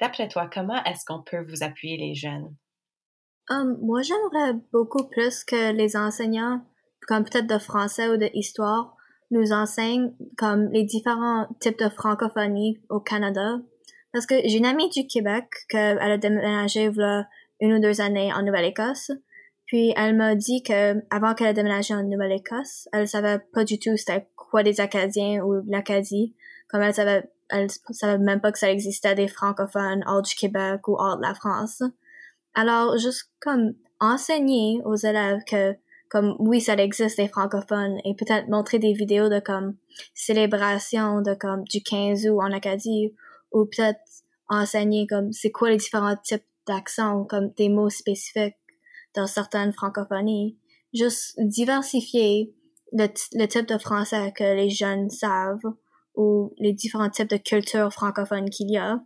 d'après 0.00 0.28
toi, 0.28 0.48
comment 0.52 0.82
est-ce 0.84 1.04
qu'on 1.04 1.22
peut 1.22 1.44
vous 1.48 1.62
appuyer 1.62 1.96
les 1.96 2.14
jeunes? 2.14 2.54
Um, 3.50 3.78
moi, 3.82 4.02
j'aimerais 4.02 4.58
beaucoup 4.72 5.08
plus 5.08 5.44
que 5.44 5.72
les 5.72 5.96
enseignants, 5.96 6.62
comme 7.08 7.24
peut-être 7.24 7.46
de 7.46 7.58
français 7.58 8.08
ou 8.08 8.16
de 8.16 8.30
histoire, 8.32 8.96
nous 9.30 9.52
enseignent 9.52 10.12
comme 10.36 10.70
les 10.72 10.84
différents 10.84 11.46
types 11.60 11.78
de 11.78 11.88
francophonie 11.88 12.80
au 12.88 13.00
Canada. 13.00 13.58
Parce 14.12 14.26
que 14.26 14.34
j'ai 14.44 14.58
une 14.58 14.66
amie 14.66 14.88
du 14.90 15.06
Québec 15.06 15.46
qu'elle 15.68 15.98
a 15.98 16.18
déménagé 16.18 16.90
une 17.60 17.72
ou 17.72 17.80
deux 17.80 18.00
années 18.00 18.32
en 18.32 18.42
Nouvelle-Écosse. 18.42 19.12
Puis 19.66 19.92
elle 19.96 20.16
m'a 20.16 20.34
dit 20.34 20.64
que 20.64 21.00
avant 21.14 21.34
qu'elle 21.34 21.48
ait 21.48 21.54
déménagé 21.54 21.94
en 21.94 22.02
Nouvelle-Écosse, 22.02 22.88
elle 22.92 23.06
savait 23.06 23.38
pas 23.52 23.62
du 23.62 23.78
tout 23.78 23.96
c'était 23.96 24.26
quoi 24.34 24.64
des 24.64 24.80
Acadiens 24.80 25.44
ou 25.44 25.62
l'Acadie. 25.68 26.34
Comme 26.68 26.82
elle 26.82 26.94
savait, 26.94 27.30
elle 27.50 27.68
savait 27.90 28.18
même 28.18 28.40
pas 28.40 28.52
que 28.52 28.58
ça 28.58 28.70
existait 28.70 29.14
des 29.14 29.28
francophones 29.28 30.02
hors 30.06 30.22
du 30.22 30.34
Québec 30.34 30.86
ou 30.88 30.96
hors 30.98 31.16
de 31.16 31.22
la 31.22 31.34
France. 31.34 31.82
Alors, 32.54 32.98
juste 32.98 33.30
comme 33.40 33.74
enseigner 34.00 34.80
aux 34.84 34.96
élèves 34.96 35.40
que, 35.46 35.76
comme, 36.08 36.34
oui, 36.38 36.60
ça 36.60 36.74
existe 36.74 37.18
des 37.18 37.28
francophones 37.28 37.98
et 38.04 38.14
peut-être 38.14 38.48
montrer 38.48 38.78
des 38.78 38.92
vidéos 38.92 39.28
de 39.28 39.40
comme 39.40 39.76
célébration 40.14 41.20
de 41.22 41.34
comme 41.34 41.64
du 41.64 41.82
15 41.82 42.26
août 42.26 42.40
en 42.40 42.52
Acadie 42.52 43.14
ou 43.52 43.66
peut-être 43.66 44.00
enseigner 44.48 45.06
comme 45.06 45.32
c'est 45.32 45.50
quoi 45.50 45.70
les 45.70 45.76
différents 45.76 46.16
types 46.16 46.44
d'accents 46.66 47.24
comme 47.24 47.50
des 47.56 47.68
mots 47.68 47.90
spécifiques 47.90 48.56
dans 49.14 49.26
certaines 49.26 49.72
francophonies. 49.72 50.58
Juste 50.92 51.34
diversifier 51.38 52.52
le, 52.92 53.06
le 53.34 53.46
type 53.46 53.66
de 53.66 53.78
français 53.78 54.32
que 54.36 54.42
les 54.42 54.70
jeunes 54.70 55.10
savent 55.10 55.74
ou 56.20 56.52
les 56.58 56.74
différents 56.74 57.08
types 57.08 57.30
de 57.30 57.38
cultures 57.38 57.90
francophones 57.90 58.50
qu'il 58.50 58.70
y 58.70 58.76
a. 58.76 59.00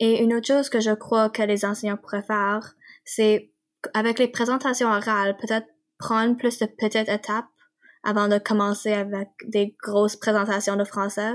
Et 0.00 0.22
une 0.22 0.32
autre 0.32 0.46
chose 0.46 0.70
que 0.70 0.80
je 0.80 0.92
crois 0.92 1.28
que 1.28 1.42
les 1.42 1.66
enseignants 1.66 1.98
pourraient 1.98 2.22
faire, 2.22 2.74
c'est 3.04 3.50
avec 3.92 4.18
les 4.18 4.28
présentations 4.28 4.88
orales, 4.88 5.36
peut-être 5.36 5.66
prendre 5.98 6.36
plus 6.38 6.58
de 6.58 6.64
petites 6.66 7.10
étapes 7.10 7.44
avant 8.02 8.28
de 8.28 8.38
commencer 8.38 8.94
avec 8.94 9.28
des 9.46 9.76
grosses 9.82 10.16
présentations 10.16 10.76
de 10.76 10.84
français. 10.84 11.34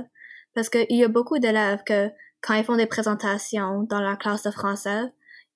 Parce 0.55 0.69
qu'il 0.69 0.97
y 0.97 1.03
a 1.03 1.07
beaucoup 1.07 1.37
d'élèves 1.37 1.83
que 1.85 2.09
quand 2.41 2.55
ils 2.55 2.63
font 2.63 2.75
des 2.75 2.87
présentations 2.87 3.83
dans 3.83 4.01
la 4.01 4.15
classe 4.15 4.41
de 4.43 4.51
français, 4.51 5.03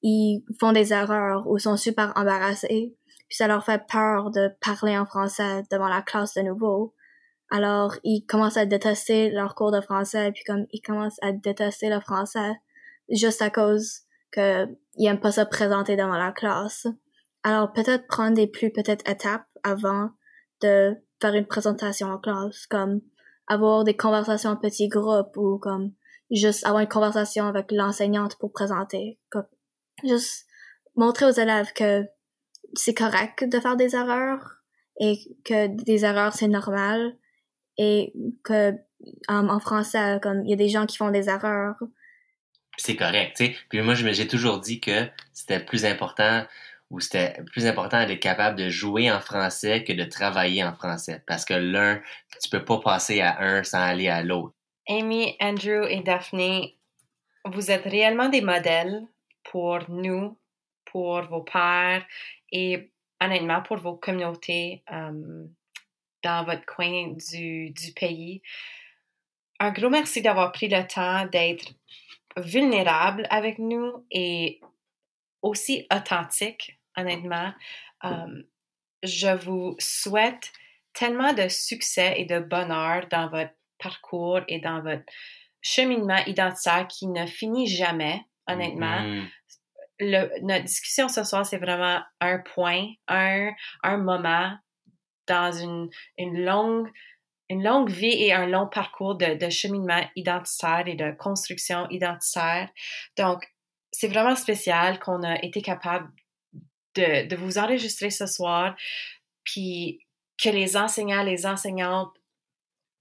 ils 0.03 0.43
font 0.59 0.71
des 0.71 0.93
erreurs 0.93 1.47
ou 1.47 1.57
sont 1.57 1.77
super 1.77 2.13
embarrassés. 2.15 2.95
Puis 3.27 3.37
ça 3.37 3.47
leur 3.47 3.65
fait 3.65 3.81
peur 3.87 4.29
de 4.29 4.49
parler 4.63 4.97
en 4.97 5.05
français 5.05 5.63
devant 5.71 5.89
la 5.89 6.03
classe 6.03 6.35
de 6.35 6.41
nouveau. 6.41 6.93
Alors, 7.51 7.95
ils 8.03 8.25
commencent 8.25 8.57
à 8.57 8.65
détester 8.65 9.29
leur 9.29 9.55
cours 9.55 9.71
de 9.71 9.81
français, 9.81 10.31
puis 10.31 10.43
comme 10.45 10.65
ils 10.71 10.81
commencent 10.81 11.19
à 11.21 11.33
détester 11.33 11.89
le 11.89 11.99
français 11.99 12.53
juste 13.09 13.41
à 13.41 13.49
cause 13.49 14.01
que 14.31 14.65
ils 14.95 15.07
aiment 15.07 15.19
pas 15.19 15.33
se 15.33 15.41
présenter 15.41 15.95
devant 15.95 16.17
la 16.17 16.31
classe. 16.31 16.87
Alors 17.43 17.73
peut-être 17.73 18.07
prendre 18.07 18.35
des 18.35 18.47
plus 18.47 18.71
petites 18.71 19.07
étapes 19.09 19.45
avant 19.63 20.11
de 20.61 20.95
faire 21.19 21.33
une 21.33 21.45
présentation 21.45 22.07
en 22.07 22.17
classe, 22.17 22.67
comme 22.67 23.01
avoir 23.47 23.83
des 23.83 23.97
conversations 23.97 24.51
en 24.51 24.55
petits 24.55 24.87
groupes 24.87 25.35
ou 25.35 25.57
comme 25.57 25.91
juste 26.29 26.65
avoir 26.65 26.81
une 26.81 26.89
conversation 26.89 27.47
avec 27.47 27.71
l'enseignante 27.71 28.37
pour 28.37 28.51
présenter. 28.51 29.19
Comme, 29.29 29.47
juste 30.03 30.45
montrer 30.95 31.25
aux 31.25 31.31
élèves 31.31 31.73
que 31.73 32.05
c'est 32.73 32.93
correct 32.93 33.43
de 33.43 33.59
faire 33.59 33.75
des 33.75 33.95
erreurs 33.95 34.61
et 34.99 35.17
que 35.43 35.67
des 35.83 36.05
erreurs 36.05 36.33
c'est 36.33 36.47
normal 36.47 37.17
et 37.81 38.13
que 38.43 38.71
um, 39.27 39.49
en 39.49 39.59
français 39.59 40.19
comme 40.21 40.43
il 40.45 40.51
y 40.51 40.53
a 40.53 40.57
des 40.57 40.69
gens 40.69 40.85
qui 40.85 40.97
font 40.97 41.09
des 41.09 41.29
erreurs 41.29 41.75
c'est 42.77 42.95
correct, 42.95 43.35
tu 43.37 43.45
sais. 43.45 43.55
Puis 43.69 43.81
moi, 43.81 43.93
j'ai 43.93 44.27
toujours 44.27 44.59
dit 44.59 44.79
que 44.79 45.07
c'était 45.33 45.59
plus 45.59 45.85
important 45.85 46.45
ou 46.89 46.99
c'était 46.99 47.41
plus 47.51 47.65
important 47.65 48.05
d'être 48.05 48.19
capable 48.19 48.57
de 48.57 48.69
jouer 48.69 49.11
en 49.11 49.19
français 49.19 49.83
que 49.83 49.93
de 49.93 50.03
travailler 50.03 50.63
en 50.63 50.73
français. 50.73 51.23
Parce 51.27 51.45
que 51.45 51.53
l'un, 51.53 52.01
tu 52.41 52.49
peux 52.49 52.65
pas 52.65 52.79
passer 52.79 53.21
à 53.21 53.39
un 53.41 53.63
sans 53.63 53.81
aller 53.81 54.09
à 54.09 54.23
l'autre. 54.23 54.53
Amy, 54.89 55.35
Andrew 55.39 55.85
et 55.87 56.01
Daphné, 56.01 56.75
vous 57.45 57.71
êtes 57.71 57.83
réellement 57.83 58.29
des 58.29 58.41
modèles 58.41 59.01
pour 59.43 59.79
nous, 59.89 60.37
pour 60.85 61.21
vos 61.21 61.43
pères 61.43 62.05
et 62.51 62.91
honnêtement 63.21 63.61
pour 63.61 63.77
vos 63.77 63.95
communautés 63.95 64.83
euh, 64.91 65.45
dans 66.23 66.43
votre 66.45 66.65
coin 66.65 67.13
du, 67.31 67.71
du 67.71 67.91
pays. 67.93 68.41
Un 69.59 69.71
gros 69.71 69.89
merci 69.89 70.21
d'avoir 70.21 70.51
pris 70.51 70.67
le 70.67 70.85
temps 70.87 71.25
d'être 71.27 71.73
vulnérable 72.37 73.27
avec 73.29 73.59
nous 73.59 74.05
et 74.09 74.59
aussi 75.41 75.85
authentique, 75.93 76.79
honnêtement. 76.97 77.53
Je 79.03 79.35
vous 79.35 79.75
souhaite 79.79 80.51
tellement 80.93 81.33
de 81.33 81.47
succès 81.47 82.15
et 82.17 82.25
de 82.25 82.39
bonheur 82.39 83.07
dans 83.09 83.29
votre 83.29 83.53
parcours 83.79 84.41
et 84.47 84.59
dans 84.59 84.81
votre 84.81 85.03
cheminement 85.61 86.23
identitaire 86.25 86.87
qui 86.87 87.07
ne 87.07 87.25
finit 87.25 87.67
jamais, 87.67 88.21
honnêtement. 88.47 89.01
Mhm. 89.01 89.27
Le- 89.99 90.41
notre 90.41 90.65
discussion 90.65 91.07
ce 91.07 91.23
soir, 91.23 91.45
c'est 91.45 91.59
vraiment 91.59 92.01
un 92.19 92.39
point, 92.39 92.87
un, 93.07 93.51
un 93.83 93.97
moment 93.97 94.57
dans 95.31 95.51
une, 95.51 95.89
une 96.17 96.43
longue 96.43 96.89
une 97.49 97.63
longue 97.65 97.89
vie 97.89 98.23
et 98.23 98.31
un 98.31 98.47
long 98.47 98.65
parcours 98.65 99.15
de, 99.15 99.49
cheminement 99.49 100.01
identitaire 100.15 100.87
et 100.87 100.95
de 100.95 101.11
construction 101.11 101.85
identitaire. 101.89 102.69
Donc, 103.17 103.45
c'est 103.91 104.07
vraiment 104.07 104.37
spécial 104.37 104.99
qu'on 104.99 105.21
a 105.23 105.35
été 105.43 105.61
capable 105.61 106.09
de, 106.95 107.27
de 107.27 107.35
vous 107.35 107.57
enregistrer 107.57 108.09
ce 108.09 108.25
soir, 108.25 108.73
puis 109.43 109.99
que 110.41 110.47
les 110.47 110.77
enseignants, 110.77 111.23
les 111.23 111.45
enseignantes 111.45 112.13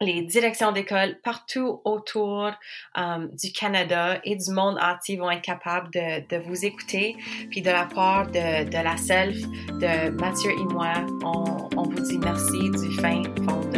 les 0.00 0.22
directions 0.22 0.72
d'école 0.72 1.18
partout 1.22 1.80
autour 1.84 2.50
um, 2.94 3.28
du 3.32 3.52
Canada 3.52 4.18
et 4.24 4.34
du 4.34 4.50
monde 4.50 4.78
entier 4.80 5.16
vont 5.18 5.30
être 5.30 5.42
capables 5.42 5.90
de, 5.92 6.26
de 6.26 6.42
vous 6.42 6.64
écouter. 6.64 7.16
Puis 7.50 7.60
de 7.60 7.70
la 7.70 7.84
part 7.84 8.26
de, 8.28 8.64
de, 8.64 8.82
la 8.82 8.96
self, 8.96 9.36
de 9.68 10.10
Mathieu 10.18 10.52
et 10.52 10.72
moi, 10.72 10.92
on, 11.22 11.68
on 11.76 11.82
vous 11.82 12.00
dit 12.00 12.18
merci 12.18 12.70
du 12.70 12.96
fin 13.00 13.22
fond. 13.46 13.69